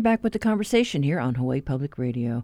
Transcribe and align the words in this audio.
You're 0.00 0.02
back 0.16 0.24
with 0.24 0.32
the 0.32 0.38
conversation 0.38 1.02
here 1.02 1.20
on 1.20 1.34
Hawaii 1.34 1.60
Public 1.60 1.98
Radio. 1.98 2.42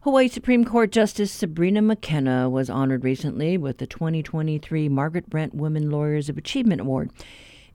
Hawaii 0.00 0.28
Supreme 0.28 0.62
Court 0.62 0.92
Justice 0.92 1.32
Sabrina 1.32 1.80
McKenna 1.80 2.50
was 2.50 2.68
honored 2.68 3.02
recently 3.02 3.56
with 3.56 3.78
the 3.78 3.86
2023 3.86 4.90
Margaret 4.90 5.30
Brent 5.30 5.54
Women 5.54 5.90
Lawyers 5.90 6.28
of 6.28 6.36
Achievement 6.36 6.82
Award. 6.82 7.10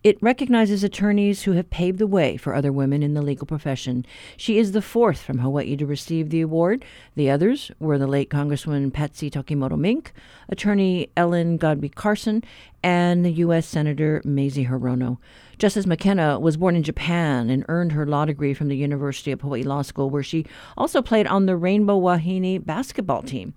It 0.08 0.24
recognizes 0.24 0.86
attorneys 0.86 1.44
who 1.44 1.52
have 1.52 1.70
paved 1.70 2.00
the 2.00 2.08
way 2.08 2.38
for 2.38 2.56
other 2.56 2.72
women 2.72 3.04
in 3.04 3.14
the 3.14 3.22
legal 3.22 3.46
profession. 3.46 4.06
She 4.38 4.58
is 4.58 4.72
the 4.72 4.82
fourth 4.82 5.20
from 5.20 5.40
Hawaii 5.40 5.76
to 5.76 5.86
receive 5.86 6.30
the 6.30 6.40
award. 6.40 6.86
The 7.16 7.30
others 7.30 7.72
were 7.78 7.98
the 7.98 8.08
late 8.08 8.30
Congresswoman 8.30 8.94
Patsy 8.94 9.30
Takemoto 9.30 9.78
Mink, 9.78 10.14
attorney 10.48 11.10
Ellen 11.18 11.60
Godbey 11.60 11.94
Carson, 11.94 12.42
and 12.82 13.26
the 13.26 13.34
U.S. 13.34 13.68
Senator 13.68 14.22
Mazie 14.24 14.68
Hirono. 14.68 15.18
Justice 15.58 15.86
McKenna 15.86 16.40
was 16.40 16.56
born 16.56 16.78
in 16.78 16.84
Japan 16.84 17.50
and 17.50 17.66
earned 17.68 17.92
her 17.92 18.06
law 18.06 18.24
degree 18.24 18.54
from 18.54 18.70
the 18.70 18.78
University 18.78 19.34
of 19.34 19.42
Hawaii 19.42 19.64
Law 19.64 19.82
School, 19.82 20.10
where 20.10 20.24
she 20.24 20.46
also 20.78 21.02
played 21.02 21.28
on 21.28 21.48
the 21.48 21.58
Rainbow 21.58 21.98
Wahine 21.98 22.60
basketball 22.60 23.24
team. 23.24 23.54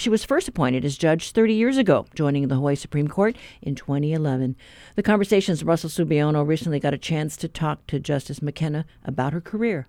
She 0.00 0.08
was 0.08 0.24
first 0.24 0.48
appointed 0.48 0.82
as 0.86 0.96
judge 0.96 1.32
30 1.32 1.52
years 1.52 1.76
ago, 1.76 2.06
joining 2.14 2.48
the 2.48 2.54
Hawaii 2.54 2.74
Supreme 2.74 3.06
Court 3.06 3.36
in 3.60 3.74
2011. 3.74 4.56
The 4.96 5.02
Conversation's 5.02 5.62
Russell 5.62 5.90
Subiono 5.90 6.42
recently 6.46 6.80
got 6.80 6.94
a 6.94 6.98
chance 6.98 7.36
to 7.36 7.48
talk 7.48 7.86
to 7.88 8.00
Justice 8.00 8.40
McKenna 8.40 8.86
about 9.04 9.34
her 9.34 9.42
career. 9.42 9.88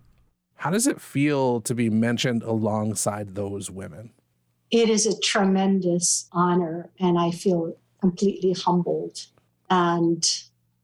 How 0.56 0.70
does 0.70 0.86
it 0.86 1.00
feel 1.00 1.62
to 1.62 1.74
be 1.74 1.90
mentioned 1.90 2.44
alongside 2.44 3.36
those 3.36 3.72
women? 3.72 4.12
It 4.70 4.90
is 4.90 5.06
a 5.06 5.18
tremendous 5.22 6.28
honor, 6.34 6.90
and 7.00 7.18
I 7.18 7.32
feel 7.32 7.78
completely 8.02 8.52
humbled. 8.52 9.28
And 9.70 10.30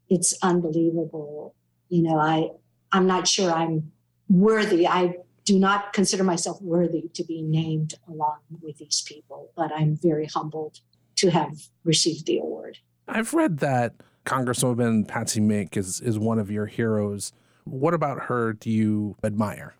it's 0.07 0.35
unbelievable. 0.41 1.53
You 1.89 2.03
know, 2.03 2.17
I 2.17 2.51
I'm 2.93 3.07
not 3.07 3.27
sure 3.27 3.51
I'm 3.51 3.91
worthy. 4.29 4.87
I 4.87 5.17
do 5.47 5.57
not 5.57 5.93
consider 5.93 6.25
myself 6.25 6.61
worthy 6.61 7.09
to 7.13 7.23
be 7.23 7.41
named 7.41 7.93
along 8.05 8.39
with 8.61 8.77
these 8.79 9.01
people, 9.07 9.49
but 9.55 9.71
I'm 9.73 9.95
very 9.95 10.25
humbled 10.25 10.81
to 11.15 11.29
have 11.29 11.69
received 11.85 12.25
the 12.25 12.37
award. 12.37 12.79
I've 13.07 13.33
read 13.33 13.59
that 13.59 13.93
Congresswoman 14.25 15.07
Patsy 15.07 15.39
Mink 15.39 15.77
is 15.77 16.01
is 16.01 16.19
one 16.19 16.37
of 16.37 16.51
your 16.51 16.65
heroes. 16.65 17.31
What 17.63 17.93
about 17.93 18.23
her 18.23 18.51
do 18.51 18.69
you 18.69 19.15
admire? 19.23 19.75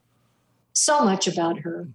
So 0.71 1.03
much 1.03 1.27
about 1.27 1.59
her. 1.59 1.89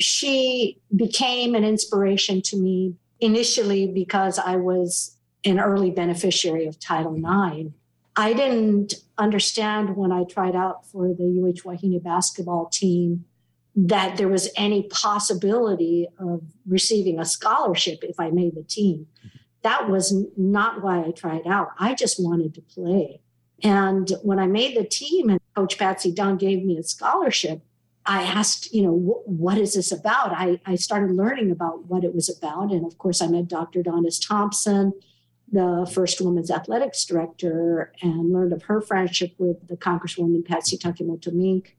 She 0.00 0.80
became 0.96 1.54
an 1.54 1.64
inspiration 1.64 2.40
to 2.42 2.56
me 2.56 2.94
initially 3.20 3.88
because 3.88 4.38
I 4.38 4.56
was 4.56 5.18
an 5.44 5.60
early 5.60 5.90
beneficiary 5.90 6.64
of 6.64 6.80
Title 6.80 7.14
IX 7.14 7.74
I 8.18 8.32
didn't 8.32 8.94
understand 9.16 9.96
when 9.96 10.10
I 10.10 10.24
tried 10.24 10.56
out 10.56 10.84
for 10.84 11.14
the 11.14 11.22
UH 11.22 11.62
Wahine 11.64 12.02
basketball 12.02 12.66
team 12.66 13.24
that 13.76 14.16
there 14.16 14.26
was 14.26 14.50
any 14.56 14.82
possibility 14.82 16.08
of 16.18 16.42
receiving 16.66 17.20
a 17.20 17.24
scholarship 17.24 18.02
if 18.02 18.18
I 18.18 18.30
made 18.30 18.56
the 18.56 18.64
team. 18.64 19.06
That 19.62 19.88
was 19.88 20.12
not 20.36 20.82
why 20.82 21.04
I 21.04 21.12
tried 21.12 21.46
out. 21.46 21.68
I 21.78 21.94
just 21.94 22.20
wanted 22.20 22.54
to 22.54 22.60
play. 22.60 23.20
And 23.62 24.10
when 24.24 24.40
I 24.40 24.48
made 24.48 24.76
the 24.76 24.84
team 24.84 25.30
and 25.30 25.38
Coach 25.54 25.78
Patsy 25.78 26.10
Dunn 26.10 26.38
gave 26.38 26.64
me 26.64 26.76
a 26.76 26.82
scholarship, 26.82 27.62
I 28.04 28.24
asked, 28.24 28.74
you 28.74 28.82
know, 28.82 29.22
what 29.26 29.58
is 29.58 29.74
this 29.74 29.92
about? 29.92 30.32
I, 30.32 30.60
I 30.66 30.74
started 30.74 31.14
learning 31.14 31.52
about 31.52 31.84
what 31.84 32.02
it 32.02 32.16
was 32.16 32.28
about. 32.28 32.72
And 32.72 32.84
of 32.84 32.98
course, 32.98 33.22
I 33.22 33.28
met 33.28 33.46
Dr. 33.46 33.84
Donnis 33.84 34.18
Thompson 34.20 34.92
the 35.50 35.90
first 35.92 36.20
women's 36.20 36.50
athletics 36.50 37.04
director 37.04 37.92
and 38.02 38.32
learned 38.32 38.52
of 38.52 38.62
her 38.64 38.80
friendship 38.80 39.34
with 39.38 39.66
the 39.68 39.76
Congresswoman 39.76 40.44
Patsy 40.44 40.76
Takemoto 40.76 41.32
Mink. 41.32 41.76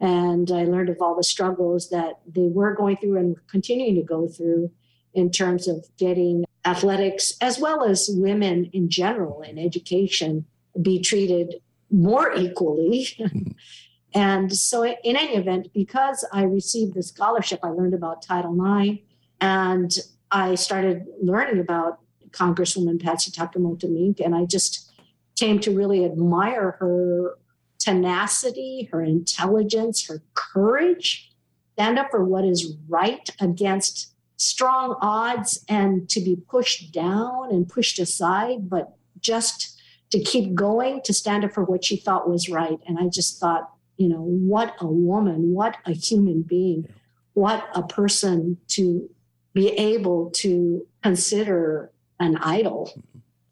And 0.00 0.50
I 0.50 0.64
learned 0.64 0.90
of 0.90 0.98
all 1.00 1.16
the 1.16 1.24
struggles 1.24 1.88
that 1.88 2.20
they 2.26 2.48
were 2.48 2.74
going 2.74 2.98
through 2.98 3.16
and 3.16 3.36
continuing 3.46 3.94
to 3.94 4.02
go 4.02 4.28
through 4.28 4.70
in 5.14 5.30
terms 5.30 5.66
of 5.66 5.86
getting 5.96 6.44
athletics, 6.66 7.34
as 7.40 7.58
well 7.58 7.84
as 7.84 8.10
women 8.12 8.66
in 8.72 8.90
general 8.90 9.40
in 9.40 9.58
education, 9.58 10.44
be 10.82 11.00
treated 11.00 11.54
more 11.90 12.34
equally. 12.34 13.08
Mm-hmm. 13.18 13.52
and 14.14 14.52
so, 14.54 14.84
in 14.84 15.16
any 15.16 15.36
event, 15.36 15.68
because 15.72 16.26
I 16.32 16.42
received 16.42 16.94
the 16.94 17.02
scholarship, 17.02 17.60
I 17.62 17.68
learned 17.68 17.94
about 17.94 18.20
Title 18.20 18.54
IX 18.54 18.98
and 19.40 19.96
I 20.30 20.54
started 20.54 21.06
learning 21.22 21.60
about 21.60 22.00
Congresswoman 22.30 23.02
Patsy 23.02 23.30
Takemoto 23.30 23.90
Mink, 23.90 24.20
and 24.20 24.34
I 24.34 24.44
just 24.44 24.92
came 25.36 25.58
to 25.60 25.70
really 25.70 26.04
admire 26.04 26.76
her 26.80 27.38
tenacity, 27.78 28.88
her 28.90 29.02
intelligence, 29.02 30.06
her 30.08 30.22
courage, 30.34 31.30
stand 31.74 31.98
up 31.98 32.10
for 32.10 32.24
what 32.24 32.44
is 32.44 32.74
right 32.88 33.28
against 33.40 34.14
strong 34.38 34.96
odds 35.00 35.64
and 35.68 36.08
to 36.08 36.20
be 36.20 36.36
pushed 36.36 36.92
down 36.92 37.50
and 37.50 37.68
pushed 37.68 37.98
aside, 37.98 38.68
but 38.68 38.96
just 39.20 39.80
to 40.10 40.20
keep 40.20 40.54
going, 40.54 41.00
to 41.02 41.12
stand 41.12 41.44
up 41.44 41.52
for 41.52 41.64
what 41.64 41.84
she 41.84 41.96
thought 41.96 42.28
was 42.28 42.48
right. 42.48 42.78
And 42.86 42.98
I 42.98 43.08
just 43.08 43.40
thought, 43.40 43.70
you 43.96 44.08
know, 44.08 44.20
what 44.20 44.74
a 44.80 44.86
woman, 44.86 45.52
what 45.52 45.76
a 45.84 45.92
human 45.92 46.42
being, 46.42 46.88
what 47.34 47.66
a 47.74 47.82
person 47.82 48.58
to 48.68 49.08
be 49.52 49.70
able 49.70 50.30
to 50.30 50.86
consider 51.02 51.90
an 52.20 52.36
idol. 52.38 52.92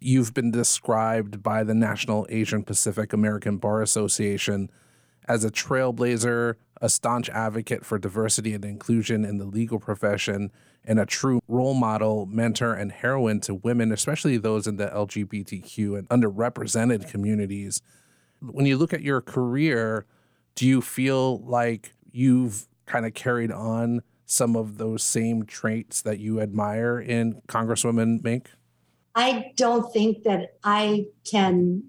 You've 0.00 0.34
been 0.34 0.50
described 0.50 1.42
by 1.42 1.64
the 1.64 1.74
National 1.74 2.26
Asian 2.28 2.62
Pacific 2.62 3.12
American 3.12 3.56
Bar 3.56 3.82
Association 3.82 4.70
as 5.26 5.44
a 5.44 5.50
trailblazer, 5.50 6.56
a 6.80 6.88
staunch 6.88 7.30
advocate 7.30 7.84
for 7.84 7.98
diversity 7.98 8.52
and 8.52 8.64
inclusion 8.64 9.24
in 9.24 9.38
the 9.38 9.46
legal 9.46 9.78
profession, 9.78 10.52
and 10.84 11.00
a 11.00 11.06
true 11.06 11.40
role 11.48 11.72
model, 11.72 12.26
mentor, 12.26 12.74
and 12.74 12.92
heroine 12.92 13.40
to 13.40 13.54
women, 13.54 13.90
especially 13.90 14.36
those 14.36 14.66
in 14.66 14.76
the 14.76 14.88
LGBTQ 14.88 15.98
and 15.98 16.08
underrepresented 16.10 17.08
communities. 17.10 17.80
When 18.40 18.66
you 18.66 18.76
look 18.76 18.92
at 18.92 19.00
your 19.00 19.22
career, 19.22 20.04
do 20.54 20.66
you 20.66 20.82
feel 20.82 21.38
like 21.38 21.94
you've 22.12 22.68
kind 22.84 23.06
of 23.06 23.14
carried 23.14 23.50
on 23.50 24.02
some 24.26 24.56
of 24.56 24.78
those 24.78 25.02
same 25.02 25.44
traits 25.44 26.02
that 26.02 26.18
you 26.18 26.40
admire 26.40 26.98
in 26.98 27.42
Congresswoman 27.48 28.22
Mink? 28.22 28.50
I 29.14 29.52
don't 29.56 29.92
think 29.92 30.24
that 30.24 30.56
I 30.64 31.06
can, 31.30 31.84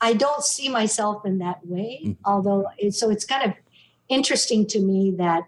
I 0.00 0.12
don't 0.12 0.44
see 0.44 0.68
myself 0.68 1.24
in 1.24 1.38
that 1.38 1.66
way. 1.66 2.02
Mm-hmm. 2.04 2.24
Although, 2.24 2.66
so 2.90 3.10
it's 3.10 3.24
kind 3.24 3.50
of 3.50 3.56
interesting 4.08 4.66
to 4.68 4.80
me 4.80 5.14
that 5.18 5.44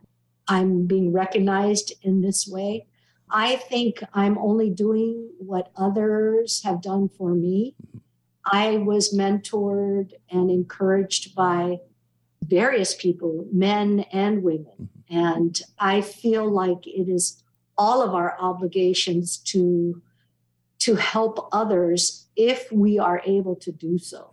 I'm 0.47 0.87
being 0.87 1.13
recognized 1.13 1.93
in 2.03 2.23
this 2.23 2.49
way. 2.49 2.87
I 3.31 3.57
think 3.57 4.03
I'm 4.15 4.39
only 4.39 4.71
doing 4.71 5.31
what 5.39 5.71
others 5.77 6.63
have 6.63 6.81
done 6.81 7.11
for 7.11 7.35
me. 7.35 7.75
Mm-hmm. 7.87 7.99
I 8.51 8.79
was 8.79 9.15
mentored 9.15 10.13
and 10.31 10.51
encouraged 10.51 11.35
by 11.35 11.81
various 12.43 12.95
people, 12.95 13.47
men 13.53 14.07
and 14.11 14.43
women. 14.43 14.89
And 15.11 15.61
I 15.79 16.01
feel 16.01 16.51
like 16.51 16.87
it 16.87 17.09
is 17.09 17.43
all 17.77 18.03
of 18.03 18.15
our 18.15 18.37
obligations 18.39 19.37
to 19.39 20.03
to 20.81 20.95
help 20.95 21.49
others 21.51 22.27
if 22.37 22.71
we 22.71 22.99
are 23.01 23.21
able 23.25 23.57
to 23.57 23.73
do 23.73 23.99
so. 23.99 24.33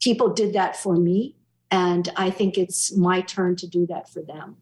People 0.00 0.28
did 0.28 0.52
that 0.52 0.76
for 0.76 0.96
me, 0.96 1.36
and 1.70 2.10
I 2.16 2.30
think 2.30 2.58
it's 2.58 2.96
my 2.96 3.20
turn 3.20 3.54
to 3.56 3.68
do 3.68 3.86
that 3.86 4.08
for 4.08 4.20
them. 4.20 4.56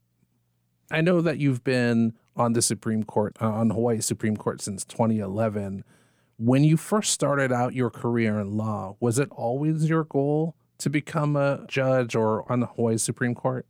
I 0.90 1.00
know 1.00 1.22
that 1.22 1.38
you've 1.38 1.64
been 1.64 2.12
on 2.36 2.52
the 2.52 2.60
Supreme 2.60 3.02
Court, 3.02 3.36
uh, 3.40 3.50
on 3.50 3.70
Hawaii 3.70 4.00
Supreme 4.00 4.36
Court 4.36 4.60
since 4.60 4.84
2011. 4.84 5.84
When 6.36 6.64
you 6.64 6.76
first 6.76 7.12
started 7.12 7.50
out 7.50 7.74
your 7.74 7.90
career 7.90 8.38
in 8.38 8.56
law, 8.56 8.96
was 9.00 9.18
it 9.18 9.28
always 9.30 9.88
your 9.88 10.04
goal 10.04 10.54
to 10.78 10.90
become 10.90 11.36
a 11.36 11.64
judge 11.66 12.14
or 12.14 12.50
on 12.50 12.60
the 12.60 12.66
Hawaii 12.66 12.98
Supreme 12.98 13.34
Court? 13.34 13.66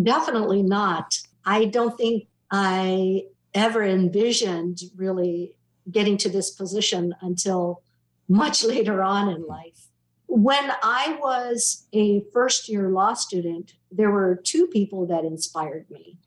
Definitely 0.00 0.62
not. 0.62 1.18
I 1.44 1.66
don't 1.66 1.96
think 1.96 2.28
I 2.50 3.24
ever 3.54 3.82
envisioned 3.82 4.80
really 4.96 5.56
getting 5.90 6.16
to 6.18 6.28
this 6.28 6.50
position 6.50 7.14
until 7.20 7.82
much 8.28 8.64
later 8.74 9.02
on 9.02 9.28
in 9.28 9.46
life. 9.46 9.88
When 10.26 10.72
I 10.82 11.18
was 11.20 11.86
a 11.92 12.22
first 12.32 12.68
year 12.68 12.88
law 12.88 13.14
student, 13.14 13.74
there 13.90 14.10
were 14.10 14.40
two 14.42 14.66
people 14.68 15.06
that 15.06 15.24
inspired 15.24 15.90
me. 15.90 16.18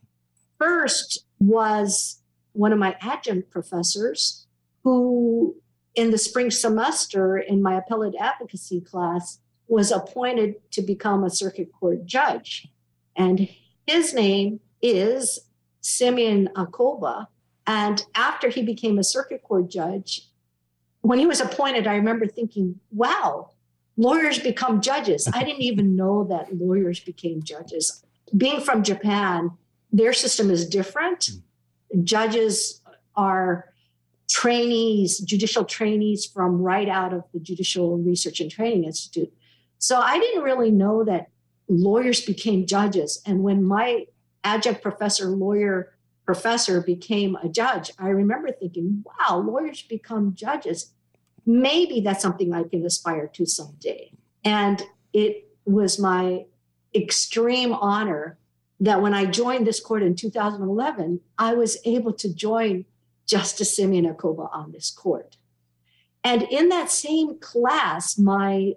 First 0.60 1.26
was 1.40 2.22
one 2.54 2.72
of 2.72 2.80
my 2.80 2.96
adjunct 3.02 3.50
professors 3.50 4.46
who, 4.84 5.56
in 5.96 6.12
the 6.12 6.18
spring 6.18 6.52
semester 6.52 7.38
in 7.38 7.62
my 7.62 7.76
appellate 7.76 8.14
advocacy 8.20 8.80
class, 8.80 9.40
was 9.68 9.92
appointed 9.92 10.56
to 10.72 10.82
become 10.84 11.24
a 11.24 11.30
circuit 11.30 11.72
court 11.74 12.06
judge. 12.06 12.68
And 13.16 13.50
his 13.88 14.14
name 14.14 14.60
is 14.82 15.40
Simeon 15.82 16.50
Acoba. 16.56 17.28
And 17.68 18.04
after 18.14 18.50
he 18.50 18.64
became 18.64 19.00
a 19.00 19.04
circuit 19.04 19.44
court 19.44 19.70
judge, 19.70 20.28
when 21.02 21.20
he 21.20 21.26
was 21.26 21.40
appointed, 21.40 21.88
I 21.88 21.96
remember 21.96 22.28
thinking, 22.28 22.80
wow, 22.92 23.52
lawyers 23.98 24.40
become 24.40 24.82
judges. 24.82 25.30
I 25.34 25.44
didn't 25.44 25.62
even 25.62 25.96
know 25.96 26.26
that 26.26 26.56
lawyers 26.56 27.00
became 27.00 27.44
judges. 27.44 28.04
being 28.36 28.60
from 28.60 28.84
Japan, 28.84 29.52
their 29.92 30.12
system 30.12 30.50
is 30.50 30.68
different. 30.68 31.30
Judges 32.04 32.82
are 33.16 33.70
trainees, 34.28 35.20
judicial 35.20 35.64
trainees 35.64 36.26
from 36.26 36.62
right 36.62 36.90
out 36.90 37.14
of 37.14 37.24
the 37.34 37.40
Judicial 37.40 37.98
Research 37.98 38.40
and 38.40 38.50
Training 38.50 38.84
Institute. 38.84 39.32
So 39.78 40.00
I 40.00 40.20
didn't 40.20 40.44
really 40.44 40.72
know 40.72 41.04
that 41.04 41.28
lawyers 41.68 42.22
became 42.22 42.66
judges. 42.66 43.22
And 43.26 43.44
when 43.44 43.64
my 43.64 44.06
adjunct 44.44 44.82
professor, 44.82 45.28
lawyer 45.28 45.94
professor 46.26 46.82
became 46.82 47.36
a 47.38 47.50
judge, 47.50 47.92
I 48.00 48.10
remember 48.10 48.52
thinking, 48.52 49.04
wow, 49.06 49.38
lawyers 49.38 49.82
become 49.84 50.34
judges. 50.36 50.92
Maybe 51.46 52.02
that's 52.02 52.22
something 52.22 52.54
I 52.54 52.64
can 52.64 52.86
aspire 52.86 53.28
to 53.34 53.46
someday. 53.46 54.12
And 54.44 54.82
it 55.14 55.48
was 55.66 56.00
my 56.00 56.46
extreme 56.94 57.74
honor 57.74 58.38
that 58.80 59.02
when 59.02 59.14
I 59.14 59.26
joined 59.26 59.66
this 59.66 59.80
court 59.80 60.04
in 60.04 60.16
2011, 60.16 61.22
I 61.38 61.54
was 61.54 61.78
able 61.86 62.14
to 62.14 62.34
join 62.34 62.86
Justice 63.26 63.76
Simeon 63.76 64.06
Acoba 64.06 64.50
on 64.54 64.72
this 64.72 64.92
court. 64.92 65.38
And 66.24 66.44
in 66.44 66.70
that 66.70 66.92
same 66.92 67.40
class, 67.40 68.18
my 68.18 68.74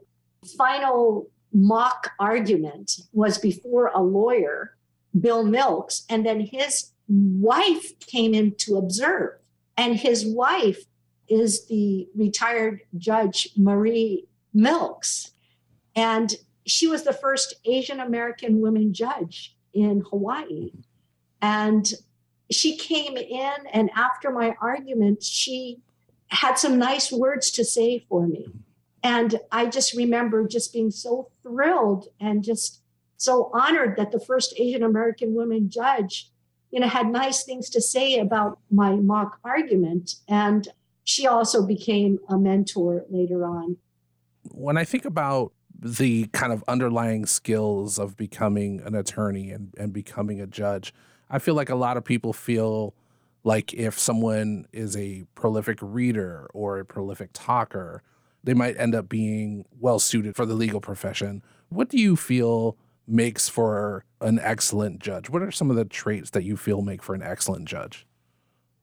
final 0.56 1.31
mock 1.52 2.12
argument 2.18 3.00
was 3.12 3.38
before 3.38 3.90
a 3.94 4.02
lawyer, 4.02 4.76
Bill 5.18 5.44
Milks, 5.44 6.04
and 6.08 6.24
then 6.24 6.40
his 6.40 6.92
wife 7.08 7.98
came 8.00 8.34
in 8.34 8.54
to 8.56 8.76
observe. 8.76 9.38
And 9.76 9.96
his 9.96 10.26
wife 10.26 10.84
is 11.28 11.66
the 11.66 12.08
retired 12.14 12.80
judge, 12.96 13.48
Marie 13.56 14.26
Milks. 14.52 15.32
And 15.94 16.34
she 16.66 16.86
was 16.86 17.04
the 17.04 17.12
first 17.12 17.54
Asian 17.64 18.00
American 18.00 18.60
woman 18.60 18.92
judge 18.92 19.56
in 19.72 20.02
Hawaii. 20.10 20.72
And 21.40 21.90
she 22.50 22.76
came 22.76 23.16
in, 23.16 23.52
and 23.72 23.90
after 23.94 24.30
my 24.30 24.54
argument, 24.60 25.22
she 25.22 25.80
had 26.28 26.54
some 26.54 26.78
nice 26.78 27.12
words 27.12 27.50
to 27.52 27.64
say 27.64 28.04
for 28.08 28.26
me. 28.26 28.46
And 29.02 29.38
I 29.52 29.66
just 29.66 29.94
remember 29.94 30.46
just 30.46 30.72
being 30.72 30.90
so 30.90 31.30
thrilled 31.42 32.08
and 32.20 32.42
just 32.42 32.82
so 33.16 33.50
honored 33.52 33.96
that 33.96 34.12
the 34.12 34.20
first 34.20 34.54
Asian 34.58 34.82
American 34.82 35.34
woman 35.34 35.70
judge, 35.70 36.30
you 36.70 36.80
know, 36.80 36.88
had 36.88 37.08
nice 37.08 37.44
things 37.44 37.70
to 37.70 37.80
say 37.80 38.18
about 38.18 38.58
my 38.70 38.96
mock 38.96 39.38
argument. 39.44 40.16
And 40.28 40.68
she 41.04 41.26
also 41.26 41.66
became 41.66 42.18
a 42.28 42.38
mentor 42.38 43.04
later 43.08 43.44
on. 43.44 43.76
When 44.50 44.76
I 44.76 44.84
think 44.84 45.04
about 45.04 45.52
the 45.80 46.26
kind 46.28 46.52
of 46.52 46.64
underlying 46.66 47.24
skills 47.26 47.98
of 47.98 48.16
becoming 48.16 48.80
an 48.84 48.94
attorney 48.94 49.50
and, 49.50 49.72
and 49.78 49.92
becoming 49.92 50.40
a 50.40 50.46
judge, 50.46 50.92
I 51.30 51.38
feel 51.38 51.54
like 51.54 51.70
a 51.70 51.76
lot 51.76 51.96
of 51.96 52.04
people 52.04 52.32
feel 52.32 52.94
like 53.44 53.72
if 53.72 53.98
someone 53.98 54.66
is 54.72 54.96
a 54.96 55.24
prolific 55.34 55.78
reader 55.80 56.48
or 56.52 56.78
a 56.78 56.84
prolific 56.84 57.30
talker, 57.32 58.02
they 58.44 58.55
might 58.55 58.79
end 58.79 58.94
up 58.94 59.08
being 59.08 59.64
well 59.79 59.99
suited 59.99 60.37
for 60.37 60.46
the 60.46 60.55
legal 60.55 60.81
profession. 60.81 61.43
What 61.69 61.88
do 61.88 61.99
you 61.99 62.17
feel 62.17 62.76
makes 63.06 63.49
for 63.49 64.05
an 64.20 64.38
excellent 64.40 65.00
judge? 65.00 65.31
What 65.31 65.43
are 65.43 65.50
some 65.50 65.70
of 65.70 65.76
the 65.76 65.85
traits 65.85 66.31
that 66.31 66.44
you 66.44 66.56
feel 66.56 66.82
make 66.82 67.02
for 67.02 67.14
an 67.14 67.23
excellent 67.23 67.67
judge? 67.67 68.06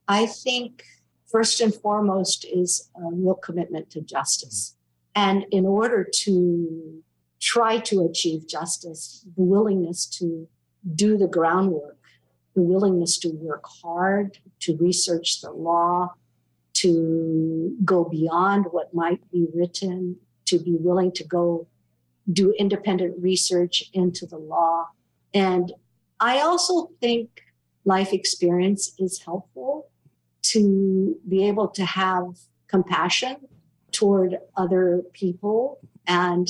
I 0.07 0.25
think 0.25 0.84
first 1.31 1.62
and 1.62 1.74
foremost 1.74 2.46
is 2.46 2.90
a 2.96 3.12
real 3.12 3.36
commitment 3.36 3.90
to 3.92 4.02
justice. 4.02 4.75
And 5.16 5.46
in 5.52 5.66
order 5.66 6.08
to 6.24 7.04
try 7.40 7.80
to 7.80 8.06
achieve 8.06 8.48
justice, 8.48 9.25
the 9.36 9.44
willingness 9.44 10.06
to 10.18 10.48
do 10.96 11.18
the 11.18 11.28
groundwork, 11.28 11.98
the 12.56 12.62
willingness 12.62 13.18
to 13.19 13.30
work 13.30 13.63
hard, 13.81 14.38
to 14.62 14.78
research 14.78 15.42
the 15.42 15.51
law, 15.51 16.13
to 16.86 17.76
go 17.84 18.04
beyond 18.04 18.66
what 18.70 18.94
might 18.94 19.20
be 19.32 19.48
written, 19.56 20.18
to 20.46 20.60
be 20.60 20.78
willing 20.80 21.12
to 21.12 21.24
go 21.24 21.68
do 22.32 22.54
independent 22.60 23.16
research 23.20 23.90
into 23.94 24.28
the 24.28 24.38
law. 24.38 24.88
And 25.34 25.74
I 26.20 26.42
also 26.42 26.92
think 27.02 27.42
life 27.86 28.14
experience 28.14 28.94
is 29.00 29.24
helpful 29.24 29.90
to 30.44 31.18
be 31.28 31.48
able 31.48 31.70
to 31.70 31.84
have 31.86 32.38
compassion 32.68 33.38
toward 33.92 34.38
other 34.56 35.02
people 35.14 35.80
and 36.06 36.48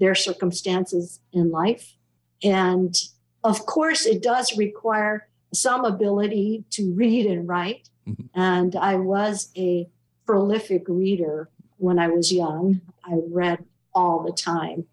their 0.00 0.16
circumstances 0.16 1.20
in 1.32 1.52
life. 1.52 1.94
And 2.42 2.96
of 3.44 3.64
course, 3.66 4.06
it 4.06 4.24
does 4.24 4.58
require 4.58 5.27
some 5.52 5.84
ability 5.84 6.64
to 6.70 6.92
read 6.92 7.26
and 7.26 7.48
write. 7.48 7.88
Mm-hmm. 8.06 8.40
And 8.40 8.76
I 8.76 8.96
was 8.96 9.50
a 9.56 9.88
prolific 10.26 10.84
reader 10.88 11.48
when 11.76 11.98
I 11.98 12.08
was 12.08 12.32
young. 12.32 12.80
I 13.04 13.18
read 13.30 13.64
all 13.94 14.22
the 14.22 14.32
time. 14.32 14.84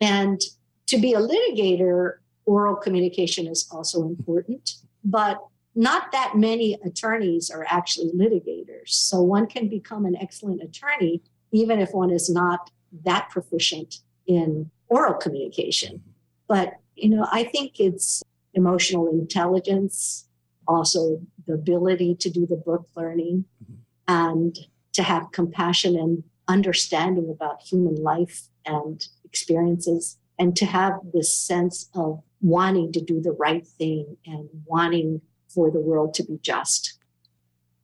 And 0.00 0.40
to 0.86 0.98
be 0.98 1.12
a 1.12 1.20
litigator, 1.20 2.14
oral 2.46 2.76
communication 2.76 3.46
is 3.46 3.68
also 3.70 4.02
important, 4.02 4.76
but 5.04 5.38
not 5.74 6.10
that 6.12 6.36
many 6.36 6.74
attorneys 6.84 7.50
are 7.50 7.64
actually 7.68 8.10
litigators. 8.10 8.88
So 8.88 9.22
one 9.22 9.46
can 9.46 9.68
become 9.68 10.04
an 10.04 10.16
excellent 10.16 10.62
attorney 10.62 11.22
even 11.52 11.80
if 11.80 11.92
one 11.92 12.10
is 12.10 12.28
not 12.28 12.70
that 13.04 13.28
proficient 13.30 13.98
in 14.26 14.70
oral 14.88 15.14
communication. 15.14 16.02
But, 16.48 16.74
you 16.96 17.08
know, 17.08 17.26
I 17.30 17.44
think 17.44 17.78
it's 17.80 18.22
emotional 18.54 19.08
intelligence, 19.08 20.26
also 20.66 21.20
the 21.46 21.54
ability 21.54 22.16
to 22.20 22.30
do 22.30 22.46
the 22.46 22.56
book 22.56 22.86
learning 22.96 23.44
mm-hmm. 23.62 23.74
and 24.08 24.58
to 24.92 25.02
have 25.02 25.32
compassion 25.32 25.96
and 25.96 26.22
understanding 26.48 27.30
about 27.30 27.62
human 27.62 27.94
life 27.96 28.48
and 28.66 29.06
experiences 29.24 30.18
and 30.38 30.56
to 30.56 30.66
have 30.66 30.94
this 31.12 31.36
sense 31.36 31.88
of 31.94 32.22
wanting 32.40 32.92
to 32.92 33.00
do 33.00 33.20
the 33.20 33.32
right 33.32 33.66
thing 33.66 34.16
and 34.26 34.48
wanting 34.64 35.20
for 35.48 35.70
the 35.70 35.80
world 35.80 36.14
to 36.14 36.22
be 36.24 36.38
just. 36.42 36.94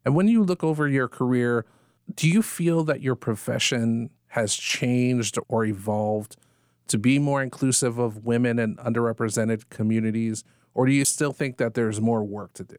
And 0.04 0.14
when 0.14 0.28
you 0.28 0.42
look 0.42 0.64
over 0.64 0.88
your 0.88 1.08
career, 1.08 1.66
do 2.14 2.28
you 2.28 2.42
feel 2.42 2.84
that 2.84 3.02
your 3.02 3.16
profession 3.16 4.10
has 4.28 4.54
changed 4.54 5.38
or 5.48 5.64
evolved 5.64 6.36
to 6.88 6.98
be 6.98 7.18
more 7.18 7.42
inclusive 7.42 7.98
of 7.98 8.24
women 8.24 8.58
and 8.58 8.78
underrepresented 8.78 9.68
communities? 9.68 10.44
Or 10.76 10.84
do 10.84 10.92
you 10.92 11.06
still 11.06 11.32
think 11.32 11.56
that 11.56 11.72
there's 11.72 12.02
more 12.02 12.22
work 12.22 12.52
to 12.52 12.64
do? 12.64 12.76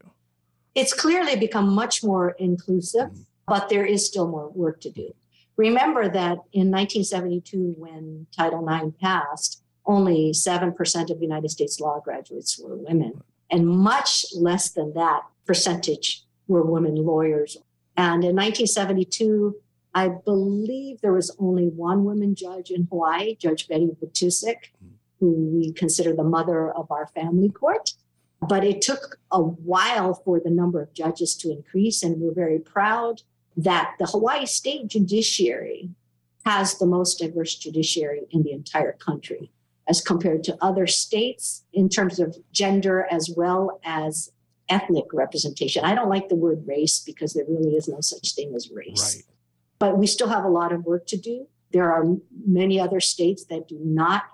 It's 0.76 0.94
clearly 0.94 1.34
become 1.34 1.68
much 1.68 2.04
more 2.04 2.30
inclusive, 2.38 3.10
mm-hmm. 3.10 3.22
but 3.48 3.68
there 3.68 3.84
is 3.84 4.06
still 4.06 4.28
more 4.28 4.48
work 4.50 4.80
to 4.82 4.90
do. 4.90 5.12
Remember 5.56 6.04
that 6.04 6.38
in 6.52 6.70
1972, 6.70 7.74
when 7.76 8.28
Title 8.30 8.64
IX 8.68 8.96
passed, 9.02 9.64
only 9.84 10.30
7% 10.32 11.10
of 11.10 11.20
United 11.20 11.48
States 11.48 11.80
law 11.80 11.98
graduates 11.98 12.56
were 12.56 12.76
women, 12.76 13.20
and 13.50 13.66
much 13.66 14.26
less 14.36 14.70
than 14.70 14.94
that 14.94 15.22
percentage 15.44 16.22
were 16.46 16.62
women 16.62 16.94
lawyers. 16.94 17.56
And 17.96 18.22
in 18.22 18.36
1972, 18.36 19.56
I 19.92 20.10
believe 20.24 21.00
there 21.00 21.14
was 21.14 21.34
only 21.40 21.66
one 21.66 22.04
woman 22.04 22.36
judge 22.36 22.70
in 22.70 22.86
Hawaii, 22.88 23.34
Judge 23.34 23.66
Betty 23.66 23.88
Vitousek, 24.00 24.70
who 25.20 25.32
we 25.32 25.72
consider 25.72 26.14
the 26.14 26.24
mother 26.24 26.70
of 26.70 26.90
our 26.90 27.06
family 27.08 27.50
court. 27.50 27.92
But 28.40 28.64
it 28.64 28.80
took 28.80 29.18
a 29.32 29.42
while 29.42 30.14
for 30.14 30.38
the 30.38 30.50
number 30.50 30.80
of 30.80 30.92
judges 30.92 31.34
to 31.36 31.50
increase, 31.50 32.02
and 32.02 32.20
we're 32.20 32.34
very 32.34 32.60
proud 32.60 33.22
that 33.56 33.94
the 33.98 34.06
Hawaii 34.06 34.46
State 34.46 34.86
Judiciary 34.86 35.90
has 36.46 36.78
the 36.78 36.86
most 36.86 37.18
diverse 37.18 37.56
judiciary 37.56 38.26
in 38.30 38.42
the 38.44 38.52
entire 38.52 38.92
country 38.92 39.50
as 39.88 40.00
compared 40.00 40.44
to 40.44 40.56
other 40.60 40.86
states 40.86 41.64
in 41.72 41.88
terms 41.88 42.20
of 42.20 42.36
gender 42.52 43.06
as 43.10 43.30
well 43.34 43.80
as 43.84 44.30
ethnic 44.68 45.06
representation. 45.12 45.84
I 45.84 45.94
don't 45.94 46.10
like 46.10 46.28
the 46.28 46.36
word 46.36 46.62
race 46.66 47.02
because 47.04 47.32
there 47.32 47.44
really 47.48 47.74
is 47.74 47.88
no 47.88 48.00
such 48.00 48.34
thing 48.34 48.54
as 48.54 48.70
race. 48.70 49.16
Right. 49.16 49.34
But 49.78 49.98
we 49.98 50.06
still 50.06 50.28
have 50.28 50.44
a 50.44 50.48
lot 50.48 50.72
of 50.72 50.84
work 50.84 51.06
to 51.08 51.16
do. 51.16 51.46
There 51.72 51.90
are 51.90 52.04
many 52.46 52.78
other 52.78 53.00
states 53.00 53.44
that 53.46 53.68
do 53.68 53.78
not 53.82 54.24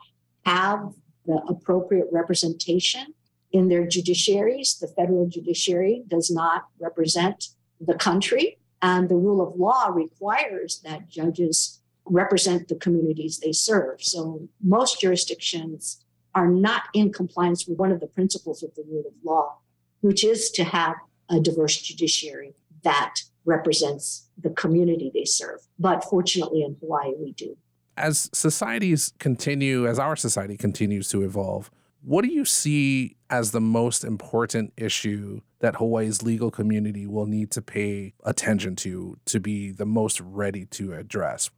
have 0.44 0.92
the 1.26 1.42
appropriate 1.48 2.08
representation 2.12 3.14
in 3.52 3.68
their 3.68 3.86
judiciaries. 3.86 4.78
The 4.78 4.88
federal 4.88 5.28
judiciary 5.28 6.02
does 6.08 6.30
not 6.30 6.66
represent 6.78 7.48
the 7.80 7.94
country. 7.94 8.58
And 8.82 9.08
the 9.08 9.16
rule 9.16 9.40
of 9.40 9.58
law 9.58 9.86
requires 9.86 10.80
that 10.84 11.08
judges 11.08 11.80
represent 12.04 12.68
the 12.68 12.74
communities 12.74 13.38
they 13.38 13.52
serve. 13.52 14.02
So 14.02 14.48
most 14.62 15.00
jurisdictions 15.00 16.04
are 16.34 16.48
not 16.48 16.82
in 16.92 17.12
compliance 17.12 17.66
with 17.66 17.78
one 17.78 17.92
of 17.92 18.00
the 18.00 18.06
principles 18.06 18.62
of 18.62 18.74
the 18.74 18.84
rule 18.90 19.04
of 19.06 19.14
law, 19.22 19.58
which 20.00 20.24
is 20.24 20.50
to 20.50 20.64
have 20.64 20.96
a 21.30 21.40
diverse 21.40 21.80
judiciary 21.80 22.54
that 22.82 23.14
represents 23.46 24.28
the 24.38 24.50
community 24.50 25.10
they 25.14 25.24
serve. 25.24 25.60
But 25.78 26.04
fortunately, 26.04 26.62
in 26.62 26.76
Hawaii, 26.80 27.14
we 27.18 27.32
do. 27.32 27.56
As 27.96 28.28
societies 28.32 29.12
continue, 29.18 29.86
as 29.86 29.98
our 29.98 30.16
society 30.16 30.56
continues 30.56 31.08
to 31.10 31.22
evolve, 31.22 31.70
what 32.02 32.22
do 32.22 32.28
you 32.30 32.44
see 32.44 33.16
as 33.30 33.52
the 33.52 33.60
most 33.60 34.04
important 34.04 34.72
issue 34.76 35.40
that 35.60 35.76
Hawaii's 35.76 36.22
legal 36.22 36.50
community 36.50 37.06
will 37.06 37.26
need 37.26 37.50
to 37.52 37.62
pay 37.62 38.12
attention 38.24 38.76
to 38.76 39.16
to 39.24 39.40
be 39.40 39.70
the 39.70 39.86
most 39.86 40.20
ready 40.20 40.66
to 40.66 40.92
address? 40.92 41.50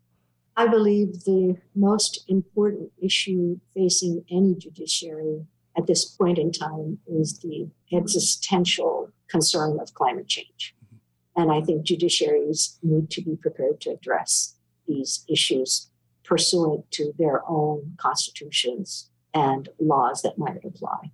I 0.57 0.69
believe 0.69 1.25
the 1.25 1.57
most 1.75 2.25
important 2.29 2.93
issue 3.03 3.59
facing 3.75 4.25
any 4.31 4.55
judiciary 4.55 5.45
at 5.77 5.87
this 5.87 6.05
point 6.05 6.39
in 6.39 6.53
time 6.53 6.99
is 7.07 7.39
the 7.41 7.69
existential 7.93 9.11
concern 9.29 9.79
of 9.81 9.93
climate 9.95 10.29
change. 10.29 10.75
Mm-hmm. 10.85 11.43
And 11.43 11.53
I 11.53 11.61
think 11.61 11.85
judiciaries 11.85 12.79
need 12.83 13.11
to 13.11 13.23
be 13.23 13.37
prepared 13.37 13.81
to 13.83 13.91
address 13.91 14.55
these 14.87 15.25
issues 15.29 15.91
pursuant 16.27 16.91
to 16.91 17.13
their 17.19 17.43
own 17.49 17.95
constitutions 17.97 19.11
and 19.33 19.69
laws 19.79 20.23
that 20.23 20.39
might 20.39 20.65
apply. 20.65 21.13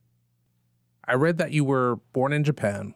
I 1.06 1.14
read 1.14 1.38
that 1.38 1.52
you 1.52 1.64
were 1.64 1.96
born 2.12 2.32
in 2.32 2.44
Japan, 2.44 2.94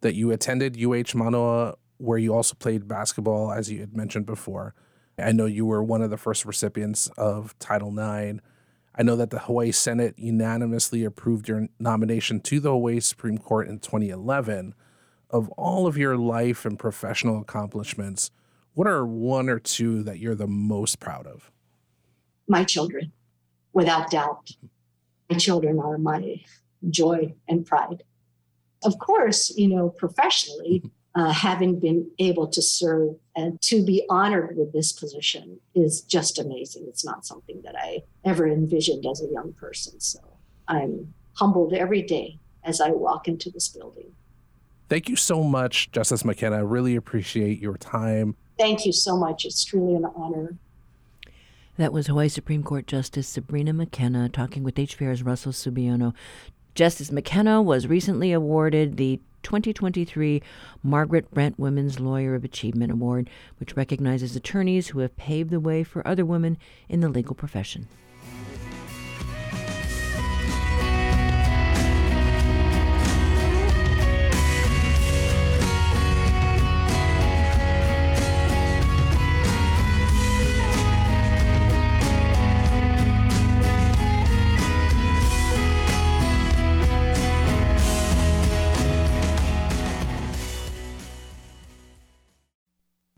that 0.00 0.14
you 0.14 0.30
attended 0.32 0.82
UH 0.82 1.16
Manoa, 1.16 1.76
where 1.98 2.18
you 2.18 2.34
also 2.34 2.54
played 2.54 2.88
basketball, 2.88 3.52
as 3.52 3.70
you 3.70 3.80
had 3.80 3.96
mentioned 3.96 4.26
before. 4.26 4.74
I 5.18 5.32
know 5.32 5.46
you 5.46 5.64
were 5.64 5.82
one 5.82 6.02
of 6.02 6.10
the 6.10 6.16
first 6.16 6.44
recipients 6.44 7.08
of 7.16 7.58
Title 7.58 7.88
IX. 7.96 8.40
I 8.94 9.02
know 9.02 9.16
that 9.16 9.30
the 9.30 9.38
Hawaii 9.40 9.72
Senate 9.72 10.14
unanimously 10.18 11.04
approved 11.04 11.48
your 11.48 11.68
nomination 11.78 12.40
to 12.40 12.60
the 12.60 12.70
Hawaii 12.70 13.00
Supreme 13.00 13.38
Court 13.38 13.68
in 13.68 13.78
2011. 13.78 14.74
Of 15.30 15.48
all 15.50 15.86
of 15.86 15.96
your 15.96 16.16
life 16.16 16.64
and 16.64 16.78
professional 16.78 17.40
accomplishments, 17.40 18.30
what 18.76 18.86
are 18.86 19.06
one 19.06 19.48
or 19.48 19.58
two 19.58 20.02
that 20.02 20.18
you're 20.18 20.34
the 20.34 20.46
most 20.46 21.00
proud 21.00 21.26
of? 21.26 21.50
My 22.46 22.62
children, 22.62 23.10
without 23.72 24.10
doubt. 24.10 24.50
My 25.30 25.38
children 25.38 25.80
are 25.80 25.96
my 25.96 26.42
joy 26.90 27.34
and 27.48 27.64
pride. 27.64 28.02
Of 28.84 28.98
course, 28.98 29.50
you 29.56 29.68
know, 29.68 29.88
professionally, 29.88 30.82
uh, 31.14 31.30
having 31.30 31.80
been 31.80 32.10
able 32.18 32.46
to 32.48 32.60
serve 32.60 33.16
and 33.34 33.58
to 33.62 33.82
be 33.82 34.04
honored 34.10 34.58
with 34.58 34.74
this 34.74 34.92
position 34.92 35.58
is 35.74 36.02
just 36.02 36.38
amazing. 36.38 36.84
It's 36.86 37.04
not 37.04 37.24
something 37.24 37.62
that 37.64 37.76
I 37.78 38.02
ever 38.26 38.46
envisioned 38.46 39.06
as 39.06 39.22
a 39.22 39.32
young 39.32 39.54
person. 39.54 39.98
So 40.00 40.18
I'm 40.68 41.14
humbled 41.32 41.72
every 41.72 42.02
day 42.02 42.38
as 42.62 42.82
I 42.82 42.90
walk 42.90 43.26
into 43.26 43.50
this 43.50 43.70
building. 43.70 44.12
Thank 44.90 45.08
you 45.08 45.16
so 45.16 45.42
much, 45.42 45.90
Justice 45.92 46.26
McKenna. 46.26 46.56
I 46.56 46.60
really 46.60 46.94
appreciate 46.94 47.58
your 47.58 47.78
time. 47.78 48.36
Thank 48.58 48.86
you 48.86 48.92
so 48.92 49.16
much. 49.16 49.44
It's 49.44 49.64
truly 49.64 49.94
an 49.94 50.06
honor. 50.16 50.56
That 51.76 51.92
was 51.92 52.06
Hawaii 52.06 52.28
Supreme 52.28 52.62
Court 52.62 52.86
Justice 52.86 53.28
Sabrina 53.28 53.74
McKenna 53.74 54.30
talking 54.30 54.62
with 54.62 54.76
HPR's 54.76 55.22
Russell 55.22 55.52
Subiono. 55.52 56.14
Justice 56.74 57.12
McKenna 57.12 57.60
was 57.60 57.86
recently 57.86 58.32
awarded 58.32 58.96
the 58.96 59.20
2023 59.42 60.42
Margaret 60.82 61.30
Brent 61.30 61.58
Women's 61.58 62.00
Lawyer 62.00 62.34
of 62.34 62.44
Achievement 62.44 62.92
Award, 62.92 63.30
which 63.58 63.76
recognizes 63.76 64.34
attorneys 64.34 64.88
who 64.88 65.00
have 65.00 65.16
paved 65.16 65.50
the 65.50 65.60
way 65.60 65.84
for 65.84 66.06
other 66.06 66.24
women 66.24 66.56
in 66.88 67.00
the 67.00 67.08
legal 67.08 67.34
profession. 67.34 67.88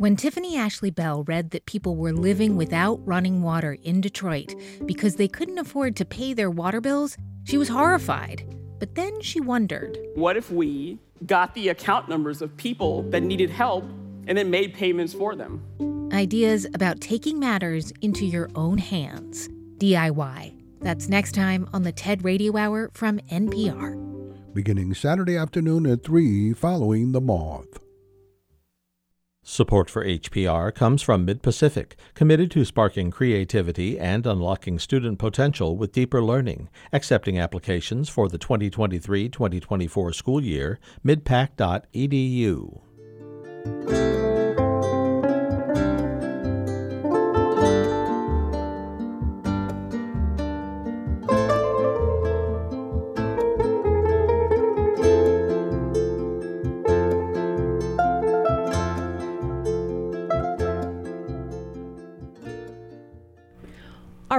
When 0.00 0.14
Tiffany 0.14 0.56
Ashley 0.56 0.92
Bell 0.92 1.24
read 1.24 1.50
that 1.50 1.66
people 1.66 1.96
were 1.96 2.12
living 2.12 2.54
without 2.54 3.04
running 3.04 3.42
water 3.42 3.76
in 3.82 4.00
Detroit 4.00 4.54
because 4.86 5.16
they 5.16 5.26
couldn't 5.26 5.58
afford 5.58 5.96
to 5.96 6.04
pay 6.04 6.34
their 6.34 6.52
water 6.52 6.80
bills, 6.80 7.16
she 7.42 7.58
was 7.58 7.68
horrified. 7.68 8.44
But 8.78 8.94
then 8.94 9.20
she 9.20 9.40
wondered 9.40 9.98
What 10.14 10.36
if 10.36 10.52
we 10.52 11.00
got 11.26 11.52
the 11.52 11.70
account 11.70 12.08
numbers 12.08 12.42
of 12.42 12.56
people 12.56 13.10
that 13.10 13.24
needed 13.24 13.50
help 13.50 13.82
and 14.28 14.38
then 14.38 14.50
made 14.50 14.72
payments 14.72 15.14
for 15.14 15.34
them? 15.34 15.64
Ideas 16.12 16.64
about 16.74 17.00
taking 17.00 17.40
matters 17.40 17.92
into 18.00 18.24
your 18.24 18.50
own 18.54 18.78
hands. 18.78 19.48
DIY. 19.78 20.54
That's 20.80 21.08
next 21.08 21.32
time 21.32 21.68
on 21.72 21.82
the 21.82 21.90
TED 21.90 22.22
Radio 22.22 22.56
Hour 22.56 22.90
from 22.94 23.18
NPR. 23.32 24.54
Beginning 24.54 24.94
Saturday 24.94 25.36
afternoon 25.36 25.86
at 25.86 26.04
3 26.04 26.52
following 26.52 27.10
The 27.10 27.20
Moth. 27.20 27.80
Support 29.50 29.88
for 29.88 30.04
HPR 30.04 30.74
comes 30.74 31.00
from 31.00 31.24
Mid 31.24 31.40
Pacific, 31.40 31.96
committed 32.12 32.50
to 32.50 32.66
sparking 32.66 33.10
creativity 33.10 33.98
and 33.98 34.26
unlocking 34.26 34.78
student 34.78 35.18
potential 35.18 35.74
with 35.74 35.90
deeper 35.90 36.22
learning. 36.22 36.68
Accepting 36.92 37.38
applications 37.38 38.10
for 38.10 38.28
the 38.28 38.36
2023 38.36 39.30
2024 39.30 40.12
school 40.12 40.44
year, 40.44 40.78
midpac.edu. 41.02 42.82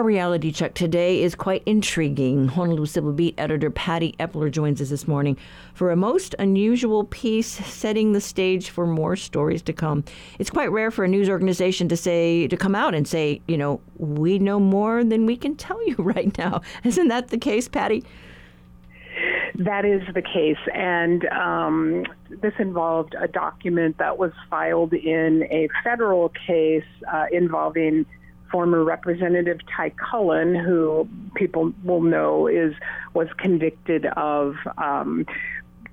reality 0.10 0.52
check 0.52 0.74
today 0.74 1.22
is 1.22 1.36
quite 1.36 1.62
intriguing. 1.68 2.48
Honolulu 2.48 2.88
Civil 2.88 3.14
Beat 3.14 3.36
editor 3.38 3.70
Patti 3.70 4.16
Epler 4.20 4.50
joins 4.50 4.82
us 4.82 4.90
this 4.90 5.08
morning 5.08 5.38
for 5.76 5.92
a 5.92 5.96
most 5.96 6.34
unusual 6.40 7.04
piece 7.04 7.46
setting 7.48 8.14
the 8.14 8.20
stage 8.20 8.72
for 8.72 8.88
more 8.88 9.16
stories 9.16 9.62
to 9.62 9.72
come. 9.72 10.04
It's 10.40 10.50
quite 10.50 10.72
rare 10.72 10.90
for 10.90 11.04
a 11.04 11.08
news 11.08 11.30
organization 11.30 11.88
to 11.90 11.96
say 11.96 12.48
to 12.48 12.58
come 12.58 12.74
out 12.74 12.96
and 12.96 13.08
say, 13.08 13.40
you 13.48 13.56
know, 13.56 13.82
we 14.00 14.40
know 14.40 14.60
more 14.60 15.04
than 15.04 15.28
we 15.28 15.38
can 15.38 15.56
tell 15.56 15.80
you 15.88 15.96
right 16.00 16.36
now. 16.40 16.62
Isn't 16.84 17.10
that 17.10 17.28
the 17.28 17.38
case, 17.38 17.68
Patty? 17.68 18.04
That 19.54 19.86
is 19.86 20.02
the 20.16 20.24
case, 20.24 20.58
and 20.74 21.26
um, 21.26 22.06
this 22.30 22.54
involved 22.58 23.14
a 23.20 23.28
document 23.28 23.98
that 24.00 24.18
was 24.18 24.32
filed 24.50 24.94
in 24.94 25.44
a 25.52 25.68
federal 25.84 26.30
case 26.48 26.86
uh, 27.12 27.26
involving 27.32 28.06
former 28.52 28.84
Representative 28.84 29.60
Ty 29.76 29.92
Cullen, 29.92 30.56
who 30.56 31.08
people 31.36 31.74
will 31.84 32.02
know 32.02 32.48
is 32.48 32.74
was 33.14 33.28
convicted 33.38 34.06
of 34.18 34.56
um, 34.78 35.26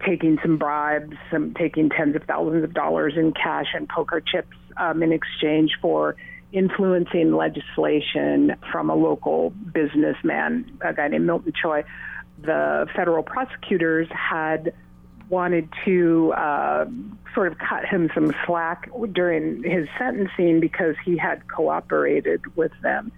taking 0.05 0.39
some 0.43 0.59
bribes, 0.59 1.17
some 1.31 1.55
taking 1.55 1.89
tens 1.89 2.17
of 2.17 2.23
thousands 2.25 2.65
of 2.65 2.75
dollars 2.75 3.15
in 3.17 3.33
cash 3.33 3.67
and 3.75 3.89
poker 3.89 4.21
chips 4.21 4.57
um, 4.77 5.03
in 5.03 5.13
exchange 5.13 5.73
for 5.81 6.17
influencing 6.53 7.35
legislation 7.35 8.55
from 8.71 8.91
a 8.91 8.95
local 8.95 9.51
businessman, 9.51 10.79
a 10.81 10.93
guy 10.93 11.09
named 11.09 11.27
Milton 11.27 11.53
Choi. 11.61 11.85
The 12.43 12.87
federal 12.95 13.23
prosecutors 13.23 14.09
had 14.11 14.75
wanted 15.29 15.69
to 15.85 16.33
uh, 16.33 16.87
sort 17.35 17.53
of 17.53 17.59
cut 17.59 17.85
him 17.85 18.11
some 18.15 18.33
slack 18.47 18.89
during 19.13 19.63
his 19.63 19.89
sentencing 19.99 20.61
because 20.61 20.95
he 21.05 21.17
had 21.17 21.49
cooperated 21.49 22.57
with 22.57 22.73
them. 22.83 23.13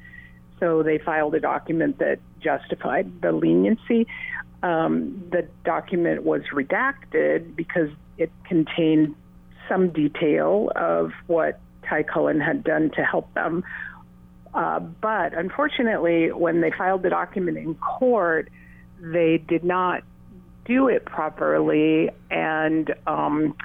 So 0.60 0.82
they 0.82 0.98
filed 0.98 1.34
a 1.34 1.40
document 1.40 1.98
that 1.98 2.18
justified 2.40 3.20
the 3.22 3.32
leniency. 3.32 4.06
Um, 4.62 5.22
the 5.30 5.46
document 5.64 6.24
was 6.24 6.42
redacted 6.52 7.54
because 7.54 7.90
it 8.16 8.32
contained 8.44 9.14
some 9.68 9.90
detail 9.90 10.72
of 10.74 11.12
what 11.26 11.60
Ty 11.88 12.04
Cullen 12.04 12.40
had 12.40 12.64
done 12.64 12.90
to 12.96 13.04
help 13.04 13.32
them. 13.34 13.62
Uh, 14.52 14.80
but 14.80 15.34
unfortunately, 15.34 16.32
when 16.32 16.60
they 16.60 16.72
filed 16.76 17.02
the 17.02 17.10
document 17.10 17.58
in 17.58 17.74
court, 17.76 18.48
they 19.00 19.38
did 19.38 19.62
not 19.62 20.02
do 20.68 20.86
it 20.86 21.04
properly. 21.06 22.10
And 22.30 22.94
um, 23.06 23.56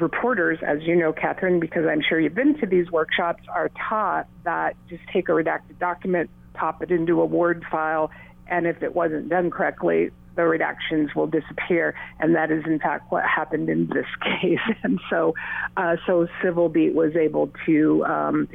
reporters, 0.00 0.58
as 0.66 0.78
you 0.82 0.96
know, 0.96 1.12
Catherine, 1.12 1.60
because 1.60 1.84
I'm 1.86 2.02
sure 2.06 2.18
you've 2.18 2.34
been 2.34 2.58
to 2.58 2.66
these 2.66 2.90
workshops, 2.90 3.42
are 3.48 3.70
taught 3.88 4.26
that 4.44 4.74
just 4.88 5.02
take 5.12 5.28
a 5.28 5.32
redacted 5.32 5.78
document, 5.78 6.30
pop 6.54 6.82
it 6.82 6.90
into 6.90 7.20
a 7.20 7.26
Word 7.26 7.64
file, 7.70 8.10
and 8.48 8.66
if 8.66 8.82
it 8.82 8.94
wasn't 8.94 9.28
done 9.28 9.50
correctly, 9.50 10.10
the 10.34 10.42
redactions 10.42 11.14
will 11.14 11.26
disappear, 11.26 11.94
and 12.20 12.34
that 12.36 12.50
is 12.50 12.64
in 12.64 12.78
fact 12.78 13.10
what 13.10 13.24
happened 13.24 13.68
in 13.68 13.88
this 13.88 14.06
case. 14.40 14.76
And 14.82 15.00
so, 15.10 15.34
uh, 15.76 15.96
so 16.06 16.28
Civil 16.42 16.68
Beat 16.68 16.94
was 16.94 17.16
able 17.16 17.50
to 17.66 18.04
um, 18.06 18.48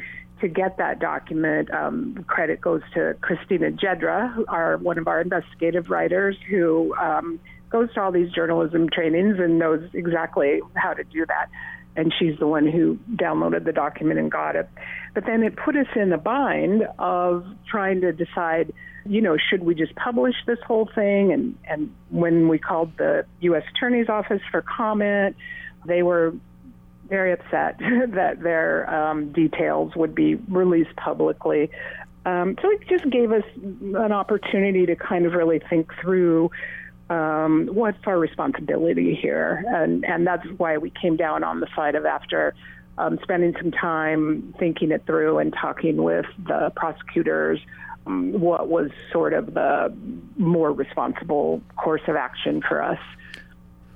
to 0.43 0.49
get 0.49 0.77
that 0.77 0.99
document, 0.99 1.73
um, 1.73 2.25
credit 2.27 2.59
goes 2.59 2.81
to 2.93 3.15
Christina 3.21 3.71
Jedra, 3.71 4.43
our 4.49 4.75
one 4.77 4.97
of 4.97 5.07
our 5.07 5.21
investigative 5.21 5.89
writers, 5.89 6.35
who 6.49 6.93
um, 6.95 7.39
goes 7.69 7.91
to 7.93 8.01
all 8.01 8.11
these 8.11 8.29
journalism 8.29 8.89
trainings 8.89 9.37
and 9.39 9.57
knows 9.57 9.89
exactly 9.93 10.59
how 10.75 10.93
to 10.93 11.05
do 11.05 11.25
that. 11.25 11.47
And 11.95 12.13
she's 12.19 12.37
the 12.39 12.47
one 12.47 12.67
who 12.67 12.99
downloaded 13.15 13.63
the 13.63 13.71
document 13.71 14.19
and 14.19 14.29
got 14.29 14.57
it. 14.57 14.67
But 15.13 15.25
then 15.25 15.43
it 15.43 15.55
put 15.55 15.77
us 15.77 15.87
in 15.95 16.09
the 16.09 16.17
bind 16.17 16.83
of 16.99 17.45
trying 17.69 18.01
to 18.01 18.11
decide, 18.11 18.73
you 19.05 19.21
know, 19.21 19.37
should 19.49 19.63
we 19.63 19.75
just 19.75 19.95
publish 19.95 20.35
this 20.45 20.59
whole 20.67 20.89
thing? 20.93 21.31
And, 21.31 21.57
and 21.69 21.95
when 22.09 22.49
we 22.49 22.59
called 22.59 22.97
the 22.97 23.25
U.S. 23.41 23.63
Attorney's 23.73 24.09
Office 24.09 24.41
for 24.51 24.61
comment, 24.61 25.37
they 25.85 26.03
were 26.03 26.33
very 27.13 27.31
upset 27.31 27.77
that 28.07 28.41
their 28.41 28.89
um, 28.91 29.31
details 29.31 29.95
would 29.95 30.15
be 30.15 30.33
released 30.49 30.95
publicly. 30.95 31.69
Um, 32.25 32.55
so 32.59 32.71
it 32.71 32.87
just 32.89 33.07
gave 33.11 33.31
us 33.31 33.43
an 33.55 34.11
opportunity 34.11 34.87
to 34.87 34.95
kind 34.95 35.27
of 35.27 35.33
really 35.33 35.59
think 35.69 35.91
through 36.01 36.49
um, 37.11 37.69
what's 37.71 37.99
our 38.07 38.17
responsibility 38.17 39.13
here, 39.13 39.63
and 39.67 40.03
and 40.05 40.25
that's 40.25 40.47
why 40.57 40.77
we 40.79 40.89
came 40.89 41.15
down 41.17 41.43
on 41.43 41.59
the 41.59 41.67
side 41.75 41.93
of 41.95 42.05
after 42.05 42.55
um, 42.97 43.19
spending 43.21 43.53
some 43.61 43.71
time 43.71 44.55
thinking 44.57 44.91
it 44.91 45.05
through 45.05 45.37
and 45.37 45.53
talking 45.53 45.97
with 46.01 46.25
the 46.47 46.71
prosecutors. 46.75 47.59
Um, 48.07 48.31
what 48.39 48.67
was 48.69 48.89
sort 49.11 49.33
of 49.33 49.53
the 49.53 49.93
more 50.37 50.71
responsible 50.71 51.61
course 51.75 52.01
of 52.07 52.15
action 52.15 52.61
for 52.67 52.81
us? 52.81 52.99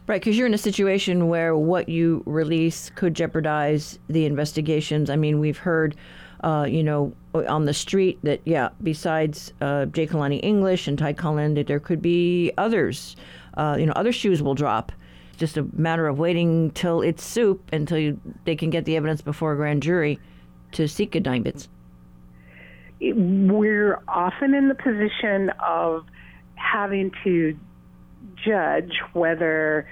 Right, 0.07 0.21
because 0.21 0.37
you're 0.37 0.47
in 0.47 0.53
a 0.53 0.57
situation 0.57 1.27
where 1.27 1.53
what 1.57 1.89
you 1.89 2.23
release 2.25 2.89
could 2.95 3.13
jeopardize 3.13 3.99
the 4.07 4.25
investigations. 4.25 5.09
I 5.09 5.17
mean, 5.17 5.39
we've 5.39 5.57
heard, 5.57 5.97
uh, 6.45 6.65
you 6.69 6.81
know, 6.81 7.13
on 7.33 7.65
the 7.65 7.73
street 7.73 8.17
that, 8.23 8.39
yeah, 8.45 8.69
besides 8.81 9.51
uh, 9.59 9.85
Jay 9.87 10.07
Kalani 10.07 10.39
English 10.41 10.87
and 10.87 10.97
Ty 10.97 11.11
Cullen, 11.11 11.55
that 11.55 11.67
there 11.67 11.81
could 11.81 12.01
be 12.01 12.53
others. 12.57 13.17
Uh, 13.57 13.75
you 13.77 13.85
know, 13.85 13.91
other 13.97 14.13
shoes 14.13 14.41
will 14.41 14.55
drop. 14.55 14.93
It's 15.31 15.39
just 15.39 15.57
a 15.57 15.67
matter 15.73 16.07
of 16.07 16.17
waiting 16.19 16.71
till 16.71 17.01
it's 17.01 17.21
soup 17.21 17.69
until 17.73 17.97
you, 17.97 18.17
they 18.45 18.55
can 18.55 18.69
get 18.69 18.85
the 18.85 18.95
evidence 18.95 19.21
before 19.21 19.51
a 19.51 19.55
grand 19.57 19.83
jury 19.83 20.21
to 20.71 20.87
seek 20.87 21.17
indictments. 21.17 21.67
We're 23.01 24.01
often 24.07 24.53
in 24.53 24.69
the 24.69 24.75
position 24.75 25.51
of 25.59 26.05
having 26.55 27.11
to 27.25 27.59
judge 28.35 28.93
whether, 29.13 29.87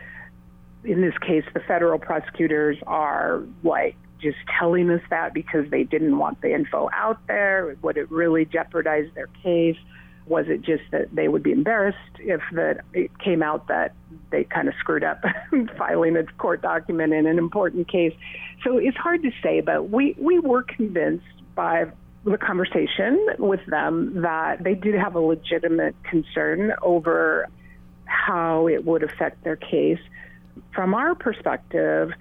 in 0.83 1.01
this 1.01 1.17
case, 1.19 1.43
the 1.53 1.59
federal 1.61 1.99
prosecutors 1.99 2.77
are 2.87 3.43
like 3.63 3.95
just 4.21 4.37
telling 4.59 4.89
us 4.89 5.01
that 5.09 5.33
because 5.33 5.69
they 5.69 5.83
didn't 5.83 6.17
want 6.17 6.41
the 6.41 6.53
info 6.53 6.89
out 6.93 7.19
there. 7.27 7.75
Would 7.81 7.97
it 7.97 8.09
really 8.11 8.45
jeopardize 8.45 9.09
their 9.13 9.27
case? 9.43 9.77
Was 10.25 10.45
it 10.47 10.63
just 10.63 10.83
that 10.91 11.13
they 11.13 11.27
would 11.27 11.43
be 11.43 11.51
embarrassed 11.51 11.97
if 12.19 12.41
that 12.53 12.81
it 12.93 13.17
came 13.19 13.43
out 13.43 13.67
that 13.67 13.93
they 14.31 14.43
kind 14.43 14.67
of 14.67 14.73
screwed 14.79 15.03
up 15.03 15.21
filing 15.77 16.17
a 16.17 16.23
court 16.23 16.63
document 16.63 17.13
in 17.13 17.27
an 17.27 17.37
important 17.37 17.87
case? 17.87 18.13
So 18.63 18.77
it's 18.77 18.97
hard 18.97 19.21
to 19.23 19.31
say, 19.43 19.61
but 19.61 19.91
we, 19.91 20.15
we 20.17 20.39
were 20.39 20.63
convinced 20.63 21.25
by 21.53 21.85
the 22.23 22.39
conversation 22.39 23.27
with 23.37 23.63
them 23.67 24.23
that 24.23 24.63
they 24.63 24.73
did 24.73 24.95
have 24.95 25.13
a 25.13 25.19
legitimate 25.19 25.95
concern 26.03 26.73
over 26.81 27.47
how 28.05 28.67
it 28.67 28.85
would 28.85 29.03
affect 29.03 29.43
their 29.43 29.55
case. 29.55 29.99
From 30.73 30.93
our 30.93 31.15
perspective, 31.15 32.11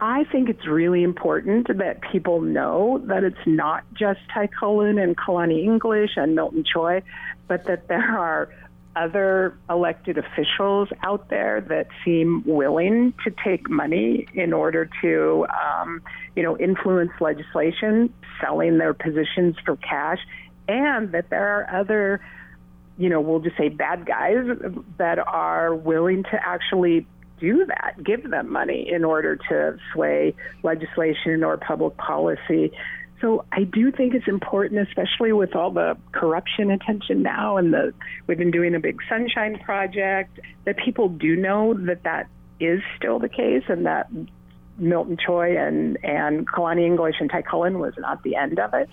I 0.00 0.24
think 0.24 0.48
it's 0.48 0.66
really 0.66 1.02
important 1.02 1.76
that 1.76 2.00
people 2.12 2.40
know 2.40 3.02
that 3.06 3.24
it's 3.24 3.46
not 3.46 3.84
just 3.94 4.20
Ty 4.32 4.48
Cullen 4.48 4.98
and 4.98 5.16
Kalani 5.16 5.64
English 5.64 6.12
and 6.16 6.34
Milton 6.34 6.64
Choi, 6.64 7.02
but 7.48 7.64
that 7.64 7.88
there 7.88 8.16
are 8.18 8.48
other 8.94 9.56
elected 9.70 10.18
officials 10.18 10.88
out 11.02 11.28
there 11.30 11.60
that 11.60 11.88
seem 12.04 12.42
willing 12.46 13.14
to 13.24 13.32
take 13.44 13.68
money 13.68 14.26
in 14.34 14.52
order 14.52 14.88
to, 15.00 15.46
um, 15.50 16.02
you 16.34 16.42
know, 16.42 16.56
influence 16.58 17.12
legislation, 17.20 18.12
selling 18.40 18.78
their 18.78 18.94
positions 18.94 19.56
for 19.64 19.76
cash, 19.76 20.18
and 20.68 21.12
that 21.12 21.30
there 21.30 21.48
are 21.48 21.80
other 21.80 22.20
you 22.98 23.08
know, 23.08 23.20
we'll 23.20 23.40
just 23.40 23.56
say 23.56 23.68
bad 23.68 24.04
guys 24.04 24.44
that 24.98 25.18
are 25.18 25.74
willing 25.74 26.24
to 26.24 26.38
actually 26.44 27.06
do 27.40 27.64
that, 27.66 27.94
give 28.02 28.28
them 28.28 28.52
money 28.52 28.90
in 28.90 29.04
order 29.04 29.36
to 29.48 29.78
sway 29.92 30.34
legislation 30.64 31.44
or 31.44 31.56
public 31.56 31.96
policy. 31.96 32.72
So 33.20 33.44
I 33.52 33.62
do 33.64 33.92
think 33.92 34.14
it's 34.14 34.26
important, 34.28 34.86
especially 34.88 35.32
with 35.32 35.54
all 35.54 35.70
the 35.70 35.96
corruption 36.12 36.70
attention 36.70 37.22
now, 37.22 37.56
and 37.56 37.72
the 37.72 37.92
we've 38.26 38.38
been 38.38 38.50
doing 38.50 38.74
a 38.74 38.80
big 38.80 38.98
sunshine 39.08 39.58
project, 39.60 40.38
that 40.64 40.76
people 40.76 41.08
do 41.08 41.36
know 41.36 41.74
that 41.86 42.02
that 42.04 42.28
is 42.60 42.80
still 42.96 43.18
the 43.18 43.28
case, 43.28 43.64
and 43.68 43.86
that 43.86 44.08
Milton 44.76 45.16
Choi 45.24 45.56
and 45.56 45.98
and 46.04 46.46
Kalani 46.46 46.86
English 46.86 47.16
and 47.20 47.30
Ty 47.30 47.42
Cullen 47.42 47.78
was 47.78 47.94
not 47.98 48.22
the 48.22 48.36
end 48.36 48.58
of 48.58 48.74
it. 48.74 48.88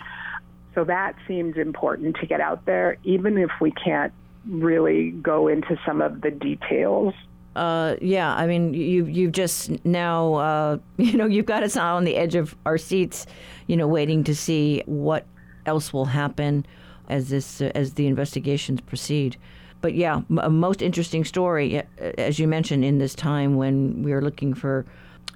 So 0.75 0.83
that 0.83 1.15
seems 1.27 1.57
important 1.57 2.17
to 2.17 2.27
get 2.27 2.41
out 2.41 2.65
there, 2.65 2.97
even 3.05 3.37
if 3.37 3.49
we 3.61 3.71
can't 3.71 4.13
really 4.45 5.11
go 5.11 5.47
into 5.47 5.79
some 5.85 6.01
of 6.01 6.21
the 6.21 6.29
details. 6.29 7.13
Uh, 7.55 7.95
yeah, 8.01 8.35
I 8.35 8.45
mean, 8.45 8.73
you 8.73 9.05
you've 9.05 9.31
just 9.31 9.71
now, 9.85 10.33
uh, 10.33 10.77
you 10.97 11.17
know, 11.17 11.25
you've 11.25 11.45
got 11.45 11.63
us 11.63 11.77
on 11.77 12.03
the 12.03 12.17
edge 12.17 12.35
of 12.35 12.55
our 12.65 12.77
seats, 12.77 13.25
you 13.67 13.77
know, 13.77 13.87
waiting 13.87 14.23
to 14.25 14.35
see 14.35 14.83
what 14.85 15.25
else 15.65 15.93
will 15.93 16.05
happen 16.05 16.65
as 17.07 17.29
this 17.29 17.61
uh, 17.61 17.71
as 17.73 17.93
the 17.93 18.07
investigations 18.07 18.81
proceed. 18.81 19.37
But 19.79 19.95
yeah, 19.95 20.21
a 20.39 20.49
most 20.49 20.81
interesting 20.81 21.23
story, 21.23 21.83
as 22.17 22.39
you 22.39 22.47
mentioned, 22.47 22.83
in 22.83 22.97
this 22.97 23.13
time 23.13 23.55
when 23.55 24.03
we 24.03 24.13
are 24.13 24.21
looking 24.21 24.53
for 24.53 24.85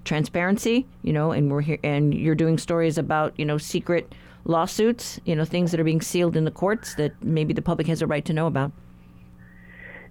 transparency, 0.06 0.88
you 1.04 1.14
know, 1.14 1.32
and 1.32 1.52
we're 1.52 1.62
here, 1.62 1.78
and 1.84 2.14
you're 2.14 2.36
doing 2.36 2.58
stories 2.58 2.98
about, 2.98 3.34
you 3.38 3.46
know, 3.46 3.58
secret 3.58 4.12
lawsuits, 4.46 5.20
you 5.26 5.36
know, 5.36 5.46
things 5.46 5.72
that 5.72 5.80
are 5.80 5.84
being 5.84 6.02
sealed 6.02 6.36
in 6.36 6.46
the 6.46 6.52
courts 6.52 6.96
that 6.96 7.12
maybe 7.24 7.54
the 7.54 7.62
public 7.62 7.88
has 7.88 8.02
a 8.02 8.08
right 8.08 8.26
to 8.26 8.34
know 8.34 8.48
about. 8.48 8.72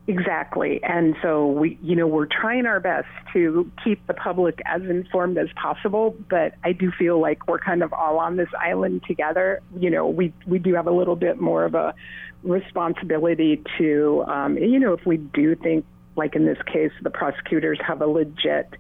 Exactly. 0.09 0.83
And 0.85 1.17
so 1.21 1.47
we, 1.47 1.79
you 1.83 1.95
know, 1.95 2.07
we're 2.07 2.27
trying 2.27 2.65
our 2.65 2.81
best 2.81 3.09
to 3.35 3.71
keep 3.85 4.07
the 4.07 4.15
public 4.15 4.63
as 4.65 4.81
informed 4.83 5.37
as 5.37 5.49
possible, 5.55 6.17
but 6.31 6.55
I 6.65 6.73
do 6.73 6.91
feel 6.91 7.21
like 7.21 7.47
we're 7.47 7.59
kind 7.59 7.83
of 7.83 7.93
all 7.93 8.19
on 8.19 8.37
this 8.37 8.49
island 8.59 9.03
together. 9.07 9.61
You 9.79 9.91
know, 9.91 10.09
we, 10.09 10.33
we 10.47 10.59
do 10.59 10.73
have 10.75 10.87
a 10.87 10.91
little 10.91 11.15
bit 11.15 11.39
more 11.39 11.65
of 11.65 11.75
a 11.75 11.95
responsibility 12.43 13.63
to, 13.77 14.25
um, 14.27 14.57
you 14.57 14.79
know, 14.79 14.95
if 14.95 15.05
we 15.05 15.19
do 15.19 15.55
think, 15.55 15.85
like 16.17 16.35
in 16.35 16.47
this 16.47 16.59
case, 16.73 16.93
the 17.03 17.11
prosecutors 17.11 17.79
have 17.87 18.01
a 18.01 18.07
legit 18.07 18.73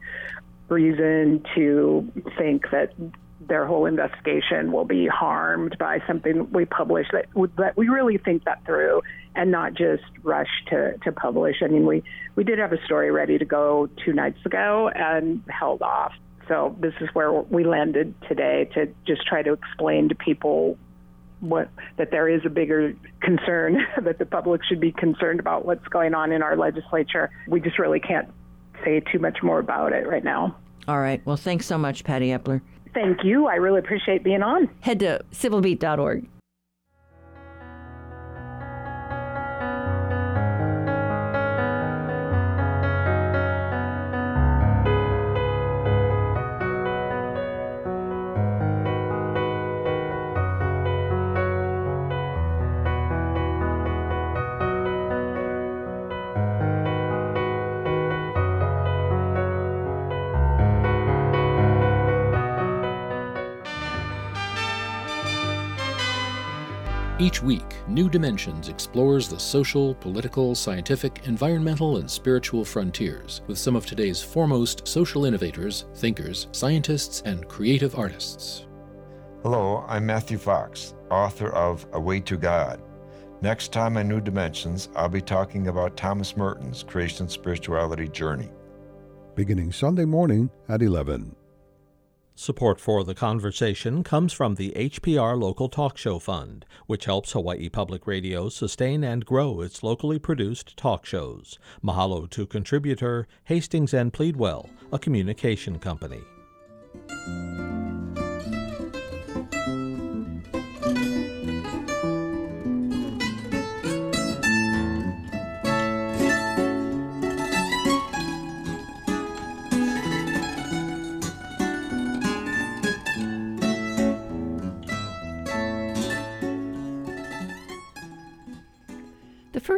reason 0.70 1.44
to 1.54 2.10
think 2.38 2.70
that 2.70 2.94
their 3.48 3.66
whole 3.66 3.86
investigation 3.86 4.72
will 4.72 4.84
be 4.84 5.06
harmed 5.06 5.76
by 5.78 6.00
something 6.06 6.50
we 6.52 6.64
publish 6.64 7.06
that, 7.12 7.26
that 7.56 7.76
we 7.76 7.88
really 7.88 8.18
think 8.18 8.44
that 8.44 8.64
through 8.64 9.02
and 9.34 9.50
not 9.50 9.74
just 9.74 10.04
rush 10.22 10.50
to, 10.68 10.96
to 10.98 11.12
publish. 11.12 11.56
I 11.62 11.68
mean, 11.68 11.86
we, 11.86 12.02
we 12.36 12.44
did 12.44 12.58
have 12.58 12.72
a 12.72 12.84
story 12.84 13.10
ready 13.10 13.38
to 13.38 13.44
go 13.44 13.88
two 14.04 14.12
nights 14.12 14.38
ago 14.44 14.90
and 14.94 15.42
held 15.48 15.82
off. 15.82 16.12
So 16.46 16.76
this 16.80 16.94
is 17.00 17.08
where 17.12 17.32
we 17.32 17.64
landed 17.64 18.14
today 18.28 18.70
to 18.74 18.86
just 19.06 19.26
try 19.26 19.42
to 19.42 19.52
explain 19.52 20.08
to 20.08 20.14
people 20.14 20.78
what 21.40 21.68
that 21.98 22.10
there 22.10 22.28
is 22.28 22.42
a 22.44 22.48
bigger 22.48 22.94
concern 23.20 23.78
that 24.02 24.18
the 24.18 24.26
public 24.26 24.62
should 24.64 24.80
be 24.80 24.92
concerned 24.92 25.40
about 25.40 25.64
what's 25.64 25.86
going 25.88 26.14
on 26.14 26.32
in 26.32 26.42
our 26.42 26.56
legislature. 26.56 27.30
We 27.46 27.60
just 27.60 27.78
really 27.78 28.00
can't 28.00 28.28
say 28.84 29.00
too 29.00 29.18
much 29.18 29.38
more 29.42 29.58
about 29.58 29.92
it 29.92 30.06
right 30.06 30.24
now. 30.24 30.56
All 30.88 31.00
right. 31.00 31.24
Well, 31.26 31.36
thanks 31.36 31.66
so 31.66 31.76
much, 31.76 32.02
Patti 32.02 32.28
Epler. 32.28 32.62
Thank 32.98 33.22
you. 33.22 33.46
I 33.46 33.54
really 33.54 33.78
appreciate 33.78 34.24
being 34.24 34.42
on. 34.42 34.68
Head 34.80 34.98
to 35.00 35.20
civilbeat.org. 35.32 36.26
New 67.98 68.08
Dimensions 68.08 68.68
explores 68.68 69.28
the 69.28 69.40
social, 69.40 69.92
political, 69.92 70.54
scientific, 70.54 71.22
environmental, 71.24 71.96
and 71.96 72.08
spiritual 72.08 72.64
frontiers 72.64 73.42
with 73.48 73.58
some 73.58 73.74
of 73.74 73.86
today's 73.86 74.22
foremost 74.22 74.86
social 74.86 75.24
innovators, 75.24 75.86
thinkers, 75.96 76.46
scientists, 76.52 77.22
and 77.24 77.48
creative 77.48 77.98
artists. 77.98 78.68
Hello, 79.42 79.84
I'm 79.88 80.06
Matthew 80.06 80.38
Fox, 80.38 80.94
author 81.10 81.48
of 81.48 81.88
A 81.92 81.98
Way 81.98 82.20
to 82.20 82.36
God. 82.36 82.80
Next 83.42 83.72
time 83.72 83.96
on 83.96 84.06
New 84.06 84.20
Dimensions, 84.20 84.90
I'll 84.94 85.08
be 85.08 85.20
talking 85.20 85.66
about 85.66 85.96
Thomas 85.96 86.36
Merton's 86.36 86.84
Creation 86.84 87.28
Spirituality 87.28 88.06
Journey. 88.06 88.50
Beginning 89.34 89.72
Sunday 89.72 90.04
morning 90.04 90.50
at 90.68 90.82
11. 90.82 91.34
Support 92.40 92.80
for 92.80 93.02
the 93.02 93.16
conversation 93.16 94.04
comes 94.04 94.32
from 94.32 94.54
the 94.54 94.70
HPR 94.76 95.36
Local 95.36 95.68
Talk 95.68 95.98
Show 95.98 96.20
Fund, 96.20 96.64
which 96.86 97.06
helps 97.06 97.32
Hawaii 97.32 97.68
Public 97.68 98.06
Radio 98.06 98.48
sustain 98.48 99.02
and 99.02 99.26
grow 99.26 99.60
its 99.60 99.82
locally 99.82 100.20
produced 100.20 100.76
talk 100.76 101.04
shows. 101.04 101.58
Mahalo 101.82 102.30
to 102.30 102.46
contributor 102.46 103.26
Hastings 103.46 103.92
and 103.92 104.12
Pleadwell, 104.12 104.70
a 104.92 105.00
communication 105.00 105.80
company. 105.80 106.20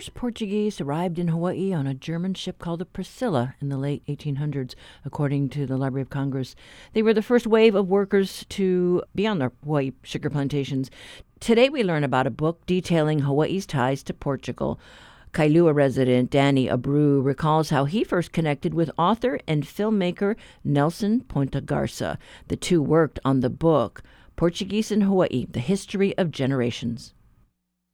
First 0.00 0.14
Portuguese 0.14 0.80
arrived 0.80 1.18
in 1.18 1.28
Hawaii 1.28 1.74
on 1.74 1.86
a 1.86 1.92
German 1.92 2.32
ship 2.32 2.58
called 2.58 2.80
the 2.80 2.86
Priscilla 2.86 3.54
in 3.60 3.68
the 3.68 3.76
late 3.76 4.02
1800s, 4.06 4.74
according 5.04 5.50
to 5.50 5.66
the 5.66 5.76
Library 5.76 6.00
of 6.00 6.08
Congress. 6.08 6.56
They 6.94 7.02
were 7.02 7.12
the 7.12 7.20
first 7.20 7.46
wave 7.46 7.74
of 7.74 7.90
workers 7.90 8.46
to 8.48 9.02
be 9.14 9.26
on 9.26 9.40
the 9.40 9.52
Hawaii 9.62 9.92
sugar 10.02 10.30
plantations. 10.30 10.90
Today 11.38 11.68
we 11.68 11.84
learn 11.84 12.02
about 12.02 12.26
a 12.26 12.30
book 12.30 12.64
detailing 12.64 13.18
Hawaii's 13.18 13.66
ties 13.66 14.02
to 14.04 14.14
Portugal. 14.14 14.80
Kailua 15.34 15.74
resident 15.74 16.30
Danny 16.30 16.66
Abreu 16.66 17.22
recalls 17.22 17.68
how 17.68 17.84
he 17.84 18.02
first 18.02 18.32
connected 18.32 18.72
with 18.72 18.90
author 18.96 19.38
and 19.46 19.64
filmmaker 19.64 20.34
Nelson 20.64 21.20
Ponta-Garça. 21.20 22.16
The 22.48 22.56
two 22.56 22.80
worked 22.80 23.20
on 23.22 23.40
the 23.40 23.50
book 23.50 24.02
Portuguese 24.34 24.90
in 24.90 25.02
Hawaii: 25.02 25.44
The 25.44 25.60
History 25.60 26.16
of 26.16 26.30
Generations. 26.30 27.12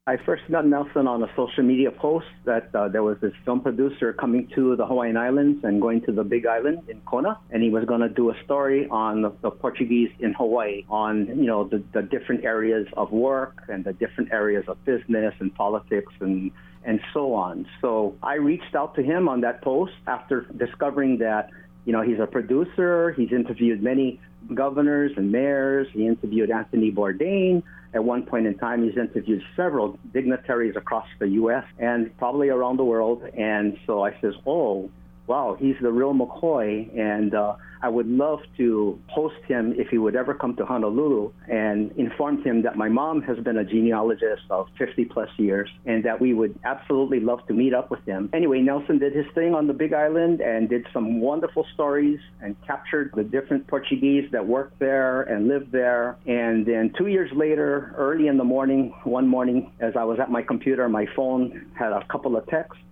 I 0.08 0.18
first 0.24 0.48
met 0.48 0.64
Nelson 0.64 1.08
on 1.08 1.20
a 1.24 1.26
social 1.34 1.64
media 1.64 1.90
post 1.90 2.28
that 2.44 2.72
uh, 2.72 2.86
there 2.86 3.02
was 3.02 3.16
this 3.20 3.32
film 3.44 3.60
producer 3.60 4.12
coming 4.12 4.46
to 4.54 4.76
the 4.76 4.86
Hawaiian 4.86 5.16
Islands 5.16 5.64
and 5.64 5.82
going 5.82 6.00
to 6.02 6.12
the 6.12 6.22
Big 6.22 6.46
Island 6.46 6.88
in 6.88 7.00
Kona, 7.00 7.40
and 7.50 7.60
he 7.60 7.70
was 7.70 7.86
going 7.86 8.02
to 8.02 8.08
do 8.08 8.30
a 8.30 8.34
story 8.44 8.86
on 8.88 9.22
the, 9.22 9.32
the 9.42 9.50
Portuguese 9.50 10.12
in 10.20 10.32
Hawaii, 10.32 10.84
on 10.88 11.26
you 11.26 11.48
know 11.48 11.64
the, 11.64 11.82
the 11.92 12.02
different 12.02 12.44
areas 12.44 12.86
of 12.96 13.10
work 13.10 13.64
and 13.68 13.84
the 13.84 13.94
different 13.94 14.30
areas 14.32 14.62
of 14.68 14.76
business 14.84 15.34
and 15.40 15.52
politics 15.56 16.12
and 16.20 16.52
and 16.84 17.00
so 17.12 17.34
on. 17.34 17.66
So 17.80 18.14
I 18.22 18.34
reached 18.34 18.76
out 18.76 18.94
to 18.94 19.02
him 19.02 19.28
on 19.28 19.40
that 19.40 19.60
post 19.60 19.94
after 20.06 20.42
discovering 20.56 21.18
that 21.18 21.50
you 21.86 21.92
know 21.92 22.02
he's 22.02 22.18
a 22.20 22.26
producer, 22.26 23.12
he's 23.12 23.32
interviewed 23.32 23.82
many 23.82 24.20
governors 24.54 25.12
and 25.16 25.32
mayors, 25.32 25.88
he 25.92 26.06
interviewed 26.06 26.50
Anthony 26.50 26.92
Bourdain. 26.92 27.62
At 27.94 28.04
one 28.04 28.24
point 28.24 28.46
in 28.46 28.58
time, 28.58 28.84
he's 28.84 28.98
interviewed 28.98 29.42
several 29.56 29.98
dignitaries 30.12 30.76
across 30.76 31.06
the 31.18 31.28
U.S. 31.40 31.64
and 31.78 32.14
probably 32.18 32.50
around 32.50 32.76
the 32.76 32.84
world. 32.84 33.22
And 33.38 33.78
so 33.86 34.04
I 34.04 34.12
says, 34.20 34.34
oh, 34.46 34.90
wow, 35.26 35.56
he's 35.58 35.76
the 35.80 35.90
real 35.90 36.14
McCoy. 36.14 36.96
And 36.98 37.34
uh, 37.34 37.56
I 37.82 37.88
would 37.88 38.06
love 38.06 38.40
to 38.56 38.98
host 39.08 39.36
him 39.46 39.74
if 39.76 39.88
he 39.88 39.98
would 39.98 40.16
ever 40.16 40.34
come 40.34 40.56
to 40.56 40.64
Honolulu 40.64 41.32
and 41.48 41.92
informed 41.92 42.44
him 42.44 42.62
that 42.62 42.76
my 42.76 42.88
mom 42.88 43.22
has 43.22 43.38
been 43.38 43.58
a 43.58 43.64
genealogist 43.64 44.42
of 44.50 44.66
50 44.78 45.04
plus 45.06 45.28
years 45.36 45.68
and 45.84 46.04
that 46.04 46.20
we 46.20 46.32
would 46.32 46.58
absolutely 46.64 47.20
love 47.20 47.46
to 47.48 47.54
meet 47.54 47.74
up 47.74 47.90
with 47.90 48.04
him. 48.04 48.30
Anyway, 48.32 48.60
Nelson 48.60 48.98
did 48.98 49.14
his 49.14 49.26
thing 49.34 49.54
on 49.54 49.66
the 49.66 49.72
Big 49.72 49.92
Island 49.92 50.40
and 50.40 50.68
did 50.68 50.86
some 50.92 51.20
wonderful 51.20 51.66
stories 51.74 52.18
and 52.40 52.56
captured 52.66 53.12
the 53.14 53.24
different 53.24 53.66
Portuguese 53.66 54.28
that 54.32 54.46
worked 54.46 54.78
there 54.78 55.22
and 55.22 55.48
lived 55.48 55.72
there. 55.72 56.16
And 56.26 56.66
then 56.66 56.92
two 56.96 57.08
years 57.08 57.30
later, 57.34 57.94
early 57.96 58.26
in 58.28 58.36
the 58.36 58.44
morning, 58.44 58.94
one 59.04 59.28
morning, 59.28 59.72
as 59.80 59.94
I 59.96 60.04
was 60.04 60.18
at 60.18 60.30
my 60.30 60.42
computer, 60.42 60.88
my 60.88 61.06
phone 61.14 61.70
had 61.74 61.92
a 61.92 62.04
couple 62.06 62.36
of 62.36 62.46
texts 62.46 62.82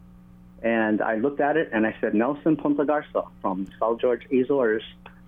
and 0.65 1.03
I 1.03 1.17
looked 1.17 1.41
at 1.41 1.57
it 1.57 1.69
and 1.73 1.87
I 1.87 1.95
said, 2.01 2.15
Nelson 2.15 2.57
Ponta-Garça 2.57 3.29
from 3.43 3.69
South 3.79 4.01
George 4.01 4.27
Azores 4.33 4.83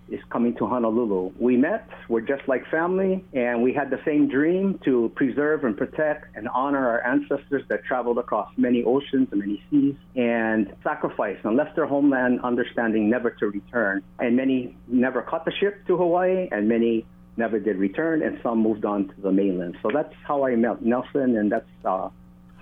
is 0.08 0.20
coming 0.30 0.54
to 0.54 0.66
Honolulu. 0.66 1.32
We 1.38 1.56
met, 1.56 1.88
we're 2.08 2.20
just 2.22 2.46
like 2.48 2.66
family, 2.70 3.24
and 3.34 3.62
we 3.62 3.74
had 3.74 3.90
the 3.90 4.00
same 4.04 4.28
dream 4.28 4.78
to 4.84 5.12
preserve 5.14 5.64
and 5.64 5.76
protect 5.76 6.36
and 6.36 6.48
honor 6.48 6.88
our 6.88 7.04
ancestors 7.04 7.64
that 7.68 7.84
traveled 7.84 8.16
across 8.18 8.48
many 8.56 8.82
oceans 8.84 9.28
and 9.30 9.40
many 9.40 9.62
seas 9.70 9.96
and 10.14 10.72
sacrificed 10.82 11.44
and 11.44 11.56
left 11.56 11.76
their 11.76 11.86
homeland 11.86 12.40
understanding 12.42 13.10
never 13.10 13.30
to 13.30 13.46
return. 13.48 14.02
And 14.18 14.36
many 14.36 14.76
never 14.86 15.22
caught 15.22 15.44
the 15.44 15.52
ship 15.52 15.86
to 15.88 15.96
Hawaii, 15.96 16.48
and 16.50 16.68
many 16.68 17.04
never 17.36 17.58
did 17.58 17.76
return, 17.76 18.22
and 18.22 18.38
some 18.42 18.60
moved 18.60 18.86
on 18.86 19.08
to 19.08 19.20
the 19.20 19.32
mainland. 19.32 19.76
So 19.82 19.90
that's 19.92 20.14
how 20.24 20.46
I 20.46 20.56
met 20.56 20.82
Nelson, 20.82 21.36
and 21.36 21.52
that's 21.52 21.68
uh, 21.84 22.08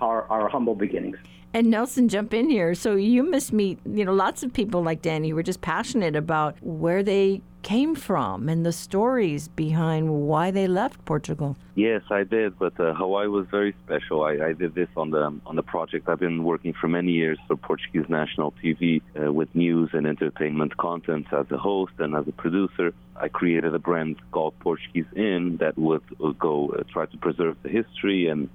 our, 0.01 0.23
our 0.29 0.49
humble 0.49 0.75
beginnings. 0.75 1.17
And 1.55 1.71
Nelson, 1.71 2.09
jump 2.09 2.33
in 2.33 2.49
here. 2.49 2.75
So 2.75 2.97
you 2.97 3.23
must 3.23 3.53
meet, 3.53 3.79
you 3.85 4.03
know, 4.03 4.11
lots 4.11 4.43
of 4.43 4.51
people 4.51 4.83
like 4.83 5.01
Danny 5.01 5.29
who 5.29 5.37
are 5.37 5.41
just 5.43 5.61
passionate 5.61 6.13
about 6.13 6.57
where 6.61 7.01
they 7.01 7.41
came 7.61 7.95
from 7.95 8.49
and 8.49 8.65
the 8.65 8.73
stories 8.73 9.47
behind 9.47 10.09
why 10.09 10.51
they 10.51 10.67
left 10.67 11.05
Portugal. 11.05 11.55
Yes, 11.75 12.01
I 12.11 12.25
did, 12.25 12.59
but 12.59 12.77
uh, 12.77 12.93
Hawaii 12.93 13.27
was 13.27 13.47
very 13.49 13.73
special. 13.85 14.23
I, 14.23 14.47
I, 14.47 14.51
did 14.51 14.75
this 14.75 14.89
on 14.97 15.11
the 15.11 15.33
on 15.45 15.55
the 15.55 15.63
project. 15.63 16.09
I've 16.09 16.19
been 16.19 16.43
working 16.43 16.73
for 16.73 16.89
many 16.89 17.13
years 17.13 17.39
for 17.47 17.55
Portuguese 17.55 18.09
national 18.09 18.51
TV 18.61 19.01
uh, 19.17 19.31
with 19.31 19.47
news 19.55 19.91
and 19.93 20.05
entertainment 20.05 20.75
content 20.75 21.27
as 21.31 21.49
a 21.51 21.57
host 21.57 21.93
and 21.99 22.15
as 22.15 22.27
a 22.27 22.33
producer. 22.33 22.93
I 23.15 23.29
created 23.29 23.73
a 23.73 23.79
brand 23.79 24.17
called 24.33 24.59
Portuguese 24.59 25.05
In 25.15 25.55
that 25.61 25.77
would, 25.77 26.03
would 26.19 26.37
go 26.37 26.75
uh, 26.77 26.83
try 26.91 27.05
to 27.05 27.17
preserve 27.17 27.55
the 27.63 27.69
history 27.69 28.27
and 28.27 28.49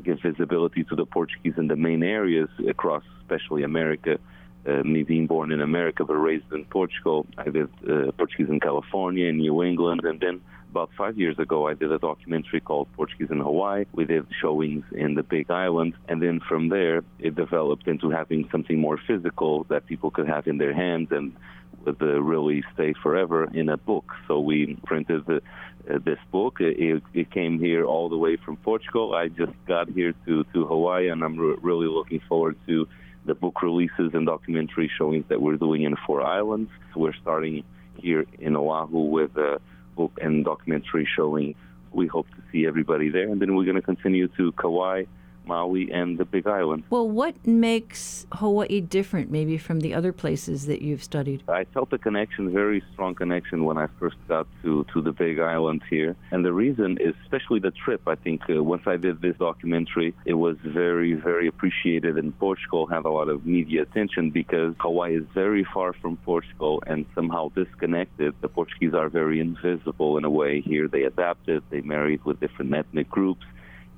give 0.00 0.20
visibility 0.20 0.84
to 0.84 0.96
the 0.96 1.06
Portuguese 1.06 1.54
in 1.56 1.68
the 1.68 1.76
main 1.76 2.02
areas 2.02 2.48
across, 2.68 3.04
especially 3.20 3.62
America. 3.62 4.18
Uh, 4.64 4.82
me 4.84 5.02
being 5.02 5.26
born 5.26 5.50
in 5.50 5.60
America 5.60 6.04
but 6.04 6.14
raised 6.14 6.52
in 6.52 6.64
Portugal, 6.66 7.26
I 7.36 7.44
did 7.50 7.68
uh, 7.90 8.12
Portuguese 8.12 8.48
in 8.48 8.60
California, 8.60 9.26
in 9.26 9.38
New 9.38 9.64
England, 9.64 10.04
and 10.04 10.20
then 10.20 10.40
about 10.72 10.90
five 10.96 11.18
years 11.18 11.38
ago, 11.38 11.68
I 11.68 11.74
did 11.74 11.92
a 11.92 11.98
documentary 11.98 12.60
called 12.60 12.88
Portuguese 12.94 13.30
in 13.30 13.40
Hawaii. 13.40 13.84
We 13.92 14.06
did 14.06 14.24
showings 14.40 14.84
in 14.92 15.14
the 15.16 15.22
Big 15.22 15.50
Island, 15.50 15.92
and 16.08 16.22
then 16.22 16.40
from 16.48 16.70
there, 16.70 17.04
it 17.18 17.34
developed 17.34 17.86
into 17.88 18.08
having 18.08 18.48
something 18.50 18.78
more 18.78 18.98
physical 19.06 19.64
that 19.64 19.84
people 19.84 20.10
could 20.10 20.26
have 20.26 20.46
in 20.46 20.56
their 20.56 20.72
hands 20.72 21.08
and 21.10 21.36
would 21.84 22.00
uh, 22.00 22.22
really 22.22 22.64
stay 22.72 22.94
forever 23.02 23.50
in 23.52 23.68
a 23.68 23.76
book. 23.76 24.14
So 24.26 24.40
we 24.40 24.78
printed 24.86 25.26
the, 25.26 25.42
Uh, 25.90 25.98
this 26.04 26.18
book. 26.30 26.58
It, 26.60 27.02
it, 27.12 27.30
came 27.32 27.58
here 27.58 27.84
all 27.84 28.08
the 28.08 28.16
way 28.16 28.36
from 28.36 28.56
Portugal. 28.56 29.14
I 29.14 29.26
just 29.26 29.52
got 29.66 29.88
here 29.88 30.14
to, 30.26 30.44
to 30.52 30.64
Hawaii, 30.64 31.08
and 31.08 31.24
I'm 31.24 31.36
re- 31.36 31.56
really 31.60 31.88
looking 31.88 32.20
forward 32.28 32.56
to 32.68 32.86
the 33.24 33.34
book 33.34 33.62
releases 33.62 34.14
and 34.14 34.24
documentary 34.24 34.88
showings 34.96 35.24
that 35.28 35.42
we're 35.42 35.56
doing 35.56 35.82
in 35.82 35.96
four 36.06 36.22
islands. 36.22 36.70
We're 36.94 37.14
starting 37.20 37.64
here 37.96 38.26
in 38.38 38.54
Oahu 38.54 38.98
with 38.98 39.36
a 39.36 39.60
book 39.96 40.12
and 40.22 40.44
documentary 40.44 41.08
showing. 41.16 41.56
We 41.90 42.06
hope 42.06 42.28
to 42.30 42.42
see 42.52 42.64
everybody 42.64 43.08
there, 43.08 43.28
and 43.28 43.40
then 43.40 43.56
we're 43.56 43.64
going 43.64 43.74
to 43.74 43.82
continue 43.82 44.28
to 44.28 44.52
Kauai 44.52 45.04
Maui, 45.46 45.90
and 45.90 46.18
the 46.18 46.24
Big 46.24 46.46
Island. 46.46 46.84
Well, 46.90 47.08
what 47.08 47.46
makes 47.46 48.26
Hawaii 48.32 48.80
different, 48.80 49.30
maybe 49.30 49.58
from 49.58 49.80
the 49.80 49.94
other 49.94 50.12
places 50.12 50.66
that 50.66 50.82
you've 50.82 51.02
studied? 51.02 51.42
I 51.48 51.64
felt 51.64 51.92
a 51.92 51.98
connection, 51.98 52.52
very 52.52 52.82
strong 52.92 53.14
connection, 53.14 53.64
when 53.64 53.78
I 53.78 53.88
first 53.98 54.16
got 54.28 54.46
to 54.62 54.84
to 54.92 55.02
the 55.02 55.12
Big 55.12 55.38
Island 55.38 55.82
here, 55.88 56.16
and 56.30 56.44
the 56.44 56.52
reason 56.52 56.98
is 56.98 57.14
especially 57.22 57.60
the 57.60 57.70
trip. 57.70 58.02
I 58.06 58.14
think 58.14 58.42
uh, 58.48 58.62
once 58.62 58.82
I 58.86 58.96
did 58.96 59.20
this 59.20 59.36
documentary, 59.36 60.14
it 60.24 60.34
was 60.34 60.56
very, 60.64 61.14
very 61.14 61.48
appreciated, 61.48 62.18
and 62.18 62.36
Portugal 62.38 62.86
had 62.86 63.04
a 63.04 63.10
lot 63.10 63.28
of 63.28 63.46
media 63.46 63.82
attention 63.82 64.30
because 64.30 64.74
Hawaii 64.80 65.16
is 65.16 65.26
very 65.34 65.64
far 65.74 65.92
from 65.92 66.16
Portugal 66.18 66.82
and 66.86 67.06
somehow 67.14 67.50
disconnected. 67.54 68.34
The 68.40 68.48
Portuguese 68.48 68.94
are 68.94 69.08
very 69.08 69.40
invisible 69.40 70.18
in 70.18 70.24
a 70.24 70.30
way 70.30 70.60
here. 70.60 70.88
They 70.88 71.04
adapted, 71.04 71.62
they 71.70 71.80
married 71.80 72.24
with 72.24 72.40
different 72.40 72.74
ethnic 72.74 73.08
groups 73.10 73.44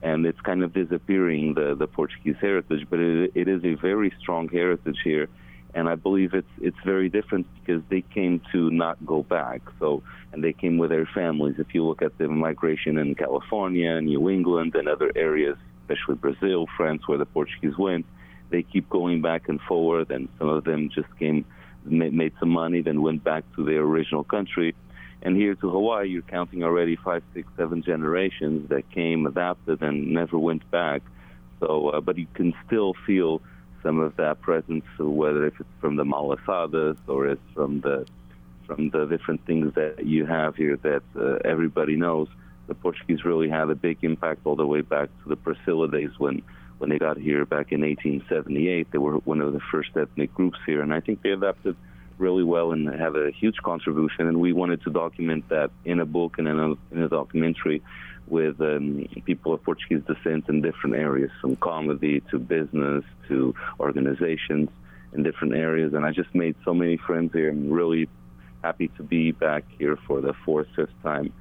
and 0.04 0.26
it's 0.26 0.40
kind 0.42 0.62
of 0.62 0.72
disappearing 0.74 1.54
the 1.54 1.74
the 1.74 1.86
Portuguese 1.86 2.36
heritage. 2.40 2.86
But 2.88 3.00
it, 3.00 3.32
it 3.34 3.48
is 3.48 3.64
a 3.64 3.74
very 3.74 4.12
strong 4.20 4.48
heritage 4.48 4.98
here, 5.02 5.28
and 5.74 5.88
I 5.88 5.94
believe 5.96 6.34
it's 6.34 6.54
it's 6.60 6.82
very 6.84 7.08
different 7.08 7.46
because 7.58 7.82
they 7.88 8.02
came 8.02 8.40
to 8.52 8.70
not 8.70 9.04
go 9.04 9.22
back. 9.22 9.62
So 9.80 10.02
and 10.32 10.44
they 10.44 10.52
came 10.52 10.76
with 10.76 10.90
their 10.90 11.08
families. 11.14 11.56
If 11.58 11.74
you 11.74 11.84
look 11.84 12.02
at 12.02 12.16
the 12.18 12.28
migration 12.28 12.98
in 12.98 13.14
California, 13.14 13.98
New 14.00 14.28
England, 14.28 14.74
and 14.74 14.88
other 14.88 15.10
areas, 15.16 15.56
especially 15.80 16.16
Brazil, 16.16 16.66
France, 16.76 17.02
where 17.08 17.18
the 17.18 17.26
Portuguese 17.26 17.78
went, 17.78 18.04
they 18.50 18.62
keep 18.62 18.90
going 18.90 19.22
back 19.22 19.48
and 19.48 19.58
forward, 19.62 20.10
and 20.10 20.28
some 20.38 20.48
of 20.48 20.64
them 20.64 20.90
just 20.94 21.08
came 21.18 21.46
made 21.86 22.32
some 22.40 22.50
money, 22.50 22.82
then 22.82 23.00
went 23.00 23.24
back 23.24 23.44
to 23.56 23.64
their 23.64 23.80
original 23.80 24.24
country 24.24 24.74
And 25.24 25.36
here 25.36 25.54
to 25.54 25.70
Hawaii, 25.70 26.08
you're 26.08 26.22
counting 26.22 26.62
already 26.62 26.96
five, 26.96 27.22
six, 27.32 27.48
seven 27.56 27.82
generations 27.82 28.68
that 28.68 28.90
came, 28.90 29.26
adapted, 29.26 29.82
and 29.82 30.12
never 30.12 30.38
went 30.38 30.70
back. 30.70 31.02
So, 31.60 31.88
uh, 31.88 32.00
but 32.02 32.18
you 32.18 32.26
can 32.34 32.52
still 32.66 32.92
feel 33.06 33.40
some 33.82 34.00
of 34.00 34.16
that 34.16 34.42
presence, 34.42 34.84
whether 34.98 35.46
if 35.46 35.58
it's 35.58 35.68
from 35.80 35.96
the 35.96 36.04
malasadas 36.04 36.98
or 37.06 37.28
it's 37.28 37.50
from 37.54 37.80
the 37.80 38.06
from 38.66 38.88
the 38.90 39.04
different 39.04 39.44
things 39.44 39.74
that 39.74 40.06
you 40.06 40.24
have 40.24 40.56
here 40.56 40.78
that 40.78 41.02
uh, 41.16 41.36
everybody 41.44 41.96
knows. 41.96 42.28
The 42.66 42.74
Portuguese 42.74 43.22
really 43.22 43.50
had 43.50 43.68
a 43.68 43.74
big 43.74 43.98
impact 44.02 44.40
all 44.44 44.56
the 44.56 44.66
way 44.66 44.80
back 44.80 45.10
to 45.22 45.28
the 45.28 45.36
Priscilla 45.36 45.88
days 45.90 46.10
when 46.18 46.42
when 46.78 46.90
they 46.90 46.98
got 46.98 47.16
here 47.18 47.44
back 47.44 47.72
in 47.72 47.82
1878. 47.82 48.90
They 48.90 48.98
were 48.98 49.16
one 49.18 49.40
of 49.40 49.52
the 49.52 49.60
first 49.70 49.90
ethnic 49.96 50.34
groups 50.34 50.58
here, 50.66 50.82
and 50.82 50.92
I 50.92 51.00
think 51.00 51.22
they 51.22 51.30
adapted 51.30 51.76
really 52.18 52.44
well 52.44 52.72
and 52.72 52.88
have 52.88 53.16
a 53.16 53.30
huge 53.30 53.56
contribution. 53.58 54.28
And 54.28 54.40
we 54.40 54.52
wanted 54.52 54.82
to 54.82 54.90
document 54.90 55.48
that 55.48 55.70
in 55.84 56.00
a 56.00 56.06
book 56.06 56.38
and 56.38 56.48
in 56.48 56.58
a, 56.58 56.70
in 56.94 57.02
a 57.02 57.08
documentary 57.08 57.82
with 58.26 58.60
um, 58.60 59.06
people 59.24 59.52
of 59.52 59.62
Portuguese 59.62 60.02
descent 60.06 60.48
in 60.48 60.62
different 60.62 60.96
areas, 60.96 61.30
from 61.40 61.56
comedy 61.56 62.20
to 62.30 62.38
business 62.38 63.04
to 63.28 63.54
organizations 63.78 64.70
in 65.12 65.22
different 65.22 65.54
areas. 65.54 65.92
And 65.94 66.06
I 66.06 66.10
just 66.10 66.34
made 66.34 66.56
so 66.64 66.72
many 66.72 66.96
friends 66.96 67.32
here. 67.32 67.50
I'm 67.50 67.70
really 67.70 68.08
happy 68.62 68.88
to 68.96 69.02
be 69.02 69.30
back 69.32 69.64
here 69.78 69.98
for 70.06 70.20
the 70.20 70.32
fourth, 70.44 70.68
fifth 70.74 71.02
time. 71.02 71.32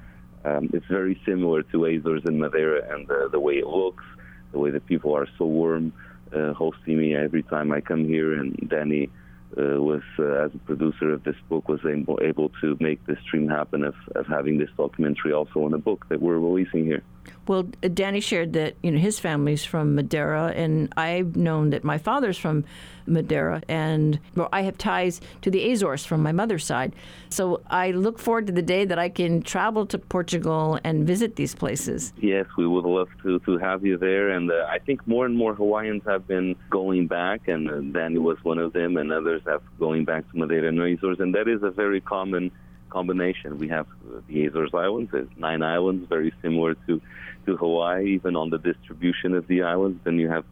Um, 0.44 0.70
it's 0.74 0.86
very 0.88 1.20
similar 1.26 1.64
to 1.64 1.86
Azores 1.86 2.26
and 2.26 2.38
Madeira 2.38 2.94
and 2.94 3.08
the, 3.08 3.30
the 3.32 3.40
way 3.40 3.60
it 3.60 3.68
looks, 3.68 4.04
the 4.52 4.60
way 4.60 4.72
the 4.72 4.82
people 4.82 5.16
are 5.16 5.28
so 5.38 5.46
warm, 5.46 5.94
uh, 6.36 6.52
hosting 6.54 7.00
me 7.00 7.16
every 7.16 7.44
time 7.44 7.72
I 7.72 7.80
come 7.80 8.04
here. 8.04 8.34
And 8.34 8.70
Danny 8.70 9.10
uh, 9.58 9.82
was, 9.82 10.02
uh, 10.20 10.46
as 10.46 10.52
a 10.54 10.58
producer 10.60 11.12
of 11.14 11.24
this 11.24 11.36
book, 11.50 11.68
was 11.68 11.80
able, 11.86 12.20
able 12.22 12.50
to 12.62 12.78
make 12.80 13.06
this 13.06 13.20
dream 13.30 13.48
happen 13.48 13.84
of, 13.84 13.96
of 14.16 14.26
having 14.28 14.58
this 14.58 14.70
documentary 14.78 15.34
also 15.34 15.66
in 15.68 15.74
a 15.74 15.78
book 15.78 16.06
that 16.10 16.22
we're 16.22 16.40
releasing 16.40 16.86
here. 16.86 17.04
Well, 17.48 17.64
Danny 17.64 18.20
shared 18.20 18.54
that 18.54 18.76
you 18.82 18.92
know 18.92 19.00
his 19.00 19.20
family's 19.20 19.66
from 19.66 19.96
Madeira, 19.96 20.54
and 20.56 20.94
I've 20.96 21.36
known 21.36 21.72
that 21.72 21.84
my 21.84 21.98
father's 21.98 22.38
from 22.38 22.64
Madeira, 23.06 23.62
and 23.68 24.20
well, 24.36 24.50
I 24.54 24.62
have 24.62 24.78
ties 24.78 25.20
to 25.42 25.52
the 25.52 25.72
Azores 25.72 26.06
from 26.06 26.24
my 26.24 26.32
mother's 26.32 26.66
side. 26.66 26.94
So 27.30 27.62
I 27.70 27.92
look 27.92 28.20
forward 28.20 28.48
to 28.48 28.54
the 28.54 28.62
day 28.62 28.86
that 28.86 28.98
I 28.98 29.10
can 29.10 29.42
travel 29.42 29.86
to 29.88 29.98
Portugal 29.98 30.80
and 30.84 31.06
visit 31.06 31.36
these 31.36 31.54
places. 31.54 32.14
Yes, 32.22 32.46
we 32.58 32.66
would 32.66 32.86
love 32.86 33.10
to 33.24 33.40
to 33.40 33.58
have 33.58 33.86
you 33.86 33.98
there, 33.98 34.30
and 34.30 34.50
uh, 34.52 34.66
I 34.70 34.80
think 34.80 35.06
more 35.08 35.26
and 35.26 35.36
more 35.36 35.54
Hawaiians 35.54 36.04
have 36.06 36.28
been 36.28 36.56
going 36.70 37.08
back, 37.08 37.48
and 37.48 37.70
uh, 37.70 37.82
Danny 38.00 38.20
was 38.20 38.38
one 38.44 38.58
of 38.58 38.74
them, 38.74 38.98
and 38.98 39.12
others 39.12 39.42
have 39.46 39.62
going 39.80 40.06
back 40.06 40.30
to 40.32 40.38
Madeira 40.38 40.70
and 40.70 40.80
Azores, 40.80 41.20
and 41.20 41.36
that 41.36 41.48
is 41.48 41.62
a 41.64 41.72
very 41.72 42.00
common 42.00 42.52
combination. 42.94 43.58
We 43.58 43.70
have 43.70 43.88
the 44.28 44.46
Azores 44.46 44.74
Islands, 44.74 45.12
there's 45.12 45.28
nine 45.36 45.62
islands, 45.64 46.08
very 46.08 46.32
similar 46.42 46.76
to, 46.88 47.02
to 47.46 47.58
Hawaii, 47.58 48.14
even 48.14 48.36
on 48.36 48.50
the 48.50 48.60
distribution 48.60 49.34
of 49.34 49.48
the 49.48 49.64
islands. 49.64 50.00
Then 50.04 50.20
you 50.20 50.30
have 50.30 50.46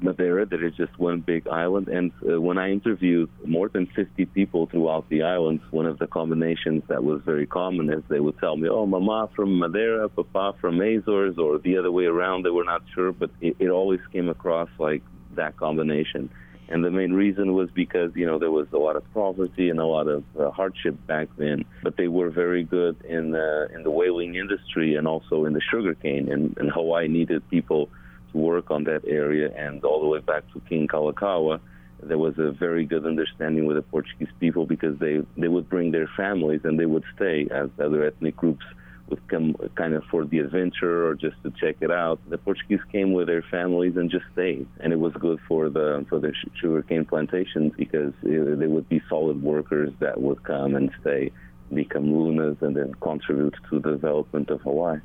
Madeira, 0.00 0.46
that 0.46 0.62
is 0.62 0.74
just 0.76 0.96
one 0.98 1.20
big 1.20 1.48
island. 1.48 1.88
And 1.88 2.12
uh, 2.28 2.40
when 2.40 2.58
I 2.58 2.70
interviewed 2.70 3.30
more 3.44 3.68
than 3.68 3.86
50 3.86 4.26
people 4.26 4.66
throughout 4.66 5.08
the 5.08 5.22
islands, 5.22 5.62
one 5.70 5.86
of 5.86 5.98
the 5.98 6.06
combinations 6.06 6.82
that 6.88 7.02
was 7.02 7.20
very 7.24 7.46
common 7.46 7.90
is 7.92 8.02
they 8.08 8.20
would 8.20 8.38
tell 8.38 8.56
me, 8.56 8.68
oh, 8.68 8.86
Mama 8.86 9.28
from 9.34 9.58
Madeira, 9.58 10.08
Papa 10.08 10.54
from 10.60 10.80
Azores, 10.80 11.36
or 11.38 11.58
the 11.58 11.78
other 11.78 11.90
way 11.90 12.04
around. 12.04 12.44
They 12.44 12.50
were 12.50 12.64
not 12.64 12.82
sure, 12.94 13.12
but 13.12 13.30
it, 13.40 13.56
it 13.58 13.70
always 13.70 14.00
came 14.12 14.28
across 14.28 14.68
like 14.78 15.02
that 15.34 15.56
combination. 15.56 16.30
And 16.70 16.84
the 16.84 16.90
main 16.90 17.12
reason 17.14 17.54
was 17.54 17.70
because, 17.70 18.12
you 18.14 18.26
know, 18.26 18.38
there 18.38 18.50
was 18.50 18.66
a 18.72 18.76
lot 18.76 18.96
of 18.96 19.14
poverty 19.14 19.70
and 19.70 19.80
a 19.80 19.86
lot 19.86 20.06
of 20.06 20.24
uh, 20.38 20.50
hardship 20.50 20.94
back 21.06 21.28
then. 21.38 21.64
But 21.82 21.96
they 21.96 22.08
were 22.08 22.28
very 22.28 22.62
good 22.62 23.02
in, 23.04 23.34
uh, 23.34 23.68
in 23.74 23.82
the 23.84 23.90
whaling 23.90 24.34
industry 24.34 24.94
and 24.96 25.08
also 25.08 25.46
in 25.46 25.54
the 25.54 25.62
sugarcane. 25.62 26.30
And, 26.30 26.56
and 26.58 26.70
Hawaii 26.70 27.08
needed 27.08 27.48
people 27.48 27.88
to 28.32 28.38
work 28.38 28.70
on 28.70 28.84
that 28.84 29.02
area. 29.06 29.50
And 29.56 29.82
all 29.82 30.00
the 30.00 30.08
way 30.08 30.20
back 30.20 30.44
to 30.52 30.60
King 30.68 30.88
Kalakaua, 30.88 31.60
there 32.02 32.18
was 32.18 32.38
a 32.38 32.52
very 32.52 32.84
good 32.84 33.06
understanding 33.06 33.64
with 33.64 33.76
the 33.76 33.82
Portuguese 33.82 34.28
people 34.38 34.66
because 34.66 34.98
they, 34.98 35.22
they 35.36 35.48
would 35.48 35.68
bring 35.68 35.90
their 35.90 36.08
families 36.16 36.60
and 36.64 36.78
they 36.78 36.86
would 36.86 37.04
stay 37.16 37.48
as 37.50 37.70
other 37.80 38.04
ethnic 38.04 38.36
groups 38.36 38.64
would 39.08 39.26
come 39.28 39.54
kind 39.74 39.94
of 39.94 40.04
for 40.10 40.24
the 40.24 40.38
adventure 40.38 41.06
or 41.06 41.14
just 41.14 41.36
to 41.42 41.50
check 41.50 41.76
it 41.80 41.90
out. 41.90 42.18
The 42.28 42.38
Portuguese 42.38 42.80
came 42.92 43.12
with 43.12 43.26
their 43.26 43.42
families 43.42 43.96
and 43.96 44.10
just 44.10 44.24
stayed, 44.32 44.66
and 44.80 44.92
it 44.92 44.98
was 44.98 45.12
good 45.14 45.38
for 45.48 45.68
the 45.68 46.04
for 46.08 46.18
the 46.18 46.32
sugarcane 46.60 47.04
plantations 47.04 47.72
because 47.76 48.12
uh, 48.24 48.28
it, 48.28 48.58
they 48.58 48.66
would 48.66 48.88
be 48.88 49.02
solid 49.08 49.42
workers 49.42 49.92
that 50.00 50.20
would 50.20 50.42
come 50.44 50.74
and 50.74 50.90
stay, 51.00 51.30
become 51.72 52.12
lunas, 52.12 52.56
and 52.60 52.76
then 52.76 52.94
contribute 53.00 53.54
to 53.70 53.80
the 53.80 53.90
development 53.90 54.50
of 54.50 54.60
Hawaii. 54.62 55.00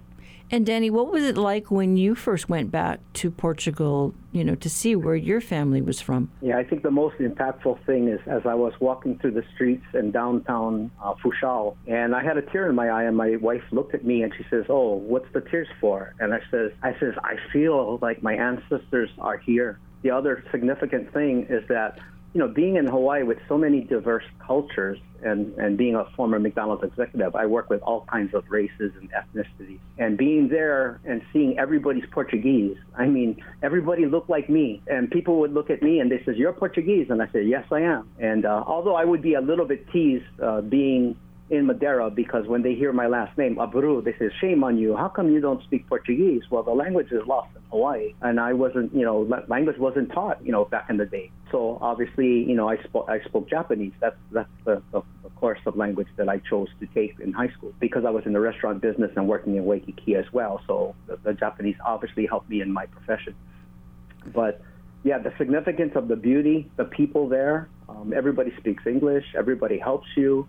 And 0.54 0.68
Danny, 0.68 0.92
what 0.92 1.12
was 1.12 1.24
it 1.24 1.36
like 1.36 1.72
when 1.72 1.98
you 1.98 2.14
first 2.14 2.48
went 2.48 2.70
back 2.70 3.00
to 3.14 3.32
Portugal, 3.32 4.14
you 4.32 4.44
know, 4.44 4.54
to 4.54 4.70
see 4.70 4.96
where 4.96 5.16
your 5.16 5.42
family 5.42 5.82
was 5.82 6.00
from? 6.00 6.30
Yeah, 6.44 6.60
I 6.60 6.64
think 6.64 6.84
the 6.84 6.92
most 6.92 7.18
impactful 7.18 7.84
thing 7.88 8.08
is 8.08 8.20
as 8.28 8.44
I 8.46 8.54
was 8.54 8.72
walking 8.80 9.18
through 9.18 9.32
the 9.32 9.44
streets 9.56 9.84
in 9.96 10.12
downtown 10.12 10.92
uh, 11.04 11.16
Funchal, 11.24 11.76
and 11.88 12.16
I 12.16 12.24
had 12.24 12.38
a 12.38 12.44
tear 12.44 12.70
in 12.70 12.76
my 12.76 12.90
eye, 12.90 13.06
and 13.06 13.18
my 13.18 13.36
wife 13.38 13.64
looked 13.72 13.96
at 13.96 14.06
me 14.06 14.22
and 14.22 14.32
she 14.38 14.46
says, 14.52 14.66
"Oh, 14.70 14.94
what's 14.94 15.26
the 15.34 15.42
tears 15.42 15.70
for?" 15.82 16.14
And 16.20 16.36
I 16.36 16.40
says, 16.52 16.72
"I 16.84 16.92
says 17.00 17.16
I 17.24 17.38
feel 17.52 17.98
like 18.04 18.22
my 18.22 18.36
ancestors 18.36 19.10
are 19.18 19.38
here." 19.40 19.80
The 20.04 20.12
other 20.12 20.44
significant 20.52 21.12
thing 21.14 21.48
is 21.50 21.68
that 21.70 21.98
you 22.34 22.40
know, 22.40 22.48
being 22.48 22.78
in 22.78 22.88
Hawaii 22.88 23.24
with 23.24 23.38
so 23.48 23.58
many 23.58 23.82
diverse 23.82 24.24
cultures 24.46 24.98
and, 25.22 25.54
and 25.54 25.78
being 25.78 25.96
a 25.96 26.06
former 26.16 26.40
McDonald's 26.40 26.84
executive, 26.84 27.36
I 27.36 27.46
work 27.46 27.70
with 27.70 27.82
all 27.84 28.06
kinds 28.12 28.34
of 28.34 28.44
races 28.50 28.92
and 29.00 29.10
ethnicities. 29.12 29.80
And 30.00 30.18
being 30.18 30.50
there 30.50 31.00
and 31.06 31.22
seeing 31.32 31.60
everybody's 31.60 32.06
Portuguese, 32.12 32.76
I 32.98 33.06
mean, 33.06 33.42
everybody 33.62 34.08
looked 34.08 34.30
like 34.30 34.50
me. 34.50 34.82
And 34.88 35.12
people 35.12 35.40
would 35.42 35.54
look 35.54 35.70
at 35.70 35.84
me 35.84 36.00
and 36.00 36.12
they 36.12 36.24
says, 36.26 36.36
you're 36.36 36.54
Portuguese? 36.54 37.08
And 37.12 37.22
I 37.22 37.28
said, 37.32 37.48
yes, 37.48 37.66
I 37.72 37.82
am. 37.82 38.10
And 38.20 38.46
uh, 38.46 38.64
although 38.66 38.96
I 38.96 39.06
would 39.06 39.22
be 39.22 39.36
a 39.36 39.42
little 39.42 39.66
bit 39.66 39.88
teased 39.92 40.26
uh, 40.42 40.62
being 40.62 41.16
in 41.50 41.66
Madeira 41.66 42.10
because 42.10 42.48
when 42.48 42.62
they 42.62 42.74
hear 42.74 42.94
my 42.94 43.08
last 43.08 43.38
name, 43.38 43.56
Abreu, 43.58 44.04
they 44.04 44.14
say, 44.14 44.34
shame 44.40 44.64
on 44.64 44.78
you. 44.78 44.96
How 44.96 45.10
come 45.10 45.30
you 45.30 45.42
don't 45.42 45.62
speak 45.64 45.88
Portuguese? 45.88 46.42
Well, 46.50 46.64
the 46.64 46.72
language 46.72 47.12
is 47.12 47.22
lost 47.28 47.50
in 47.56 47.62
Hawaii, 47.70 48.14
and 48.22 48.40
I 48.40 48.54
wasn't, 48.54 48.94
you 48.94 49.04
know, 49.04 49.28
language 49.48 49.78
wasn't 49.78 50.12
taught, 50.12 50.44
you 50.46 50.52
know, 50.52 50.66
back 50.66 50.90
in 50.90 50.98
the 50.98 51.06
day. 51.06 51.32
So 51.52 51.78
obviously, 51.82 52.44
you 52.44 52.56
know, 52.56 52.68
I 52.68 52.82
spoke 52.84 53.08
I 53.10 53.22
spoke 53.26 53.50
Japanese. 53.50 53.94
That's 54.00 54.16
that's 54.32 54.50
the, 54.66 54.82
the, 54.92 55.04
the 55.22 55.30
course 55.32 55.60
of 55.66 55.76
language 55.76 56.08
that 56.18 56.28
I 56.28 56.40
chose 56.50 56.70
to 56.80 56.88
take 56.88 57.20
in 57.20 57.34
high 57.34 57.50
school 57.50 57.74
because 57.80 58.06
I 58.06 58.10
was 58.10 58.26
in 58.26 58.34
the 58.34 58.40
restaurant 58.40 58.82
business 58.82 59.12
and 59.16 59.28
working 59.28 59.56
in 59.56 59.66
Waikiki 59.66 60.16
as 60.16 60.26
well. 60.34 60.62
So 60.66 60.96
the, 61.08 61.18
the 61.18 61.34
Japanese 61.34 61.76
obviously 61.86 62.26
helped 62.26 62.50
me 62.50 62.62
in 62.62 62.72
my 62.72 62.88
profession. 62.88 63.36
But 64.34 64.62
yeah, 65.04 65.20
the 65.20 65.34
significance 65.38 65.92
of 65.96 66.08
the 66.08 66.16
beauty, 66.16 66.72
the 66.78 66.86
people 66.86 67.28
there. 67.28 67.70
Um, 67.90 68.14
everybody 68.16 68.54
speaks 68.58 68.88
English. 68.88 69.26
Everybody 69.38 69.78
helps 69.78 70.08
you. 70.16 70.48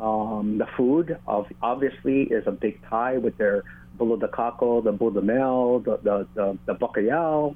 Um, 0.00 0.56
the 0.58 0.66
food, 0.76 1.18
of, 1.26 1.46
obviously, 1.60 2.22
is 2.22 2.44
a 2.46 2.52
big 2.52 2.80
tie 2.88 3.18
with 3.18 3.36
their 3.36 3.64
bolo 3.96 4.16
de 4.16 4.28
caco, 4.28 4.82
the 4.82 4.92
budamel, 4.92 5.84
the, 5.84 5.98
the, 6.02 6.26
the, 6.34 6.58
the 6.66 6.74
bacalhau, 6.74 7.54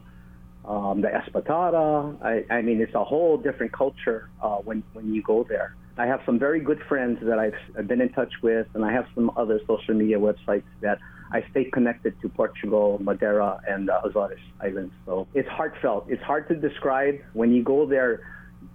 um, 0.66 1.00
the 1.00 1.08
espetada. 1.08 2.14
I, 2.22 2.44
I 2.54 2.60
mean, 2.62 2.80
it's 2.82 2.94
a 2.94 3.02
whole 3.02 3.38
different 3.38 3.72
culture 3.72 4.28
uh, 4.42 4.56
when, 4.56 4.82
when 4.92 5.14
you 5.14 5.22
go 5.22 5.44
there. 5.44 5.74
I 5.96 6.06
have 6.06 6.20
some 6.26 6.38
very 6.38 6.60
good 6.60 6.80
friends 6.88 7.18
that 7.22 7.38
I've, 7.38 7.54
I've 7.78 7.88
been 7.88 8.00
in 8.00 8.10
touch 8.10 8.32
with, 8.42 8.66
and 8.74 8.84
I 8.84 8.92
have 8.92 9.06
some 9.14 9.30
other 9.36 9.60
social 9.66 9.94
media 9.94 10.18
websites 10.18 10.64
that 10.80 10.98
I 11.32 11.44
stay 11.50 11.64
connected 11.64 12.20
to 12.20 12.28
Portugal, 12.28 12.98
Madeira, 13.00 13.60
and 13.66 13.88
the 13.88 14.04
Azores 14.04 14.40
Islands. 14.60 14.92
So 15.06 15.26
it's 15.34 15.48
heartfelt. 15.48 16.06
It's 16.08 16.22
hard 16.22 16.48
to 16.48 16.56
describe. 16.56 17.20
When 17.32 17.52
you 17.52 17.62
go 17.62 17.86
there, 17.86 18.20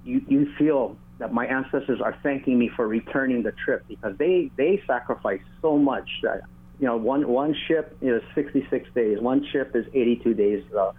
you, 0.03 0.21
you 0.27 0.51
feel 0.57 0.97
that 1.19 1.33
my 1.33 1.45
ancestors 1.45 2.01
are 2.01 2.17
thanking 2.23 2.57
me 2.57 2.69
for 2.75 2.87
returning 2.87 3.43
the 3.43 3.51
trip 3.51 3.85
because 3.87 4.17
they 4.17 4.49
they 4.57 4.81
sacrificed 4.87 5.43
so 5.61 5.77
much 5.77 6.09
that 6.23 6.41
you 6.79 6.87
know 6.87 6.97
one 6.97 7.27
one 7.27 7.55
ship 7.67 7.95
is 8.01 8.21
66 8.35 8.89
days 8.95 9.19
one 9.19 9.45
ship 9.51 9.75
is 9.75 9.85
82 9.93 10.33
days. 10.33 10.63
Uh, 10.75 10.91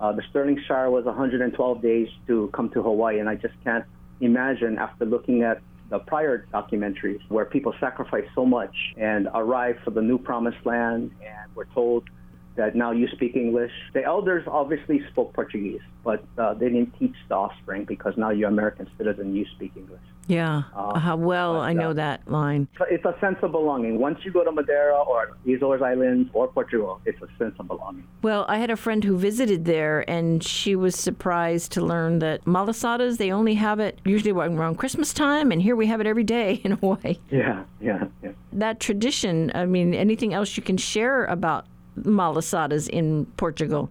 uh, 0.00 0.12
the 0.12 0.22
Stirling 0.30 0.60
Shire 0.66 0.90
was 0.90 1.04
112 1.04 1.80
days 1.80 2.08
to 2.26 2.50
come 2.52 2.68
to 2.70 2.82
Hawaii 2.82 3.20
and 3.20 3.28
I 3.28 3.36
just 3.36 3.54
can't 3.62 3.84
imagine 4.20 4.78
after 4.78 5.04
looking 5.04 5.42
at 5.42 5.60
the 5.90 5.98
prior 6.00 6.46
documentaries 6.52 7.20
where 7.28 7.44
people 7.44 7.74
sacrifice 7.78 8.24
so 8.34 8.44
much 8.44 8.74
and 8.96 9.28
arrive 9.34 9.76
for 9.84 9.90
the 9.90 10.02
new 10.02 10.18
promised 10.18 10.64
land 10.64 11.12
and 11.20 11.54
we're 11.54 11.66
told 11.66 12.08
that 12.56 12.74
now 12.76 12.92
you 12.92 13.08
speak 13.08 13.36
English. 13.36 13.72
The 13.92 14.04
elders 14.04 14.44
obviously 14.46 15.02
spoke 15.10 15.32
Portuguese, 15.32 15.80
but 16.04 16.24
uh, 16.38 16.54
they 16.54 16.68
didn't 16.68 16.96
teach 16.98 17.14
the 17.28 17.34
offspring 17.34 17.84
because 17.84 18.16
now 18.16 18.30
you're 18.30 18.48
American 18.48 18.88
citizen, 18.96 19.34
you 19.34 19.46
speak 19.56 19.72
English. 19.76 20.00
Yeah, 20.26 20.62
uh, 20.74 20.98
how 20.98 21.16
well 21.16 21.54
but, 21.54 21.60
I 21.60 21.72
know 21.74 21.90
uh, 21.90 21.94
that 21.94 22.26
line. 22.30 22.66
It's 22.90 23.04
a 23.04 23.14
sense 23.20 23.36
of 23.42 23.52
belonging. 23.52 23.98
Once 23.98 24.20
you 24.24 24.32
go 24.32 24.42
to 24.42 24.50
Madeira 24.50 24.96
or 24.96 25.36
Azores 25.46 25.82
Islands 25.82 26.30
or 26.32 26.48
Portugal, 26.48 27.00
it's 27.04 27.20
a 27.20 27.28
sense 27.38 27.54
of 27.58 27.68
belonging. 27.68 28.04
Well, 28.22 28.46
I 28.48 28.56
had 28.58 28.70
a 28.70 28.76
friend 28.76 29.04
who 29.04 29.18
visited 29.18 29.66
there, 29.66 30.08
and 30.08 30.42
she 30.42 30.76
was 30.76 30.96
surprised 30.96 31.72
to 31.72 31.84
learn 31.84 32.20
that 32.20 32.44
malasadas 32.46 33.18
they 33.18 33.30
only 33.30 33.54
have 33.54 33.80
it 33.80 34.00
usually 34.04 34.30
around 34.30 34.76
Christmas 34.76 35.12
time, 35.12 35.52
and 35.52 35.60
here 35.60 35.76
we 35.76 35.86
have 35.88 36.00
it 36.00 36.06
every 36.06 36.24
day 36.24 36.54
in 36.64 36.72
Hawaii. 36.72 37.18
Yeah, 37.30 37.64
yeah, 37.80 38.04
yeah. 38.22 38.32
that 38.52 38.80
tradition. 38.80 39.52
I 39.54 39.66
mean, 39.66 39.94
anything 39.94 40.32
else 40.32 40.56
you 40.56 40.62
can 40.62 40.78
share 40.78 41.26
about 41.26 41.66
malasadas 42.02 42.88
in 42.88 43.26
Portugal? 43.36 43.90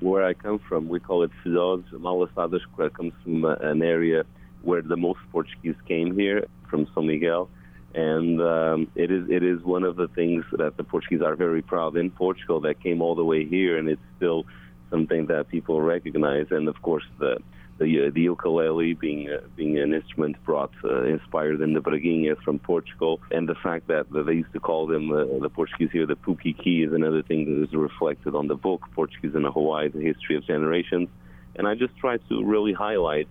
Where 0.00 0.24
I 0.24 0.34
come 0.34 0.58
from, 0.58 0.88
we 0.88 1.00
call 1.00 1.22
it 1.22 1.30
cidades. 1.44 1.90
Malasadas 1.92 2.60
comes 2.94 3.12
from 3.22 3.44
an 3.44 3.82
area 3.82 4.24
where 4.62 4.82
the 4.82 4.96
most 4.96 5.20
Portuguese 5.30 5.76
came 5.86 6.18
here, 6.18 6.46
from 6.68 6.86
São 6.86 7.06
Miguel 7.06 7.48
and 7.94 8.40
um, 8.42 8.88
it 8.96 9.10
is 9.10 9.28
it 9.30 9.42
is 9.42 9.62
one 9.62 9.84
of 9.84 9.96
the 9.96 10.08
things 10.08 10.44
that 10.52 10.76
the 10.76 10.84
Portuguese 10.84 11.22
are 11.22 11.36
very 11.36 11.62
proud 11.62 11.96
in 11.96 12.10
Portugal 12.10 12.60
that 12.60 12.82
came 12.82 13.00
all 13.00 13.14
the 13.14 13.24
way 13.24 13.46
here, 13.46 13.78
and 13.78 13.88
it's 13.88 14.02
still 14.16 14.44
something 14.90 15.26
that 15.26 15.48
people 15.48 15.80
recognize. 15.80 16.46
And 16.50 16.68
of 16.68 16.80
course, 16.82 17.04
the 17.20 17.38
the, 17.78 18.06
uh, 18.06 18.10
the 18.14 18.22
ukulele 18.22 18.94
being 18.94 19.28
uh, 19.30 19.40
being 19.56 19.78
an 19.78 19.92
instrument 19.94 20.36
brought 20.44 20.72
uh, 20.84 21.02
inspired 21.04 21.60
in 21.60 21.72
the 21.72 21.80
Braguinha 21.80 22.40
from 22.42 22.58
Portugal, 22.58 23.20
and 23.30 23.48
the 23.48 23.54
fact 23.56 23.88
that, 23.88 24.06
they 24.12 24.32
used 24.32 24.52
to 24.52 24.60
call 24.60 24.86
them 24.86 25.08
the 25.08 25.50
Portuguese 25.50 25.90
here 25.92 26.06
the 26.06 26.14
Pukiki 26.14 26.86
is 26.86 26.92
another 26.92 27.22
thing 27.22 27.44
that 27.46 27.64
is 27.64 27.74
reflected 27.74 28.34
on 28.34 28.46
the 28.46 28.54
book 28.54 28.82
Portuguese 28.94 29.34
in 29.34 29.44
Hawaii: 29.44 29.88
The 29.88 30.00
History 30.00 30.36
of 30.36 30.46
Generations. 30.46 31.08
And 31.56 31.68
I 31.68 31.74
just 31.74 31.96
try 31.98 32.16
to 32.16 32.44
really 32.44 32.72
highlight 32.72 33.28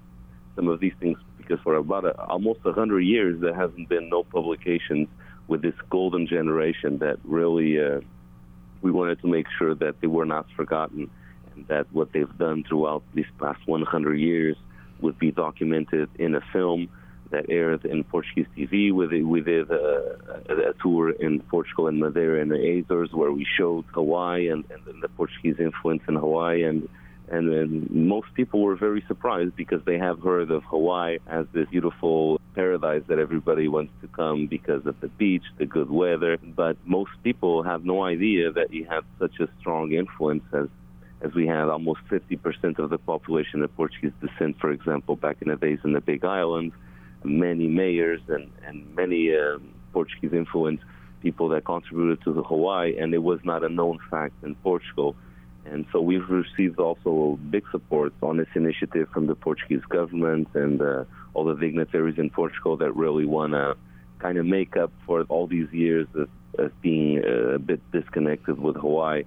some 0.55 0.67
of 0.67 0.79
these 0.79 0.93
things 0.99 1.17
because 1.37 1.59
for 1.61 1.75
about 1.75 2.05
a, 2.05 2.17
almost 2.21 2.59
a 2.65 2.71
hundred 2.71 3.01
years 3.01 3.39
there 3.41 3.53
hasn't 3.53 3.89
been 3.89 4.09
no 4.09 4.23
publications 4.23 5.07
with 5.47 5.61
this 5.61 5.75
golden 5.89 6.25
generation 6.25 6.99
that 6.99 7.17
really 7.23 7.83
uh, 7.83 7.99
we 8.81 8.91
wanted 8.91 9.19
to 9.21 9.27
make 9.27 9.47
sure 9.57 9.75
that 9.75 9.99
they 10.01 10.07
were 10.07 10.25
not 10.25 10.45
forgotten 10.55 11.09
that 11.67 11.85
what 11.91 12.11
they've 12.13 12.37
done 12.37 12.63
throughout 12.67 13.03
these 13.13 13.25
past 13.39 13.59
100 13.65 14.15
years 14.15 14.55
would 15.01 15.17
be 15.19 15.31
documented 15.31 16.09
in 16.17 16.35
a 16.35 16.41
film 16.51 16.89
that 17.31 17.49
aired 17.49 17.83
in 17.85 18.03
Portuguese 18.03 18.45
TV. 18.55 18.91
We 18.91 19.23
we 19.23 19.41
did 19.41 19.69
a, 19.71 20.17
a, 20.49 20.73
tour 20.81 21.09
in 21.09 21.41
Portugal 21.41 21.87
and 21.87 21.99
Madeira 21.99 22.41
and 22.41 22.51
the 22.51 22.79
Azores 22.79 23.11
where 23.11 23.31
we 23.31 23.45
showed 23.57 23.85
Hawaii 23.93 24.49
and, 24.49 24.63
and 24.69 25.01
the 25.01 25.09
Portuguese 25.09 25.55
influence 25.59 26.03
in 26.07 26.15
Hawaii 26.15 26.63
and 26.63 26.87
and 27.29 27.51
then 27.51 27.87
most 27.89 28.27
people 28.35 28.61
were 28.61 28.75
very 28.75 29.03
surprised 29.07 29.55
because 29.55 29.81
they 29.85 29.97
have 29.97 30.19
heard 30.19 30.51
of 30.51 30.63
Hawaii 30.65 31.17
as 31.25 31.45
this 31.53 31.67
beautiful 31.69 32.39
paradise 32.53 33.03
that 33.07 33.17
everybody 33.17 33.67
wants 33.67 33.93
to 34.01 34.07
come 34.09 34.45
because 34.45 34.85
of 34.85 34.99
the 34.99 35.07
beach, 35.07 35.43
the 35.57 35.65
good 35.65 35.89
weather. 35.89 36.37
But 36.37 36.77
most 36.85 37.11
people 37.23 37.63
have 37.63 37.85
no 37.85 38.03
idea 38.03 38.51
that 38.51 38.73
you 38.73 38.85
have 38.85 39.05
such 39.19 39.39
a 39.39 39.47
strong 39.59 39.93
influence 39.93 40.43
as 40.53 40.67
as 41.23 41.33
we 41.33 41.47
had 41.47 41.69
almost 41.69 42.01
50% 42.09 42.79
of 42.79 42.89
the 42.89 42.97
population 42.97 43.63
of 43.63 43.75
Portuguese 43.75 44.11
descent, 44.21 44.59
for 44.59 44.71
example, 44.71 45.15
back 45.15 45.37
in 45.41 45.49
the 45.49 45.55
days 45.55 45.79
in 45.83 45.93
the 45.93 46.01
Big 46.01 46.25
Island, 46.25 46.73
many 47.23 47.67
mayors 47.67 48.21
and, 48.27 48.51
and 48.67 48.93
many 48.95 49.33
um, 49.35 49.73
Portuguese 49.93 50.33
influence 50.33 50.81
people 51.21 51.47
that 51.49 51.63
contributed 51.63 52.21
to 52.25 52.33
the 52.33 52.43
Hawaii, 52.43 52.97
and 52.97 53.13
it 53.13 53.23
was 53.23 53.39
not 53.43 53.63
a 53.63 53.69
known 53.69 53.99
fact 54.11 54.35
in 54.43 54.55
Portugal. 54.55 55.15
And 55.65 55.85
so 55.93 56.01
we've 56.01 56.29
received 56.29 56.77
also 56.79 57.39
big 57.49 57.63
support 57.71 58.13
on 58.21 58.35
this 58.35 58.49
initiative 58.53 59.07
from 59.13 59.27
the 59.27 59.35
Portuguese 59.35 59.85
government 59.87 60.49
and 60.53 60.81
uh, 60.81 61.05
all 61.33 61.45
the 61.45 61.55
dignitaries 61.55 62.17
in 62.17 62.29
Portugal 62.29 62.75
that 62.77 62.93
really 62.93 63.25
want 63.25 63.53
to 63.53 63.77
kind 64.19 64.37
of 64.37 64.45
make 64.45 64.75
up 64.75 64.91
for 65.05 65.23
all 65.29 65.47
these 65.47 65.71
years 65.71 66.07
of, 66.15 66.29
of 66.59 66.81
being 66.81 67.23
uh, 67.23 67.55
a 67.55 67.59
bit 67.59 67.79
disconnected 67.93 68.59
with 68.59 68.75
Hawaii. 68.75 69.23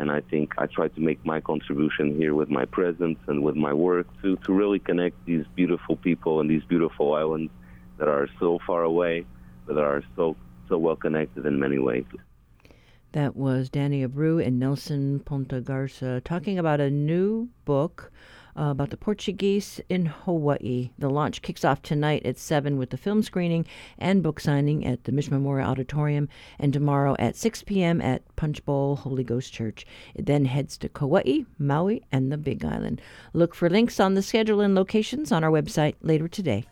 And 0.00 0.10
I 0.10 0.22
think 0.22 0.54
I 0.56 0.64
try 0.64 0.88
to 0.88 1.00
make 1.00 1.22
my 1.26 1.42
contribution 1.42 2.16
here 2.16 2.34
with 2.34 2.48
my 2.48 2.64
presence 2.64 3.18
and 3.26 3.42
with 3.42 3.54
my 3.54 3.74
work 3.74 4.06
to, 4.22 4.36
to 4.46 4.52
really 4.54 4.78
connect 4.78 5.14
these 5.26 5.44
beautiful 5.54 5.94
people 5.94 6.40
and 6.40 6.48
these 6.48 6.64
beautiful 6.64 7.12
islands 7.12 7.52
that 7.98 8.08
are 8.08 8.26
so 8.38 8.58
far 8.66 8.82
away, 8.82 9.26
but 9.66 9.74
that 9.74 9.84
are 9.84 10.02
so 10.16 10.36
so 10.70 10.78
well 10.78 10.96
connected 10.96 11.44
in 11.44 11.60
many 11.60 11.78
ways. 11.78 12.06
That 13.12 13.36
was 13.36 13.68
Danny 13.68 14.06
Abreu 14.06 14.42
and 14.42 14.58
Nelson 14.58 15.20
Ponta-Garça 15.20 16.24
talking 16.24 16.58
about 16.58 16.80
a 16.80 16.88
new 16.88 17.50
book 17.66 18.10
uh, 18.60 18.70
about 18.70 18.90
the 18.90 18.96
Portuguese 18.96 19.80
in 19.88 20.06
Hawaii. 20.06 20.90
The 20.98 21.08
launch 21.08 21.40
kicks 21.40 21.64
off 21.64 21.80
tonight 21.80 22.26
at 22.26 22.36
7 22.36 22.76
with 22.76 22.90
the 22.90 22.98
film 22.98 23.22
screening 23.22 23.64
and 23.98 24.22
book 24.22 24.38
signing 24.38 24.84
at 24.84 25.04
the 25.04 25.12
Mission 25.12 25.32
Memorial 25.32 25.70
Auditorium, 25.70 26.28
and 26.58 26.72
tomorrow 26.72 27.16
at 27.18 27.36
6 27.36 27.62
p.m. 27.62 28.00
at 28.02 28.22
Punchbowl 28.36 28.96
Holy 28.96 29.24
Ghost 29.24 29.52
Church. 29.52 29.86
It 30.14 30.26
then 30.26 30.44
heads 30.44 30.76
to 30.78 30.88
Kauai, 30.88 31.44
Maui, 31.58 32.02
and 32.12 32.30
the 32.30 32.36
Big 32.36 32.64
Island. 32.64 33.00
Look 33.32 33.54
for 33.54 33.70
links 33.70 33.98
on 33.98 34.14
the 34.14 34.22
schedule 34.22 34.60
and 34.60 34.74
locations 34.74 35.32
on 35.32 35.42
our 35.42 35.50
website 35.50 35.94
later 36.02 36.28
today. 36.28 36.66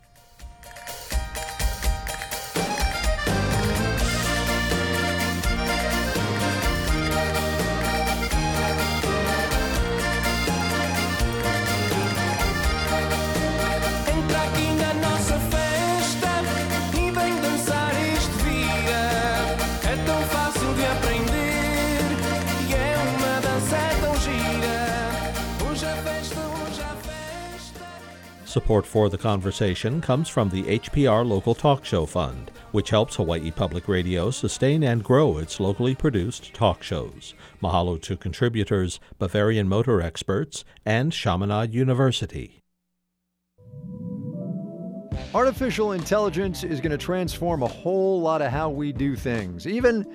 Support 28.49 28.87
for 28.87 29.11
the 29.11 29.19
conversation 29.19 30.01
comes 30.01 30.27
from 30.27 30.49
the 30.49 30.63
HPR 30.63 31.29
Local 31.29 31.55
Talk 31.55 31.85
Show 31.85 32.07
Fund, 32.07 32.51
which 32.73 32.89
helps 32.89 33.17
Hawaii 33.17 33.51
Public 33.51 33.89
Radio 33.89 34.31
sustain 34.31 34.85
and 34.85 35.05
grow 35.05 35.37
its 35.37 35.61
locally 35.61 35.95
produced 35.95 36.55
talk 36.55 36.83
shows. 36.83 37.35
Mahalo 37.63 38.01
to 38.01 38.17
contributors, 38.17 39.01
Bavarian 39.19 39.69
Motor 39.69 40.01
Experts, 40.01 40.65
and 40.87 41.13
Chaminade 41.13 41.75
University. 41.75 42.63
Artificial 45.35 45.93
intelligence 45.93 46.65
is 46.65 46.81
going 46.81 46.93
to 46.93 46.97
transform 46.97 47.63
a 47.63 47.69
whole 47.69 48.19
lot 48.19 48.41
of 48.41 48.51
how 48.51 48.71
we 48.71 48.93
do 48.93 49.15
things, 49.15 49.67
even 49.67 50.07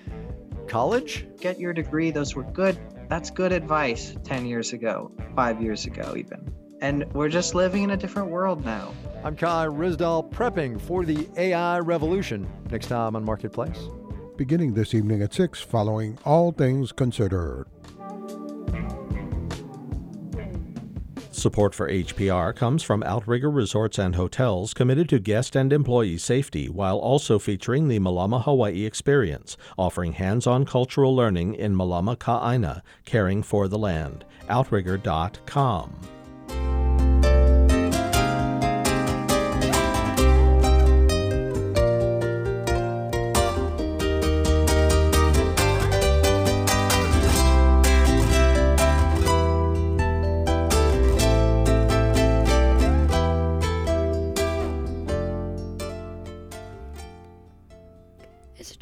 college. 0.68 1.28
Get 1.40 1.60
your 1.60 1.72
degree, 1.72 2.10
those 2.10 2.34
were 2.34 2.42
good. 2.42 2.80
That's 3.10 3.30
good 3.30 3.52
advice 3.52 4.16
10 4.24 4.48
years 4.48 4.74
ago, 4.74 5.12
five 5.36 5.62
years 5.62 5.86
ago, 5.86 6.16
even 6.18 6.63
and 6.84 7.06
we're 7.14 7.30
just 7.30 7.56
living 7.56 7.84
in 7.84 7.92
a 7.92 7.98
different 7.98 8.30
world 8.30 8.64
now. 8.66 8.94
I'm 9.24 9.38
Kai 9.38 9.68
Ryssdal, 9.68 10.30
prepping 10.32 10.80
for 10.80 11.06
the 11.06 11.30
AI 11.38 11.80
revolution. 11.80 12.46
Next 12.70 12.88
time 12.88 13.16
on 13.16 13.24
Marketplace. 13.24 13.80
Beginning 14.36 14.74
this 14.74 14.94
evening 14.94 15.22
at 15.22 15.34
6, 15.34 15.62
following 15.62 16.20
All 16.26 16.52
Things 16.52 16.92
Considered. 16.92 17.68
Support 21.32 21.74
for 21.74 21.90
HPR 21.90 22.54
comes 22.54 22.84
from 22.84 23.02
Outrigger 23.04 23.50
Resorts 23.50 23.98
and 23.98 24.16
Hotels, 24.16 24.74
committed 24.74 25.08
to 25.10 25.20
guest 25.20 25.56
and 25.56 25.72
employee 25.72 26.18
safety 26.18 26.68
while 26.68 26.98
also 26.98 27.40
featuring 27.40 27.88
the 27.88 28.00
Malama 28.00 28.44
Hawaii 28.44 28.86
Experience, 28.86 29.56
offering 29.78 30.14
hands 30.14 30.48
on 30.48 30.66
cultural 30.66 31.16
learning 31.16 31.56
in 31.56 31.76
Malama 31.76 32.20
Ka'aina, 32.20 32.82
caring 33.06 33.42
for 33.42 33.70
the 33.70 33.78
land. 33.78 34.26
Outrigger.com. 34.50 35.96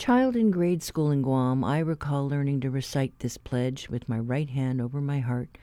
child 0.01 0.36
in 0.36 0.49
grade 0.49 0.82
school 0.82 1.11
in 1.11 1.22
Guam, 1.22 1.63
I 1.63 1.78
recall 1.80 2.28
learning 2.28 2.59
to 2.61 2.72
recite 2.72 3.19
this 3.19 3.38
pledge 3.38 3.88
with 3.88 4.09
my 4.09 4.17
right 4.17 4.49
hand 4.49 4.82
over 4.82 4.99
my 4.99 5.19
heart. 5.19 5.57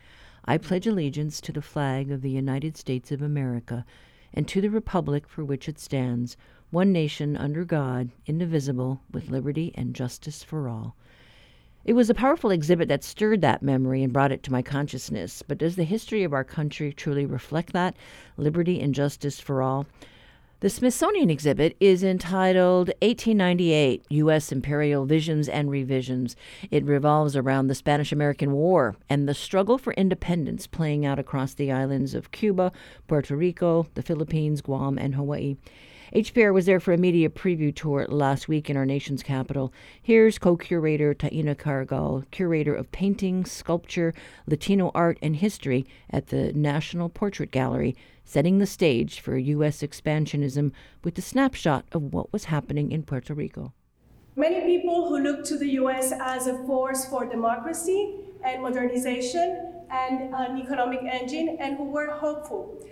I 0.51 0.57
pledge 0.57 0.87
allegiance 0.87 1.43
to 1.43 1.53
the 1.53 1.61
flag 1.61 2.11
of 2.11 2.23
the 2.23 2.31
United 2.31 2.75
States 2.75 3.13
of 3.13 3.21
America 3.21 3.85
and 4.33 4.49
to 4.49 4.63
the 4.63 4.71
republic 4.71 5.29
for 5.29 5.45
which 5.45 5.69
it 5.69 5.79
stands, 5.79 6.39
one 6.71 6.91
nation 6.91 7.37
under 7.37 7.67
God, 7.67 8.13
indivisible, 8.25 9.03
with 9.13 9.29
liberty 9.29 9.73
and 9.75 9.95
justice 9.95 10.43
for 10.43 10.67
all. 10.67 10.97
It 11.85 11.93
was 11.93 12.09
a 12.09 12.15
powerful 12.15 12.51
exhibit 12.51 12.89
that 12.89 13.05
stirred 13.05 13.43
that 13.43 13.63
memory 13.63 14.03
and 14.03 14.11
brought 14.11 14.33
it 14.33 14.43
to 14.45 14.51
my 14.51 14.63
consciousness. 14.63 15.43
But 15.47 15.59
does 15.59 15.77
the 15.77 15.85
history 15.85 16.25
of 16.25 16.33
our 16.33 16.45
country 16.45 16.95
truly 16.95 17.27
reflect 17.27 17.75
that? 17.75 17.95
Liberty 18.39 18.81
and 18.81 18.95
justice 18.95 19.39
for 19.39 19.61
all? 19.61 19.87
The 20.61 20.71
Smithsonian 20.71 21.31
exhibit 21.31 21.77
is 21.79 22.03
entitled 22.03 22.89
1898 23.01 24.07
U.S. 24.09 24.51
Imperial 24.51 25.07
Visions 25.07 25.49
and 25.49 25.71
Revisions. 25.71 26.35
It 26.73 26.85
revolves 26.85 27.37
around 27.37 27.69
the 27.69 27.77
Spanish 27.77 28.11
American 28.11 28.51
War 28.51 28.97
and 29.09 29.29
the 29.29 29.35
struggle 29.35 29.79
for 29.79 29.93
independence 29.93 30.67
playing 30.67 31.07
out 31.07 31.21
across 31.21 31.55
the 31.55 31.71
islands 31.71 32.13
of 32.13 32.33
Cuba, 32.33 32.73
Puerto 33.07 33.37
Rico, 33.37 33.87
the 33.95 34.03
Philippines, 34.03 34.61
Guam, 34.61 34.99
and 34.99 35.15
Hawaii. 35.15 35.59
HPR 36.15 36.55
was 36.55 36.65
there 36.65 36.81
for 36.81 36.95
a 36.95 36.99
media 36.99 37.29
preview 37.29 37.75
tour 37.75 38.07
last 38.09 38.49
week 38.49 38.71
in 38.71 38.79
our 38.79 38.87
nation's 38.87 39.23
capital. 39.23 39.75
Here's 40.01 40.39
co 40.39 40.57
curator 40.57 41.15
Taina 41.15 41.55
Caragol, 41.55 42.25
curator 42.31 42.75
of 42.75 42.91
painting, 42.93 43.45
sculpture, 43.45 44.15
Latino 44.47 44.91
art, 44.95 45.19
and 45.21 45.37
history 45.37 45.87
at 46.09 46.29
the 46.29 46.51
National 46.55 47.11
Portrait 47.11 47.51
Gallery, 47.51 47.95
setting 48.25 48.57
the 48.57 48.67
stage 48.67 49.21
for 49.21 49.37
U.S. 49.37 49.83
expansionism 49.83 50.73
with 51.05 51.19
a 51.19 51.23
snapshot 51.23 51.85
of 51.93 52.15
what 52.15 52.33
was 52.33 52.45
happening 52.45 52.91
in 52.91 53.03
Puerto 53.03 53.35
Rico. 53.35 53.75
Many 54.35 54.63
people 54.63 55.11
who 55.11 55.19
look 55.19 55.45
to 55.45 55.59
the 55.59 55.73
US 55.73 56.13
as 56.13 56.47
a 56.47 56.57
force 56.65 57.05
for 57.05 57.27
democracy 57.27 58.15
and 58.43 58.63
modernization 58.63 59.75
and 59.91 60.35
an 60.35 60.59
economic 60.59 61.03
engine 61.03 61.59
and 61.61 61.77
who 61.77 61.85
were 61.85 62.13
hopeful. 62.13 62.83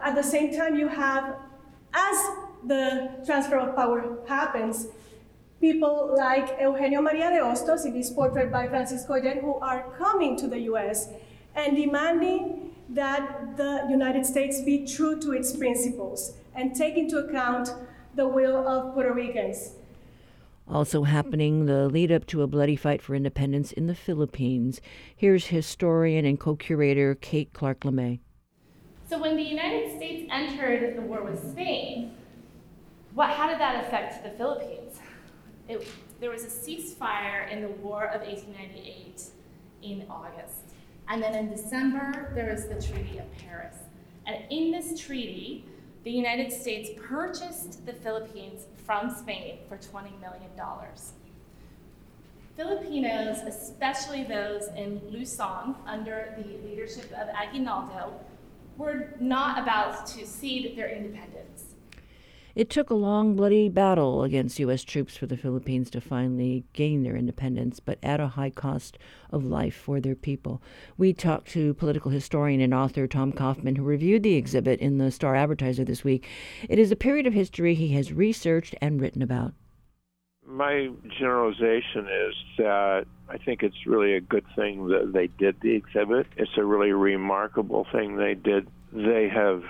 At 0.00 0.16
the 0.16 0.22
same 0.22 0.56
time, 0.56 0.76
you 0.76 0.88
have, 0.88 1.36
as 1.94 2.16
the 2.66 3.22
transfer 3.24 3.58
of 3.58 3.74
power 3.76 4.18
happens, 4.26 4.88
people 5.60 6.14
like 6.16 6.56
Eugenio 6.60 7.00
Maria 7.00 7.30
de 7.30 7.40
Hostos 7.40 7.84
in 7.84 7.94
this 7.94 8.10
portrait 8.10 8.50
by 8.50 8.68
Francisco 8.68 9.14
Yen 9.14 9.38
who 9.40 9.54
are 9.56 9.90
coming 9.96 10.36
to 10.36 10.48
the 10.48 10.60
US 10.72 11.08
and 11.54 11.76
demanding 11.76 12.72
that 12.88 13.56
the 13.56 13.86
United 13.88 14.26
States 14.26 14.60
be 14.60 14.86
true 14.86 15.18
to 15.20 15.32
its 15.32 15.56
principles 15.56 16.34
and 16.54 16.74
take 16.74 16.96
into 16.96 17.18
account 17.18 17.70
the 18.14 18.26
will 18.26 18.66
of 18.68 18.94
Puerto 18.94 19.12
Ricans. 19.12 19.72
Also 20.68 21.04
happening 21.04 21.66
the 21.66 21.88
lead 21.88 22.10
up 22.10 22.26
to 22.26 22.42
a 22.42 22.46
bloody 22.46 22.74
fight 22.74 23.00
for 23.00 23.14
independence 23.14 23.70
in 23.70 23.86
the 23.86 23.94
Philippines. 23.94 24.80
Here's 25.14 25.46
historian 25.46 26.24
and 26.24 26.40
co 26.40 26.56
curator 26.56 27.14
Kate 27.14 27.52
Clark 27.52 27.80
LeMay. 27.80 28.18
So, 29.08 29.20
when 29.20 29.36
the 29.36 29.42
United 29.42 29.96
States 29.96 30.28
entered 30.32 30.96
the 30.96 31.02
war 31.02 31.22
with 31.22 31.52
Spain, 31.52 32.16
what, 33.16 33.30
how 33.30 33.48
did 33.48 33.58
that 33.58 33.82
affect 33.82 34.22
the 34.22 34.28
Philippines? 34.28 35.00
It, 35.68 35.88
there 36.20 36.30
was 36.30 36.44
a 36.44 36.48
ceasefire 36.48 37.50
in 37.50 37.62
the 37.62 37.68
War 37.68 38.04
of 38.04 38.20
1898 38.20 39.22
in 39.82 40.04
August. 40.10 40.74
And 41.08 41.22
then 41.22 41.34
in 41.34 41.48
December, 41.48 42.30
there 42.34 42.52
was 42.52 42.66
the 42.68 42.74
Treaty 42.74 43.16
of 43.16 43.24
Paris. 43.38 43.74
And 44.26 44.44
in 44.50 44.70
this 44.70 45.00
treaty, 45.00 45.64
the 46.04 46.10
United 46.10 46.52
States 46.52 46.90
purchased 47.02 47.86
the 47.86 47.94
Philippines 47.94 48.66
from 48.84 49.08
Spain 49.14 49.60
for 49.66 49.78
$20 49.78 50.20
million. 50.20 50.50
Filipinos, 52.54 53.38
especially 53.46 54.24
those 54.24 54.68
in 54.76 55.00
Luzon 55.10 55.74
under 55.86 56.34
the 56.36 56.68
leadership 56.68 57.10
of 57.12 57.28
Aguinaldo, 57.30 58.12
were 58.76 59.14
not 59.20 59.62
about 59.62 60.06
to 60.08 60.26
cede 60.26 60.76
their 60.76 60.90
independence. 60.90 61.65
It 62.56 62.70
took 62.70 62.88
a 62.88 62.94
long, 62.94 63.36
bloody 63.36 63.68
battle 63.68 64.22
against 64.22 64.58
U.S. 64.60 64.82
troops 64.82 65.14
for 65.14 65.26
the 65.26 65.36
Philippines 65.36 65.90
to 65.90 66.00
finally 66.00 66.64
gain 66.72 67.02
their 67.02 67.14
independence, 67.14 67.80
but 67.80 67.98
at 68.02 68.18
a 68.18 68.28
high 68.28 68.48
cost 68.48 68.96
of 69.30 69.44
life 69.44 69.74
for 69.74 70.00
their 70.00 70.14
people. 70.14 70.62
We 70.96 71.12
talked 71.12 71.48
to 71.48 71.74
political 71.74 72.10
historian 72.10 72.62
and 72.62 72.72
author 72.72 73.06
Tom 73.06 73.30
Coffman, 73.30 73.76
who 73.76 73.82
reviewed 73.84 74.22
the 74.22 74.36
exhibit 74.36 74.80
in 74.80 74.96
the 74.96 75.10
Star 75.10 75.36
Advertiser 75.36 75.84
this 75.84 76.02
week. 76.02 76.26
It 76.66 76.78
is 76.78 76.90
a 76.90 76.96
period 76.96 77.26
of 77.26 77.34
history 77.34 77.74
he 77.74 77.92
has 77.92 78.10
researched 78.10 78.74
and 78.80 79.02
written 79.02 79.20
about. 79.20 79.52
My 80.46 80.88
generalization 81.18 82.08
is 82.08 82.34
that 82.56 83.04
I 83.28 83.36
think 83.36 83.64
it's 83.64 83.84
really 83.84 84.14
a 84.14 84.20
good 84.22 84.46
thing 84.56 84.88
that 84.88 85.12
they 85.12 85.26
did 85.26 85.60
the 85.60 85.74
exhibit. 85.74 86.26
It's 86.38 86.56
a 86.56 86.64
really 86.64 86.92
remarkable 86.92 87.86
thing 87.92 88.16
they 88.16 88.32
did. 88.32 88.66
They 88.94 89.28
have 89.28 89.62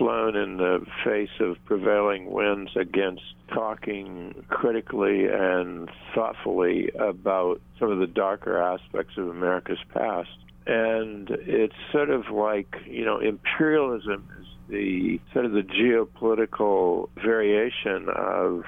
flown 0.00 0.34
in 0.34 0.56
the 0.56 0.84
face 1.04 1.28
of 1.40 1.62
prevailing 1.66 2.30
winds 2.30 2.70
against 2.74 3.22
talking 3.52 4.34
critically 4.48 5.26
and 5.26 5.90
thoughtfully 6.14 6.90
about 6.98 7.60
some 7.78 7.92
of 7.92 7.98
the 7.98 8.06
darker 8.06 8.56
aspects 8.56 9.18
of 9.18 9.28
America's 9.28 9.78
past. 9.92 10.30
And 10.66 11.28
it's 11.30 11.74
sort 11.92 12.08
of 12.08 12.30
like, 12.30 12.76
you 12.86 13.04
know, 13.04 13.18
imperialism 13.18 14.26
is 14.40 14.46
the 14.70 15.20
sort 15.34 15.44
of 15.44 15.52
the 15.52 15.62
geopolitical 15.62 17.10
variation 17.22 18.08
of 18.08 18.62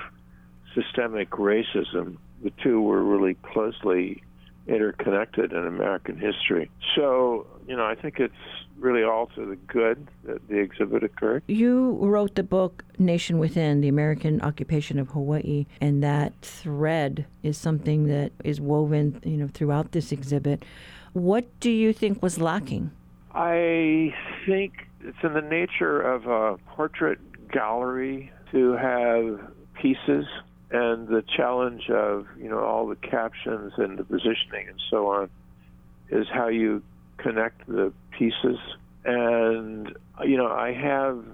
systemic 0.74 1.30
racism. 1.30 2.18
The 2.44 2.52
two 2.62 2.82
were 2.82 3.02
really 3.02 3.38
closely 3.42 4.22
interconnected 4.66 5.52
in 5.52 5.66
American 5.66 6.18
history. 6.18 6.70
So, 6.94 7.46
you 7.66 7.76
know, 7.76 7.84
I 7.84 7.94
think 7.94 8.20
it's 8.20 8.34
really 8.78 9.02
all 9.02 9.26
to 9.28 9.46
the 9.46 9.56
good 9.56 10.08
that 10.24 10.46
the 10.48 10.58
exhibit 10.58 11.02
occurred. 11.02 11.42
You 11.46 11.98
wrote 12.00 12.34
the 12.34 12.42
book 12.42 12.84
Nation 12.98 13.38
Within, 13.38 13.80
the 13.80 13.88
American 13.88 14.40
Occupation 14.40 14.98
of 14.98 15.08
Hawaii, 15.08 15.66
and 15.80 16.02
that 16.02 16.32
thread 16.42 17.26
is 17.42 17.56
something 17.56 18.06
that 18.08 18.32
is 18.44 18.60
woven, 18.60 19.20
you 19.24 19.36
know, 19.36 19.48
throughout 19.48 19.92
this 19.92 20.12
exhibit. 20.12 20.64
What 21.12 21.46
do 21.60 21.70
you 21.70 21.92
think 21.92 22.22
was 22.22 22.38
lacking? 22.38 22.90
I 23.34 24.14
think 24.46 24.88
it's 25.00 25.18
in 25.22 25.34
the 25.34 25.42
nature 25.42 26.00
of 26.00 26.26
a 26.26 26.58
portrait 26.68 27.18
gallery 27.50 28.32
to 28.50 28.72
have 28.72 29.40
pieces 29.74 30.26
and 30.72 31.06
the 31.06 31.22
challenge 31.36 31.90
of 31.90 32.26
you 32.38 32.48
know 32.48 32.60
all 32.60 32.86
the 32.86 32.96
captions 32.96 33.72
and 33.76 33.98
the 33.98 34.04
positioning 34.04 34.68
and 34.68 34.80
so 34.90 35.06
on 35.08 35.30
is 36.10 36.26
how 36.32 36.48
you 36.48 36.82
connect 37.18 37.66
the 37.66 37.92
pieces. 38.10 38.58
And 39.04 39.94
you 40.24 40.36
know 40.36 40.46
i 40.48 40.72
have 40.72 41.24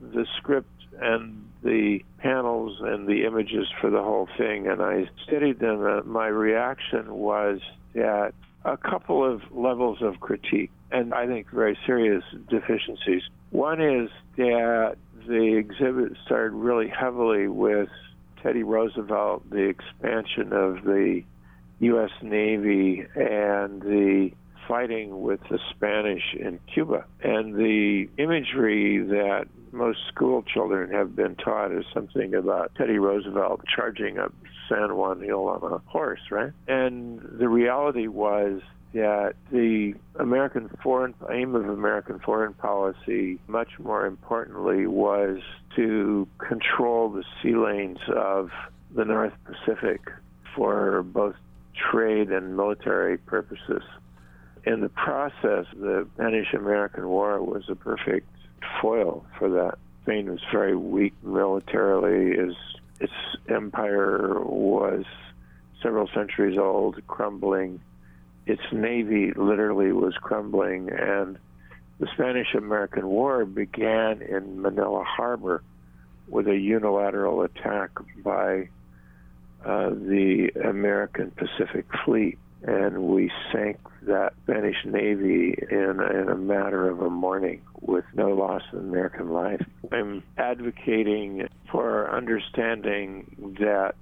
the 0.00 0.26
script 0.36 0.68
and 1.00 1.48
the 1.62 2.04
panels 2.18 2.78
and 2.80 3.08
the 3.08 3.24
images 3.24 3.66
for 3.80 3.90
the 3.90 4.02
whole 4.02 4.28
thing 4.38 4.68
and 4.68 4.80
i 4.80 5.08
studied 5.26 5.58
them. 5.58 5.84
And 5.84 6.06
my 6.06 6.28
reaction 6.28 7.14
was 7.14 7.60
that 7.94 8.32
a 8.64 8.76
couple 8.76 9.24
of 9.24 9.42
levels 9.50 9.98
of 10.02 10.20
critique 10.20 10.70
and 10.92 11.14
i 11.14 11.26
think 11.26 11.50
very 11.50 11.76
serious 11.84 12.22
deficiencies. 12.48 13.22
One 13.50 13.80
is 13.80 14.10
that 14.36 14.96
the 15.26 15.56
exhibit 15.56 16.12
started 16.24 16.52
really 16.52 16.88
heavily 16.88 17.48
with 17.48 17.88
Teddy 18.44 18.62
Roosevelt, 18.62 19.48
the 19.48 19.70
expansion 19.70 20.52
of 20.52 20.84
the 20.84 21.22
U.S. 21.80 22.10
Navy, 22.22 23.06
and 23.16 23.80
the 23.80 24.30
fighting 24.68 25.22
with 25.22 25.40
the 25.50 25.58
Spanish 25.70 26.34
in 26.38 26.60
Cuba. 26.72 27.06
And 27.22 27.54
the 27.54 28.08
imagery 28.18 28.98
that 28.98 29.46
most 29.72 29.98
school 30.08 30.42
children 30.42 30.90
have 30.90 31.16
been 31.16 31.36
taught 31.36 31.72
is 31.72 31.84
something 31.92 32.34
about 32.34 32.74
Teddy 32.76 32.98
Roosevelt 32.98 33.62
charging 33.74 34.18
up 34.18 34.32
San 34.68 34.94
Juan 34.94 35.22
Hill 35.22 35.48
on 35.48 35.72
a 35.72 35.78
horse, 35.90 36.20
right? 36.30 36.52
And 36.68 37.20
the 37.38 37.48
reality 37.48 38.08
was 38.08 38.60
that 38.94 39.34
the 39.50 39.94
American 40.20 40.70
foreign 40.82 41.14
aim 41.30 41.54
of 41.56 41.68
American 41.68 42.20
foreign 42.20 42.54
policy, 42.54 43.40
much 43.48 43.78
more 43.80 44.06
importantly, 44.06 44.86
was 44.86 45.40
to 45.74 46.28
control 46.38 47.10
the 47.10 47.24
sea 47.42 47.56
lanes 47.56 47.98
of 48.14 48.50
the 48.94 49.04
North 49.04 49.32
Pacific 49.44 50.00
for 50.54 51.02
both 51.02 51.34
trade 51.90 52.30
and 52.30 52.56
military 52.56 53.18
purposes. 53.18 53.82
In 54.64 54.80
the 54.80 54.88
process, 54.88 55.66
the 55.76 56.06
Spanish 56.14 56.54
American 56.54 57.08
War 57.08 57.42
was 57.42 57.64
a 57.68 57.74
perfect 57.74 58.28
foil 58.80 59.26
for 59.38 59.50
that. 59.50 59.76
Spain 60.02 60.30
was 60.30 60.40
very 60.52 60.76
weak 60.76 61.14
militarily. 61.24 62.38
Its, 62.38 62.56
its 63.00 63.12
empire 63.48 64.38
was 64.40 65.04
several 65.82 66.08
centuries 66.14 66.56
old, 66.56 67.04
crumbling 67.08 67.80
its 68.46 68.62
navy 68.72 69.32
literally 69.34 69.92
was 69.92 70.14
crumbling, 70.20 70.90
and 70.90 71.38
the 71.98 72.08
Spanish 72.14 72.54
American 72.54 73.06
War 73.06 73.44
began 73.44 74.20
in 74.22 74.60
Manila 74.60 75.04
Harbor 75.04 75.62
with 76.28 76.48
a 76.48 76.56
unilateral 76.56 77.42
attack 77.42 77.90
by 78.22 78.68
uh, 79.64 79.90
the 79.90 80.50
American 80.64 81.30
Pacific 81.30 81.86
Fleet. 82.04 82.38
And 82.66 83.08
we 83.08 83.30
sank 83.52 83.78
that 84.02 84.32
Spanish 84.42 84.76
Navy 84.86 85.54
in, 85.70 86.00
in 86.00 86.28
a 86.30 86.34
matter 86.34 86.88
of 86.88 87.00
a 87.00 87.10
morning 87.10 87.60
with 87.80 88.04
no 88.14 88.30
loss 88.30 88.62
of 88.72 88.78
American 88.78 89.30
life. 89.30 89.62
I'm 89.92 90.22
advocating 90.38 91.46
for 91.70 92.10
understanding 92.10 93.56
that 93.60 93.96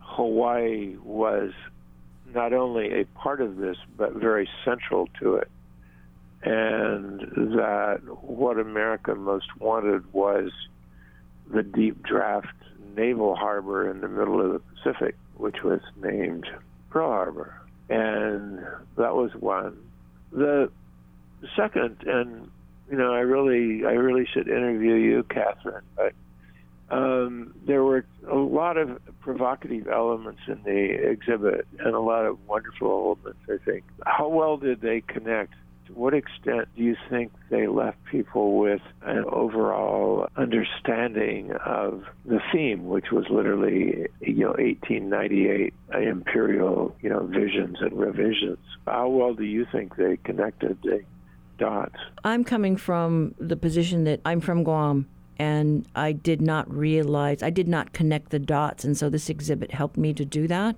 Hawaii 0.00 0.96
was 1.02 1.52
not 2.34 2.52
only 2.52 3.00
a 3.00 3.04
part 3.18 3.40
of 3.40 3.56
this, 3.56 3.76
but 3.96 4.14
very 4.14 4.48
central 4.64 5.08
to 5.20 5.36
it. 5.36 5.50
And 6.42 7.20
that 7.56 8.00
what 8.22 8.58
America 8.58 9.14
most 9.14 9.46
wanted 9.58 10.12
was 10.12 10.50
the 11.52 11.62
deep 11.62 12.02
draft 12.02 12.48
naval 12.96 13.36
harbor 13.36 13.90
in 13.90 14.00
the 14.00 14.08
middle 14.08 14.40
of 14.40 14.52
the 14.52 14.58
Pacific, 14.58 15.16
which 15.36 15.62
was 15.62 15.80
named 16.02 16.46
Pearl 16.90 17.10
Harbor. 17.10 17.60
And 17.88 18.58
that 18.96 19.14
was 19.14 19.30
one. 19.34 19.78
The 20.32 20.70
second, 21.56 21.98
and 22.06 22.50
you 22.90 22.96
know, 22.96 23.12
I 23.12 23.20
really, 23.20 23.86
I 23.86 23.92
really 23.92 24.26
should 24.26 24.48
interview 24.48 24.94
you, 24.94 25.22
Catherine, 25.24 25.84
but 25.96 26.12
Um, 26.92 27.54
there 27.66 27.82
were 27.82 28.04
a 28.30 28.36
lot 28.36 28.76
of 28.76 29.00
provocative 29.20 29.88
elements 29.88 30.42
in 30.46 30.62
the 30.62 31.10
exhibit 31.10 31.66
and 31.78 31.94
a 31.94 32.00
lot 32.00 32.26
of 32.26 32.38
wonderful 32.46 33.16
elements, 33.24 33.40
I 33.48 33.64
think. 33.64 33.84
How 34.04 34.28
well 34.28 34.58
did 34.58 34.82
they 34.82 35.00
connect? 35.00 35.54
To 35.86 35.94
what 35.94 36.12
extent 36.12 36.68
do 36.76 36.82
you 36.82 36.96
think 37.08 37.32
they 37.48 37.66
left 37.66 37.96
people 38.04 38.58
with 38.58 38.82
an 39.00 39.24
overall 39.24 40.28
understanding 40.36 41.52
of 41.64 42.04
the 42.26 42.40
theme, 42.52 42.84
which 42.84 43.10
was 43.10 43.24
literally, 43.30 44.06
you 44.20 44.44
know, 44.44 44.50
1898 44.50 45.72
imperial, 45.94 46.94
you 47.00 47.08
know, 47.08 47.26
visions 47.26 47.78
and 47.80 47.98
revisions? 47.98 48.58
How 48.86 49.08
well 49.08 49.32
do 49.32 49.44
you 49.44 49.66
think 49.72 49.96
they 49.96 50.18
connected 50.18 50.76
the 50.82 51.00
dots? 51.56 51.96
I'm 52.22 52.44
coming 52.44 52.76
from 52.76 53.34
the 53.38 53.56
position 53.56 54.04
that 54.04 54.20
I'm 54.26 54.42
from 54.42 54.62
Guam 54.62 55.06
and 55.38 55.86
I 55.94 56.12
did 56.12 56.40
not 56.40 56.72
realize, 56.72 57.42
I 57.42 57.50
did 57.50 57.68
not 57.68 57.92
connect 57.92 58.30
the 58.30 58.38
dots. 58.38 58.84
And 58.84 58.96
so 58.96 59.08
this 59.08 59.28
exhibit 59.28 59.72
helped 59.72 59.96
me 59.96 60.12
to 60.14 60.24
do 60.24 60.46
that. 60.48 60.76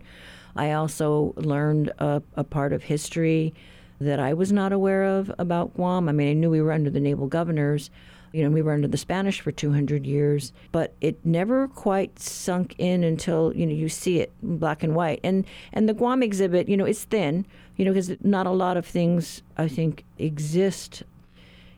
I 0.56 0.72
also 0.72 1.34
learned 1.36 1.92
a, 1.98 2.22
a, 2.36 2.44
part 2.44 2.72
of 2.72 2.84
history 2.84 3.54
that 4.00 4.20
I 4.20 4.34
was 4.34 4.52
not 4.52 4.72
aware 4.72 5.04
of 5.04 5.32
about 5.38 5.74
Guam. 5.74 6.08
I 6.08 6.12
mean, 6.12 6.28
I 6.28 6.32
knew 6.32 6.50
we 6.50 6.62
were 6.62 6.72
under 6.72 6.90
the 6.90 7.00
naval 7.00 7.26
governors. 7.26 7.90
You 8.32 8.42
know, 8.42 8.50
we 8.50 8.62
were 8.62 8.72
under 8.72 8.88
the 8.88 8.96
Spanish 8.96 9.40
for 9.40 9.52
200 9.52 10.06
years, 10.06 10.52
but 10.72 10.94
it 11.00 11.24
never 11.24 11.68
quite 11.68 12.18
sunk 12.18 12.74
in 12.78 13.04
until 13.04 13.52
you 13.54 13.64
know 13.64 13.72
you 13.72 13.88
see 13.88 14.18
it 14.18 14.32
black 14.42 14.82
and 14.82 14.94
white. 14.94 15.20
And 15.22 15.44
and 15.72 15.88
the 15.88 15.94
Guam 15.94 16.22
exhibit, 16.22 16.68
you 16.68 16.76
know, 16.76 16.84
it's 16.84 17.04
thin, 17.04 17.46
you 17.76 17.84
know, 17.84 17.92
because 17.92 18.10
not 18.22 18.46
a 18.46 18.50
lot 18.50 18.76
of 18.76 18.84
things 18.84 19.42
I 19.56 19.68
think 19.68 20.04
exist, 20.18 21.04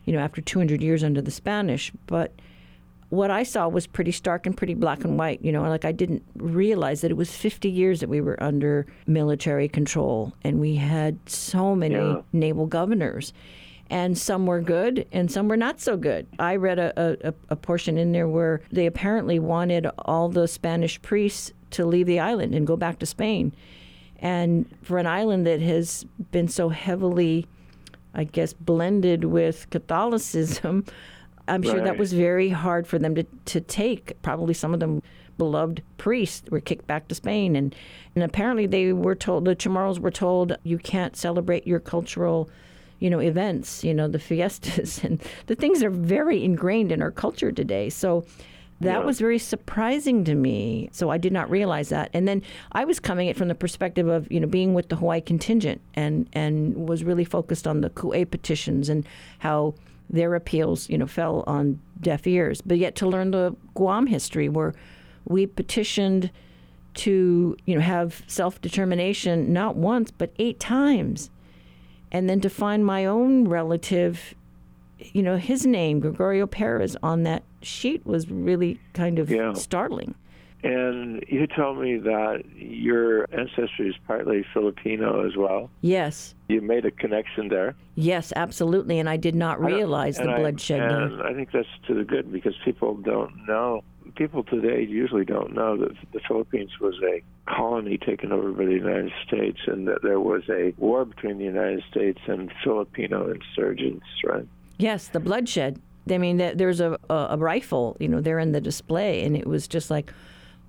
you 0.05 0.13
know, 0.13 0.19
after 0.19 0.41
200 0.41 0.81
years 0.81 1.03
under 1.03 1.21
the 1.21 1.31
Spanish. 1.31 1.91
But 2.07 2.33
what 3.09 3.31
I 3.31 3.43
saw 3.43 3.67
was 3.67 3.87
pretty 3.87 4.11
stark 4.11 4.45
and 4.45 4.55
pretty 4.55 4.73
black 4.73 5.03
and 5.03 5.17
white. 5.17 5.41
You 5.41 5.51
know, 5.51 5.61
like 5.63 5.85
I 5.85 5.91
didn't 5.91 6.23
realize 6.35 7.01
that 7.01 7.11
it 7.11 7.17
was 7.17 7.35
50 7.35 7.69
years 7.69 8.01
that 8.01 8.09
we 8.09 8.21
were 8.21 8.41
under 8.43 8.85
military 9.05 9.69
control 9.69 10.33
and 10.43 10.59
we 10.59 10.75
had 10.75 11.17
so 11.25 11.75
many 11.75 11.95
yeah. 11.95 12.21
naval 12.33 12.65
governors. 12.65 13.33
And 13.89 14.17
some 14.17 14.45
were 14.45 14.59
good 14.59 15.07
and 15.13 15.31
some 15.31 15.47
were 15.47 15.55
not 15.55 15.79
so 15.79 15.95
good. 15.95 16.27
I 16.39 16.57
read 16.57 16.77
a, 16.77 16.93
a, 17.29 17.33
a 17.49 17.55
portion 17.55 17.97
in 17.97 18.11
there 18.11 18.27
where 18.27 18.59
they 18.69 18.85
apparently 18.85 19.39
wanted 19.39 19.87
all 19.99 20.27
the 20.27 20.47
Spanish 20.47 21.01
priests 21.01 21.53
to 21.71 21.85
leave 21.85 22.05
the 22.05 22.19
island 22.19 22.53
and 22.53 22.67
go 22.67 22.75
back 22.75 22.99
to 22.99 23.05
Spain. 23.05 23.53
And 24.19 24.65
for 24.81 24.97
an 24.97 25.07
island 25.07 25.47
that 25.47 25.61
has 25.61 26.05
been 26.31 26.49
so 26.49 26.67
heavily, 26.69 27.47
I 28.13 28.25
guess, 28.25 28.51
blended 28.51 29.25
with 29.25 29.69
Catholicism, 29.69 30.85
I'm 31.47 31.63
sure 31.63 31.81
that 31.81 31.97
was 31.97 32.13
very 32.13 32.49
hard 32.49 32.87
for 32.87 32.99
them 32.99 33.15
to, 33.15 33.23
to 33.23 33.61
take. 33.61 34.21
Probably 34.21 34.53
some 34.53 34.73
of 34.73 34.79
them 34.79 35.01
beloved 35.37 35.83
priests 35.97 36.49
were 36.49 36.59
kicked 36.59 36.87
back 36.87 37.07
to 37.07 37.15
Spain. 37.15 37.55
And, 37.55 37.75
and 38.15 38.23
apparently 38.23 38.65
they 38.65 38.93
were 38.93 39.15
told, 39.15 39.45
the 39.45 39.55
Chamorros 39.55 39.99
were 39.99 40.11
told, 40.11 40.57
you 40.63 40.77
can't 40.77 41.15
celebrate 41.15 41.67
your 41.67 41.79
cultural, 41.79 42.49
you 42.99 43.09
know, 43.09 43.19
events, 43.19 43.83
you 43.83 43.93
know, 43.93 44.07
the 44.07 44.19
fiestas. 44.19 44.99
And 45.03 45.21
the 45.45 45.55
things 45.55 45.83
are 45.83 45.89
very 45.89 46.43
ingrained 46.43 46.91
in 46.91 47.01
our 47.01 47.11
culture 47.11 47.51
today. 47.51 47.89
So 47.89 48.25
that 48.79 48.99
yeah. 48.99 49.05
was 49.05 49.19
very 49.19 49.39
surprising 49.39 50.23
to 50.25 50.35
me. 50.35 50.89
So 50.91 51.09
I 51.09 51.17
did 51.17 51.33
not 51.33 51.49
realize 51.49 51.89
that. 51.89 52.09
And 52.13 52.27
then 52.27 52.43
I 52.73 52.85
was 52.85 52.99
coming 52.99 53.27
it 53.27 53.35
from 53.35 53.47
the 53.47 53.55
perspective 53.55 54.07
of, 54.07 54.31
you 54.31 54.39
know, 54.39 54.47
being 54.47 54.73
with 54.73 54.89
the 54.89 54.95
Hawaii 54.97 55.21
contingent 55.21 55.81
and, 55.95 56.29
and 56.33 56.87
was 56.87 57.03
really 57.03 57.25
focused 57.25 57.67
on 57.67 57.81
the 57.81 57.89
Ku'e 57.89 58.29
petitions 58.29 58.89
and 58.89 59.05
how 59.39 59.73
their 60.09 60.35
appeals, 60.35 60.89
you 60.89 60.97
know, 60.97 61.07
fell 61.07 61.43
on 61.47 61.79
deaf 61.99 62.25
ears. 62.27 62.61
But 62.61 62.77
yet 62.77 62.95
to 62.97 63.07
learn 63.07 63.31
the 63.31 63.55
Guam 63.75 64.07
history, 64.07 64.49
where 64.49 64.73
we 65.25 65.45
petitioned 65.45 66.31
to, 66.95 67.55
you 67.65 67.75
know, 67.75 67.81
have 67.81 68.23
self 68.27 68.59
determination 68.61 69.53
not 69.53 69.75
once 69.75 70.11
but 70.11 70.31
eight 70.39 70.59
times, 70.59 71.29
and 72.11 72.29
then 72.29 72.41
to 72.41 72.49
find 72.49 72.85
my 72.85 73.05
own 73.05 73.47
relative, 73.47 74.33
you 74.99 75.21
know, 75.21 75.37
his 75.37 75.65
name 75.65 75.99
Gregorio 75.99 76.47
Perez 76.47 76.95
on 77.03 77.23
that 77.23 77.43
sheet 77.61 78.05
was 78.05 78.29
really 78.29 78.79
kind 78.93 79.19
of 79.19 79.29
yeah. 79.29 79.53
startling. 79.53 80.15
And 80.63 81.23
you 81.27 81.45
told 81.45 81.77
me 81.77 81.97
that 81.97 82.43
your 82.55 83.27
ancestry 83.31 83.89
is 83.89 83.95
partly 84.07 84.43
Filipino 84.53 85.25
as 85.25 85.35
well. 85.35 85.69
Yes. 85.81 86.33
You 86.47 86.61
made 86.61 86.85
a 86.85 86.91
connection 86.91 87.47
there. 87.47 87.75
Yes, 87.95 88.33
absolutely. 88.35 88.99
And 88.99 89.07
I 89.07 89.17
did 89.17 89.35
not 89.35 89.63
realize 89.63 90.17
the 90.17 90.33
bloodshed 90.35 90.81
I. 90.81 91.03
And 91.03 91.21
I 91.21 91.33
think 91.33 91.51
that's 91.51 91.67
to 91.87 91.93
the 91.93 92.03
good 92.03 92.31
because 92.31 92.55
people 92.65 92.95
don't 92.95 93.45
know. 93.47 93.83
People 94.15 94.43
today 94.43 94.81
usually 94.83 95.25
don't 95.25 95.53
know 95.53 95.77
that 95.77 95.91
the 96.11 96.19
Philippines 96.27 96.71
was 96.79 96.95
a 97.03 97.21
colony 97.47 97.99
taken 97.99 98.31
over 98.31 98.51
by 98.51 98.65
the 98.65 98.71
United 98.71 99.11
States 99.27 99.59
and 99.67 99.87
that 99.87 100.01
there 100.01 100.19
was 100.19 100.43
a 100.49 100.73
war 100.77 101.05
between 101.05 101.37
the 101.37 101.45
United 101.45 101.83
States 101.89 102.19
and 102.27 102.51
Filipino 102.63 103.31
insurgents, 103.31 104.05
right? 104.25 104.47
Yes, 104.77 105.09
the 105.09 105.19
bloodshed. 105.19 105.79
I 106.09 106.17
mean, 106.17 106.37
there's 106.37 106.79
a, 106.79 106.97
a, 107.09 107.37
rifle, 107.37 107.97
you 107.99 108.07
know, 108.07 108.21
there 108.21 108.39
in 108.39 108.53
the 108.53 108.61
display, 108.61 109.25
and 109.25 109.35
it 109.35 109.45
was 109.45 109.67
just 109.67 109.91
like, 109.91 110.13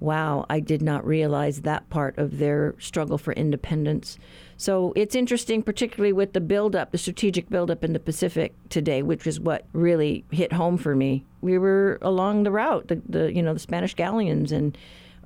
wow, 0.00 0.46
I 0.48 0.60
did 0.60 0.82
not 0.82 1.06
realize 1.06 1.62
that 1.62 1.88
part 1.90 2.16
of 2.18 2.38
their 2.38 2.74
struggle 2.78 3.18
for 3.18 3.32
independence. 3.32 4.18
So 4.56 4.92
it's 4.96 5.14
interesting, 5.14 5.62
particularly 5.62 6.12
with 6.12 6.32
the 6.32 6.40
buildup, 6.40 6.90
the 6.90 6.98
strategic 6.98 7.48
buildup 7.48 7.84
in 7.84 7.92
the 7.92 8.00
Pacific 8.00 8.54
today, 8.68 9.02
which 9.02 9.26
is 9.26 9.40
what 9.40 9.64
really 9.72 10.24
hit 10.30 10.52
home 10.52 10.76
for 10.76 10.94
me. 10.94 11.24
We 11.40 11.58
were 11.58 11.98
along 12.02 12.42
the 12.42 12.50
route, 12.50 12.88
the, 12.88 13.00
the 13.08 13.32
you 13.32 13.42
know 13.42 13.54
the 13.54 13.60
Spanish 13.60 13.94
galleons, 13.94 14.52
and 14.52 14.76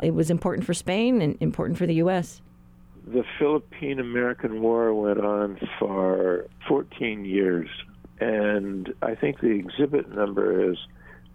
it 0.03 0.14
was 0.14 0.31
important 0.31 0.66
for 0.66 0.75
Spain 0.75 1.23
and 1.23 1.37
important 1.41 1.79
for 1.79 1.87
the 1.87 1.95
U.S. 1.95 2.41
The 3.07 3.25
Philippine 3.39 3.99
American 3.99 4.62
War 4.62 4.95
went 4.95 5.18
on 5.18 5.59
for 5.79 6.47
14 6.68 7.25
years, 7.25 7.68
and 8.20 8.93
I 9.03 9.14
think 9.14 9.41
the 9.41 9.51
exhibit 9.51 10.14
number 10.14 10.70
is 10.70 10.79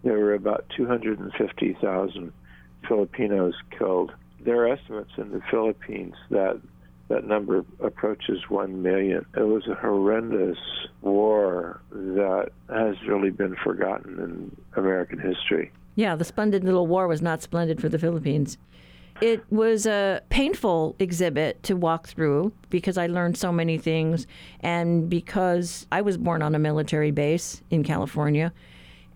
there 0.04 0.18
were 0.18 0.34
about 0.34 0.66
250,000 0.76 2.32
Filipinos 2.88 3.54
killed. 3.78 4.14
There 4.40 4.62
are 4.62 4.74
estimates 4.74 5.12
in 5.18 5.32
the 5.32 5.42
Philippines 5.50 6.16
that 6.30 6.62
that 7.10 7.26
number 7.26 7.64
approaches 7.80 8.50
1 8.50 8.82
million. 8.82 9.26
It 9.36 9.42
was 9.48 9.66
a 9.68 9.76
horrendous 9.76 10.58
war 11.02 11.82
that 11.92 12.50
has 12.70 12.96
really 13.08 13.30
been 13.30 13.56
forgotten 13.64 14.20
in 14.20 14.58
American 14.76 15.18
history. 15.18 15.72
Yeah, 15.96 16.16
the 16.16 16.26
splendid 16.26 16.64
little 16.64 16.86
war 16.86 17.08
was 17.08 17.22
not 17.22 17.42
splendid 17.42 17.80
for 17.80 17.90
the 17.90 17.98
Philippines. 17.98 18.58
It 19.20 19.44
was 19.50 19.88
a 19.88 20.22
painful 20.30 20.96
exhibit 21.00 21.64
to 21.64 21.76
walk 21.76 22.08
through 22.08 22.52
because 22.70 22.98
I 22.98 23.08
learned 23.08 23.36
so 23.38 23.52
many 23.52 23.78
things 23.78 24.28
and 24.60 25.10
because 25.10 25.88
I 25.92 26.02
was 26.02 26.18
born 26.18 26.44
on 26.44 26.54
a 26.54 26.60
military 26.60 27.12
base 27.12 27.64
in 27.72 27.84
California 27.84 28.54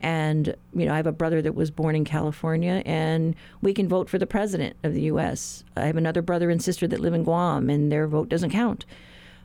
and, 0.01 0.55
you 0.73 0.85
know, 0.85 0.93
I 0.93 0.97
have 0.97 1.07
a 1.07 1.11
brother 1.11 1.41
that 1.41 1.55
was 1.55 1.71
born 1.71 1.95
in 1.95 2.03
California, 2.03 2.81
and 2.85 3.35
we 3.61 3.73
can 3.73 3.87
vote 3.87 4.09
for 4.09 4.17
the 4.17 4.27
president 4.27 4.75
of 4.83 4.93
the 4.93 5.03
U.S. 5.03 5.63
I 5.77 5.85
have 5.85 5.97
another 5.97 6.21
brother 6.21 6.49
and 6.49 6.61
sister 6.61 6.87
that 6.87 6.99
live 6.99 7.13
in 7.13 7.23
Guam, 7.23 7.69
and 7.69 7.91
their 7.91 8.07
vote 8.07 8.29
doesn't 8.29 8.49
count. 8.49 8.85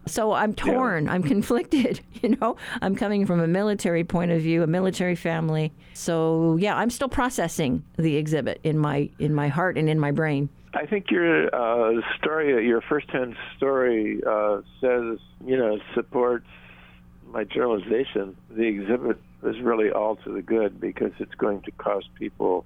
So 0.06 0.32
I'm 0.32 0.54
torn. 0.54 1.06
Yeah. 1.06 1.12
I'm 1.12 1.22
conflicted. 1.34 2.00
You 2.22 2.36
know, 2.40 2.56
I'm 2.80 2.96
coming 2.96 3.26
from 3.26 3.40
a 3.40 3.46
military 3.46 4.02
point 4.02 4.30
of 4.30 4.40
view, 4.40 4.62
a 4.62 4.66
military 4.66 5.14
family. 5.16 5.72
So 5.92 6.56
yeah, 6.58 6.76
I'm 6.76 6.90
still 6.90 7.08
processing 7.08 7.84
the 7.96 8.16
exhibit 8.16 8.60
in 8.64 8.78
my 8.78 9.10
in 9.18 9.34
my 9.34 9.48
heart 9.48 9.76
and 9.76 9.88
in 9.88 10.00
my 10.00 10.12
brain. 10.12 10.48
I 10.74 10.86
think 10.86 11.10
your 11.10 11.54
uh, 11.54 12.00
story, 12.18 12.66
your 12.66 12.80
firsthand 12.80 13.36
story, 13.56 14.20
uh, 14.26 14.62
says 14.80 15.18
you 15.44 15.56
know 15.56 15.78
supports 15.94 16.46
my 17.30 17.44
generalization. 17.44 18.36
The 18.50 18.64
exhibit 18.64 19.18
is 19.42 19.60
really 19.60 19.90
all 19.90 20.16
to 20.16 20.32
the 20.32 20.42
good 20.42 20.80
because 20.80 21.12
it's 21.18 21.34
going 21.34 21.62
to 21.62 21.70
cause 21.72 22.04
people 22.14 22.64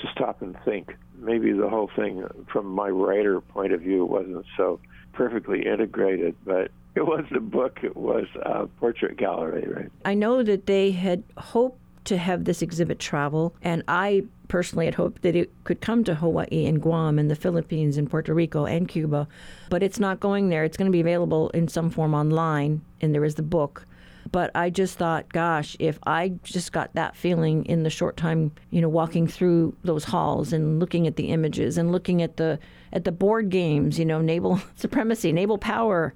to 0.00 0.08
stop 0.12 0.42
and 0.42 0.56
think. 0.64 0.96
Maybe 1.18 1.52
the 1.52 1.68
whole 1.68 1.90
thing, 1.94 2.24
from 2.50 2.66
my 2.66 2.88
writer 2.88 3.40
point 3.40 3.72
of 3.72 3.80
view, 3.80 4.04
wasn't 4.04 4.44
so 4.56 4.80
perfectly 5.12 5.66
integrated, 5.66 6.34
but 6.44 6.70
it 6.94 7.06
was 7.06 7.24
a 7.34 7.40
book, 7.40 7.80
it 7.82 7.96
was 7.96 8.26
a 8.42 8.66
portrait 8.66 9.16
gallery, 9.16 9.66
right? 9.68 9.90
I 10.04 10.14
know 10.14 10.42
that 10.42 10.66
they 10.66 10.90
had 10.90 11.22
hoped 11.36 11.78
to 12.04 12.18
have 12.18 12.44
this 12.44 12.62
exhibit 12.62 12.98
travel, 12.98 13.54
and 13.62 13.82
I 13.86 14.24
personally 14.48 14.86
had 14.86 14.94
hoped 14.94 15.22
that 15.22 15.36
it 15.36 15.50
could 15.64 15.80
come 15.80 16.04
to 16.04 16.14
Hawaii 16.14 16.66
and 16.66 16.82
Guam 16.82 17.18
and 17.18 17.30
the 17.30 17.36
Philippines 17.36 17.96
and 17.96 18.10
Puerto 18.10 18.34
Rico 18.34 18.66
and 18.66 18.88
Cuba, 18.88 19.28
but 19.70 19.82
it's 19.82 20.00
not 20.00 20.20
going 20.20 20.48
there. 20.48 20.64
It's 20.64 20.76
going 20.76 20.90
to 20.90 20.92
be 20.92 21.00
available 21.00 21.50
in 21.50 21.68
some 21.68 21.90
form 21.90 22.14
online, 22.14 22.82
and 23.00 23.14
there 23.14 23.24
is 23.24 23.36
the 23.36 23.42
book. 23.42 23.86
But 24.30 24.50
I 24.54 24.70
just 24.70 24.98
thought, 24.98 25.32
gosh, 25.32 25.76
if 25.78 25.98
I 26.06 26.34
just 26.44 26.72
got 26.72 26.94
that 26.94 27.16
feeling 27.16 27.64
in 27.66 27.82
the 27.82 27.90
short 27.90 28.16
time, 28.16 28.52
you 28.70 28.80
know, 28.80 28.88
walking 28.88 29.26
through 29.26 29.76
those 29.82 30.04
halls 30.04 30.52
and 30.52 30.78
looking 30.78 31.06
at 31.06 31.16
the 31.16 31.28
images 31.28 31.76
and 31.76 31.90
looking 31.90 32.22
at 32.22 32.36
the 32.36 32.58
at 32.92 33.04
the 33.04 33.12
board 33.12 33.50
games, 33.50 33.98
you 33.98 34.04
know, 34.04 34.20
naval 34.20 34.60
supremacy, 34.76 35.32
naval 35.32 35.58
power. 35.58 36.14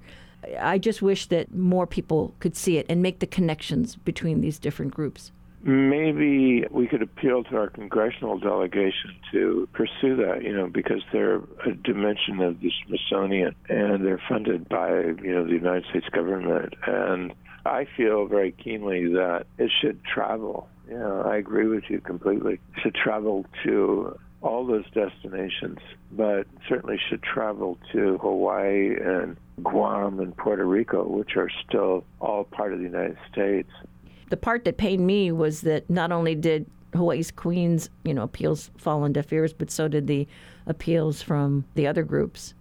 I 0.59 0.77
just 0.77 1.01
wish 1.01 1.25
that 1.27 1.53
more 1.53 1.85
people 1.87 2.33
could 2.39 2.55
see 2.55 2.77
it 2.77 2.85
and 2.87 3.01
make 3.01 3.19
the 3.19 3.27
connections 3.27 3.95
between 3.95 4.39
these 4.39 4.59
different 4.59 4.93
groups. 4.93 5.31
maybe 5.63 6.65
we 6.71 6.87
could 6.87 7.01
appeal 7.01 7.43
to 7.43 7.57
our 7.57 7.69
congressional 7.69 8.37
delegation 8.37 9.15
to 9.31 9.67
pursue 9.73 10.15
that, 10.15 10.43
you 10.43 10.55
know, 10.55 10.67
because 10.67 11.01
they're 11.11 11.41
a 11.65 11.73
dimension 11.83 12.39
of 12.39 12.61
the 12.61 12.71
Smithsonian 12.85 13.53
and 13.67 14.05
they're 14.05 14.21
funded 14.29 14.69
by, 14.69 14.89
you 14.91 15.33
know, 15.33 15.43
the 15.43 15.53
United 15.53 15.85
States 15.89 16.07
government. 16.09 16.73
And 16.85 17.33
I 17.67 17.85
feel 17.97 18.25
very 18.27 18.51
keenly 18.51 19.07
that 19.13 19.45
it 19.57 19.71
should 19.81 20.03
travel. 20.03 20.67
Yeah, 20.89 21.21
I 21.21 21.37
agree 21.37 21.67
with 21.67 21.83
you 21.89 21.99
completely. 21.99 22.59
Should 22.81 22.95
travel 22.95 23.45
to 23.63 24.17
all 24.41 24.65
those 24.65 24.85
destinations, 24.91 25.79
but 26.11 26.47
certainly 26.69 26.99
should 27.09 27.23
travel 27.23 27.77
to 27.91 28.17
Hawaii 28.19 28.95
and 28.95 29.35
Guam 29.63 30.19
and 30.19 30.35
Puerto 30.37 30.65
Rico, 30.65 31.07
which 31.07 31.35
are 31.35 31.49
still 31.67 32.03
all 32.21 32.43
part 32.45 32.73
of 32.73 32.79
the 32.79 32.85
United 32.85 33.17
States. 33.31 33.69
The 34.29 34.37
part 34.37 34.63
that 34.65 34.77
pained 34.77 35.05
me 35.05 35.31
was 35.31 35.61
that 35.61 35.89
not 35.89 36.11
only 36.11 36.35
did 36.35 36.65
Hawaii's 36.93 37.31
Queen's, 37.31 37.89
you 38.03 38.13
know, 38.13 38.23
appeals 38.23 38.71
fall 38.77 39.03
on 39.03 39.13
deaf 39.13 39.31
ears, 39.33 39.53
but 39.53 39.71
so 39.71 39.87
did 39.87 40.07
the 40.07 40.27
appeals 40.65 41.21
from 41.21 41.65
the 41.75 41.87
other 41.87 42.03
groups. 42.03 42.53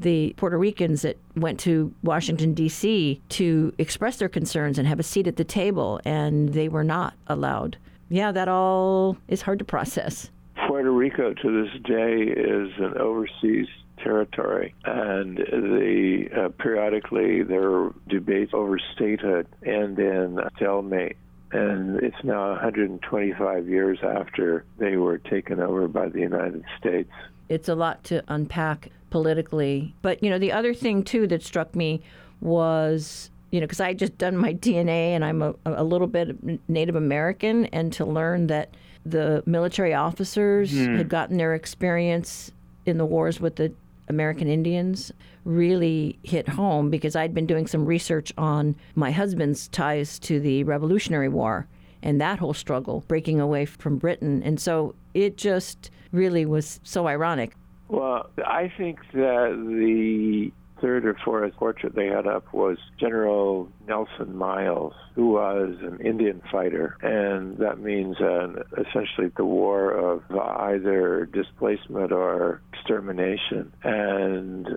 The 0.00 0.34
Puerto 0.36 0.58
Ricans 0.58 1.02
that 1.02 1.16
went 1.36 1.58
to 1.60 1.92
Washington, 2.02 2.54
D.C. 2.54 3.20
to 3.30 3.72
express 3.78 4.18
their 4.18 4.28
concerns 4.28 4.78
and 4.78 4.86
have 4.86 5.00
a 5.00 5.02
seat 5.02 5.26
at 5.26 5.36
the 5.36 5.44
table, 5.44 6.00
and 6.04 6.50
they 6.50 6.68
were 6.68 6.84
not 6.84 7.14
allowed. 7.26 7.76
Yeah, 8.08 8.32
that 8.32 8.48
all 8.48 9.16
is 9.28 9.42
hard 9.42 9.58
to 9.58 9.64
process. 9.64 10.30
Puerto 10.66 10.90
Rico 10.90 11.34
to 11.34 11.62
this 11.62 11.82
day 11.82 12.22
is 12.22 12.70
an 12.78 12.96
overseas 12.98 13.66
territory, 14.02 14.74
and 14.84 15.38
the 15.38 16.28
uh, 16.36 16.48
periodically 16.62 17.42
there 17.42 17.70
are 17.70 17.94
debates 18.08 18.52
over 18.54 18.78
statehood 18.94 19.46
and 19.62 19.98
in 19.98 20.38
stalemate. 20.56 21.16
And 21.50 22.02
it's 22.02 22.22
now 22.22 22.50
125 22.50 23.68
years 23.68 23.98
after 24.02 24.64
they 24.78 24.96
were 24.96 25.16
taken 25.16 25.60
over 25.60 25.88
by 25.88 26.08
the 26.08 26.20
United 26.20 26.62
States. 26.78 27.10
It's 27.48 27.68
a 27.68 27.74
lot 27.74 28.04
to 28.04 28.22
unpack 28.28 28.90
politically. 29.10 29.94
But, 30.02 30.22
you 30.22 30.30
know, 30.30 30.38
the 30.38 30.52
other 30.52 30.74
thing, 30.74 31.02
too, 31.02 31.26
that 31.28 31.42
struck 31.42 31.74
me 31.74 32.02
was 32.40 33.30
you 33.50 33.60
know, 33.60 33.66
because 33.66 33.80
I 33.80 33.94
just 33.94 34.18
done 34.18 34.36
my 34.36 34.54
DNA 34.64 35.10
and 35.14 35.24
I'm 35.24 35.42
a, 35.42 35.54
a 35.64 35.84
little 35.84 36.06
bit 36.06 36.36
Native 36.68 36.96
American, 36.96 37.66
and 37.66 37.92
to 37.94 38.04
learn 38.04 38.48
that 38.48 38.74
the 39.06 39.42
military 39.46 39.94
officers 39.94 40.72
mm. 40.72 40.96
had 40.96 41.08
gotten 41.08 41.38
their 41.38 41.54
experience 41.54 42.52
in 42.84 42.98
the 42.98 43.06
wars 43.06 43.40
with 43.40 43.56
the 43.56 43.72
American 44.08 44.48
Indians 44.48 45.12
really 45.44 46.18
hit 46.22 46.48
home 46.48 46.90
because 46.90 47.16
I'd 47.16 47.34
been 47.34 47.46
doing 47.46 47.66
some 47.66 47.86
research 47.86 48.32
on 48.36 48.74
my 48.94 49.10
husband's 49.10 49.68
ties 49.68 50.18
to 50.20 50.40
the 50.40 50.64
Revolutionary 50.64 51.28
War 51.28 51.66
and 52.02 52.20
that 52.20 52.38
whole 52.38 52.54
struggle, 52.54 53.04
breaking 53.08 53.40
away 53.40 53.64
from 53.64 53.98
Britain. 53.98 54.42
And 54.42 54.60
so 54.60 54.94
it 55.14 55.36
just 55.36 55.90
really 56.12 56.44
was 56.46 56.80
so 56.84 57.06
ironic. 57.06 57.54
Well, 57.88 58.30
I 58.38 58.70
think 58.76 58.98
that 59.14 59.56
the 59.56 60.52
third 60.80 61.06
or 61.06 61.16
fourth 61.24 61.54
portrait 61.56 61.94
they 61.94 62.06
had 62.06 62.26
up 62.26 62.52
was 62.52 62.78
General 63.00 63.68
Nelson 63.86 64.36
Miles, 64.36 64.92
who 65.14 65.30
was 65.32 65.76
an 65.80 65.98
Indian 66.00 66.42
fighter, 66.52 66.96
and 67.02 67.56
that 67.58 67.80
means 67.80 68.16
essentially 68.16 69.32
the 69.36 69.44
war 69.44 69.90
of 69.90 70.22
either 70.30 71.26
displacement 71.26 72.12
or 72.12 72.60
extermination. 72.72 73.72
And 73.82 74.68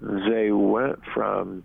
they 0.00 0.52
went 0.52 1.00
from 1.12 1.64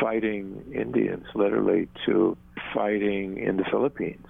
fighting 0.00 0.62
Indians 0.74 1.24
literally 1.34 1.88
to 2.06 2.36
fighting 2.74 3.38
in 3.38 3.56
the 3.56 3.64
Philippines. 3.70 4.26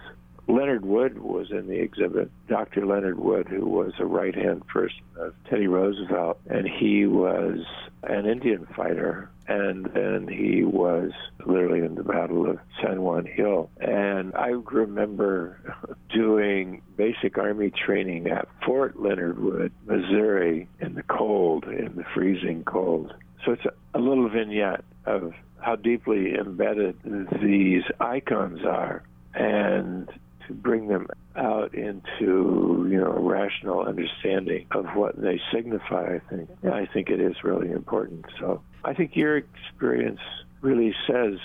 Leonard 0.51 0.85
Wood 0.85 1.19
was 1.19 1.51
in 1.51 1.69
the 1.69 1.79
exhibit. 1.79 2.31
Dr. 2.49 2.85
Leonard 2.85 3.19
Wood, 3.19 3.47
who 3.49 3.67
was 3.67 3.93
a 3.99 4.05
right 4.05 4.35
hand 4.35 4.67
person 4.67 5.03
of 5.17 5.35
Teddy 5.49 5.67
Roosevelt, 5.67 6.41
and 6.49 6.69
he 6.69 7.07
was 7.07 7.61
an 8.03 8.27
Indian 8.27 8.67
fighter. 8.77 9.31
And 9.47 9.87
then 9.87 10.29
he 10.29 10.63
was 10.63 11.11
literally 11.45 11.81
in 11.81 11.97
the 11.97 12.05
Battle 12.05 12.49
of 12.49 12.59
San 12.81 13.03
Juan 13.03 13.27
Hill. 13.27 13.69
And 13.81 14.35
I 14.37 14.49
remember 14.49 15.59
doing 16.15 16.83
basic 16.97 17.37
Army 17.37 17.71
training 17.71 18.29
at 18.29 18.49
Fort 18.65 19.01
Leonard 19.01 19.41
Wood, 19.41 19.73
Missouri, 19.87 20.69
in 20.81 20.95
the 20.95 21.03
cold, 21.03 21.65
in 21.65 21.97
the 21.97 22.05
freezing 22.15 22.63
cold. 22.65 23.13
So 23.45 23.53
it's 23.53 23.65
a, 23.95 23.99
little 23.99 24.29
vignette 24.29 24.85
of 25.05 25.33
how 25.59 25.77
deeply 25.77 26.35
embedded 26.35 26.97
these 27.41 27.83
icons 27.99 28.65
are 28.65 29.03
and 29.35 30.09
to 30.51 30.57
bring 30.57 30.89
them 30.89 31.07
out 31.37 31.75
into 31.75 32.87
you 32.91 32.99
know 32.99 33.13
rational 33.13 33.81
understanding 33.81 34.67
of 34.73 34.87
what 34.95 35.21
they 35.21 35.41
signify. 35.53 36.17
I 36.17 36.21
think 36.29 36.51
I 36.65 36.87
think 36.87 37.09
it 37.09 37.21
is 37.21 37.37
really 37.45 37.71
important. 37.71 38.27
So 38.39 38.63
I 38.85 38.95
think 38.95 39.17
your 39.17 39.37
experience 39.37 40.21
really 40.61 40.95
says 41.07 41.39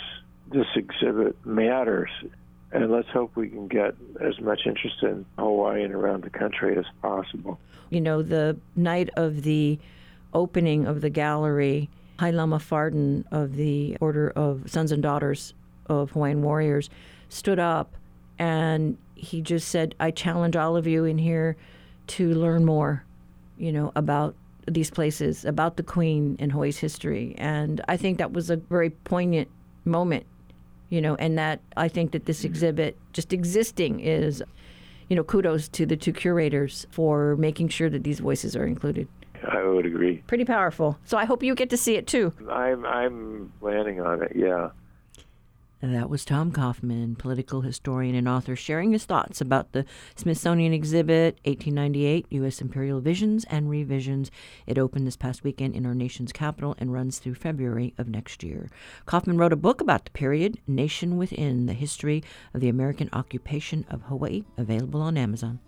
this 0.52 0.68
exhibit 0.76 1.38
matters. 1.46 2.10
And 2.72 2.92
let's 2.92 3.08
hope 3.10 3.36
we 3.36 3.48
can 3.48 3.68
get 3.68 3.96
as 4.20 4.40
much 4.42 4.62
interest 4.66 5.02
in 5.02 5.26
Hawaii 5.38 5.84
and 5.84 5.94
around 5.94 6.24
the 6.24 6.30
country 6.30 6.78
as 6.78 6.86
possible. 7.02 7.58
You 7.90 8.02
know, 8.02 8.22
the 8.22 8.58
night 8.76 9.10
of 9.16 9.44
the 9.44 9.80
opening 10.34 10.86
of 10.86 11.00
the 11.00 11.10
gallery, 11.10 11.90
Hailama 12.20 12.60
Farden 12.60 13.24
of 13.32 13.56
the 13.56 13.96
Order 14.02 14.32
of 14.32 14.70
Sons 14.70 14.92
and 14.92 15.02
Daughters 15.02 15.54
of 15.86 16.12
Hawaiian 16.12 16.42
Warriors 16.42 16.90
stood 17.30 17.60
up 17.60 17.94
and 18.40 18.98
he 19.16 19.42
just 19.42 19.70
said, 19.70 19.96
I 20.00 20.12
challenge 20.12 20.56
all 20.56 20.76
of 20.76 20.86
you 20.88 21.06
in 21.06 21.18
here 21.18 21.56
to 22.08 22.34
learn 22.34 22.66
more, 22.66 23.04
you 23.58 23.72
know, 23.72 23.92
about 23.96 24.36
these 24.68 24.90
places, 24.90 25.46
about 25.46 25.78
the 25.78 25.84
Queen 25.84 26.36
and 26.40 26.52
Hawaii's 26.52 26.78
history. 26.78 27.36
And 27.38 27.82
I 27.88 27.98
think 27.98 28.18
that 28.18 28.34
was 28.34 28.50
a 28.50 28.58
very 28.58 28.90
poignant 28.90 29.48
moment, 29.86 30.26
you 30.90 31.02
know, 31.02 31.16
and 31.16 31.38
that 31.38 31.62
I 31.78 31.88
think 31.88 32.12
that 32.12 32.26
this 32.26 32.44
exhibit 32.44 32.98
just 33.14 33.32
existing 33.32 34.00
is, 34.00 34.44
you 35.10 35.16
know, 35.16 35.24
kudos 35.24 35.68
to 35.70 35.86
the 35.86 35.96
two 35.96 36.14
curators 36.14 36.88
for 36.92 37.36
making 37.38 37.70
sure 37.70 37.90
that 37.90 38.04
these 38.04 38.20
voices 38.20 38.56
are 38.56 38.66
included. 38.66 39.08
I 39.48 39.64
would 39.64 39.86
agree. 39.86 40.24
Pretty 40.28 40.46
powerful. 40.46 40.98
So 41.06 41.18
I 41.18 41.26
hope 41.26 41.44
you 41.44 41.54
get 41.56 41.70
to 41.70 41.78
see 41.78 41.96
it 41.96 42.08
too. 42.08 42.34
I'm 42.50 42.86
I'm 42.86 43.52
planning 43.60 44.02
on 44.02 44.24
it. 44.24 44.32
Yeah. 44.36 44.70
That 45.92 46.10
was 46.10 46.26
Tom 46.26 46.52
Coffman, 46.52 47.16
political 47.16 47.62
historian 47.62 48.16
and 48.16 48.28
author, 48.28 48.56
sharing 48.56 48.92
his 48.92 49.06
thoughts 49.06 49.40
about 49.40 49.72
the 49.72 49.86
Smithsonian 50.16 50.74
exhibit 50.74 51.36
1898 51.46 52.26
U.S. 52.32 52.60
Imperial 52.60 53.02
Visions 53.02 53.46
and 53.52 53.70
Revisions. 53.70 54.32
It 54.66 54.80
opened 54.80 55.06
this 55.06 55.16
past 55.16 55.44
weekend 55.44 55.76
in 55.76 55.86
our 55.86 55.94
nation's 55.94 56.32
capital 56.32 56.76
and 56.80 56.92
runs 56.92 57.20
through 57.20 57.36
February 57.36 57.94
of 58.00 58.08
next 58.08 58.42
year. 58.42 58.72
Coffman 59.06 59.38
wrote 59.38 59.54
a 59.54 59.58
book 59.58 59.80
about 59.80 60.06
the 60.06 60.12
period, 60.12 60.60
Nation 60.66 61.18
Within 61.18 61.68
The 61.68 61.74
History 61.74 62.24
of 62.56 62.62
the 62.62 62.70
American 62.70 63.10
Occupation 63.14 63.86
of 63.88 64.02
Hawaii, 64.04 64.44
available 64.58 65.02
on 65.02 65.18
Amazon. 65.18 65.60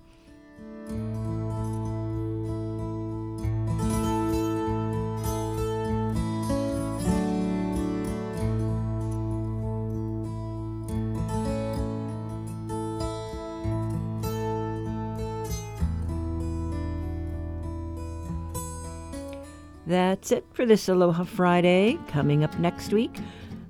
That's 19.87 20.33
it 20.33 20.45
for 20.51 20.65
this 20.65 20.89
Aloha 20.89 21.23
Friday. 21.23 21.97
Coming 22.09 22.43
up 22.43 22.59
next 22.59 22.91
week, 22.91 23.15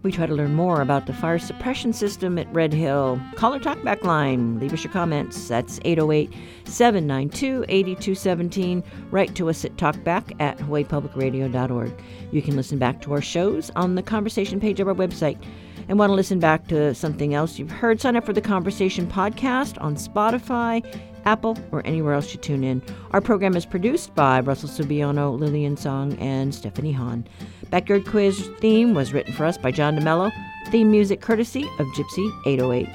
we 0.01 0.11
try 0.11 0.25
to 0.25 0.33
learn 0.33 0.55
more 0.55 0.81
about 0.81 1.05
the 1.05 1.13
fire 1.13 1.37
suppression 1.37 1.93
system 1.93 2.39
at 2.39 2.51
Red 2.51 2.73
Hill. 2.73 3.21
Call 3.35 3.53
our 3.53 3.59
talkback 3.59 4.03
line. 4.03 4.59
Leave 4.59 4.73
us 4.73 4.83
your 4.83 4.91
comments. 4.91 5.47
That's 5.47 5.79
808 5.85 6.33
792 6.65 7.65
8217. 7.69 8.83
Write 9.11 9.35
to 9.35 9.47
us 9.47 9.63
at 9.63 9.77
talkback 9.77 10.35
at 10.39 10.57
hawaiipublicradio.org. 10.57 12.01
You 12.31 12.41
can 12.41 12.55
listen 12.55 12.79
back 12.79 12.99
to 13.03 13.13
our 13.13 13.21
shows 13.21 13.69
on 13.75 13.93
the 13.93 14.01
conversation 14.01 14.59
page 14.59 14.79
of 14.79 14.87
our 14.87 14.95
website. 14.95 15.39
And 15.87 15.99
want 15.99 16.09
to 16.09 16.15
listen 16.15 16.39
back 16.39 16.67
to 16.69 16.95
something 16.95 17.35
else 17.35 17.59
you've 17.59 17.69
heard? 17.69 18.01
Sign 18.01 18.15
up 18.15 18.25
for 18.25 18.33
the 18.33 18.41
Conversation 18.41 19.05
Podcast 19.05 19.79
on 19.81 19.95
Spotify 19.95 20.83
Apple, 21.27 21.57
or 21.73 21.85
anywhere 21.85 22.13
else 22.13 22.33
you 22.33 22.39
tune 22.39 22.63
in. 22.63 22.81
Our 23.11 23.19
program 23.19 23.57
is 23.57 23.65
produced 23.65 24.15
by 24.15 24.39
Russell 24.39 24.69
Subiono, 24.69 25.37
Lillian 25.37 25.75
Song, 25.75 26.13
and 26.19 26.55
Stephanie 26.55 26.93
Hahn. 26.93 27.27
Backyard 27.69 28.05
Quiz 28.07 28.47
theme 28.59 28.93
was 28.93 29.11
written 29.11 29.33
for 29.33 29.43
us 29.43 29.57
by 29.57 29.71
John 29.71 29.97
DeMello. 29.97 30.31
Theme 30.71 30.89
music 30.89 31.19
courtesy 31.19 31.63
of 31.79 31.87
Gypsy 31.87 32.31
808. 32.45 32.87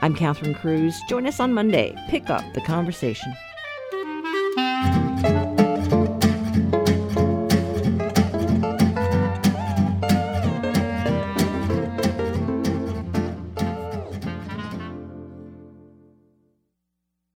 I'm 0.00 0.14
Catherine 0.14 0.54
Cruz. 0.54 0.96
Join 1.08 1.26
us 1.26 1.40
on 1.40 1.54
Monday. 1.54 1.92
Pick 2.08 2.30
up 2.30 2.44
the 2.54 2.60
conversation. 2.60 3.34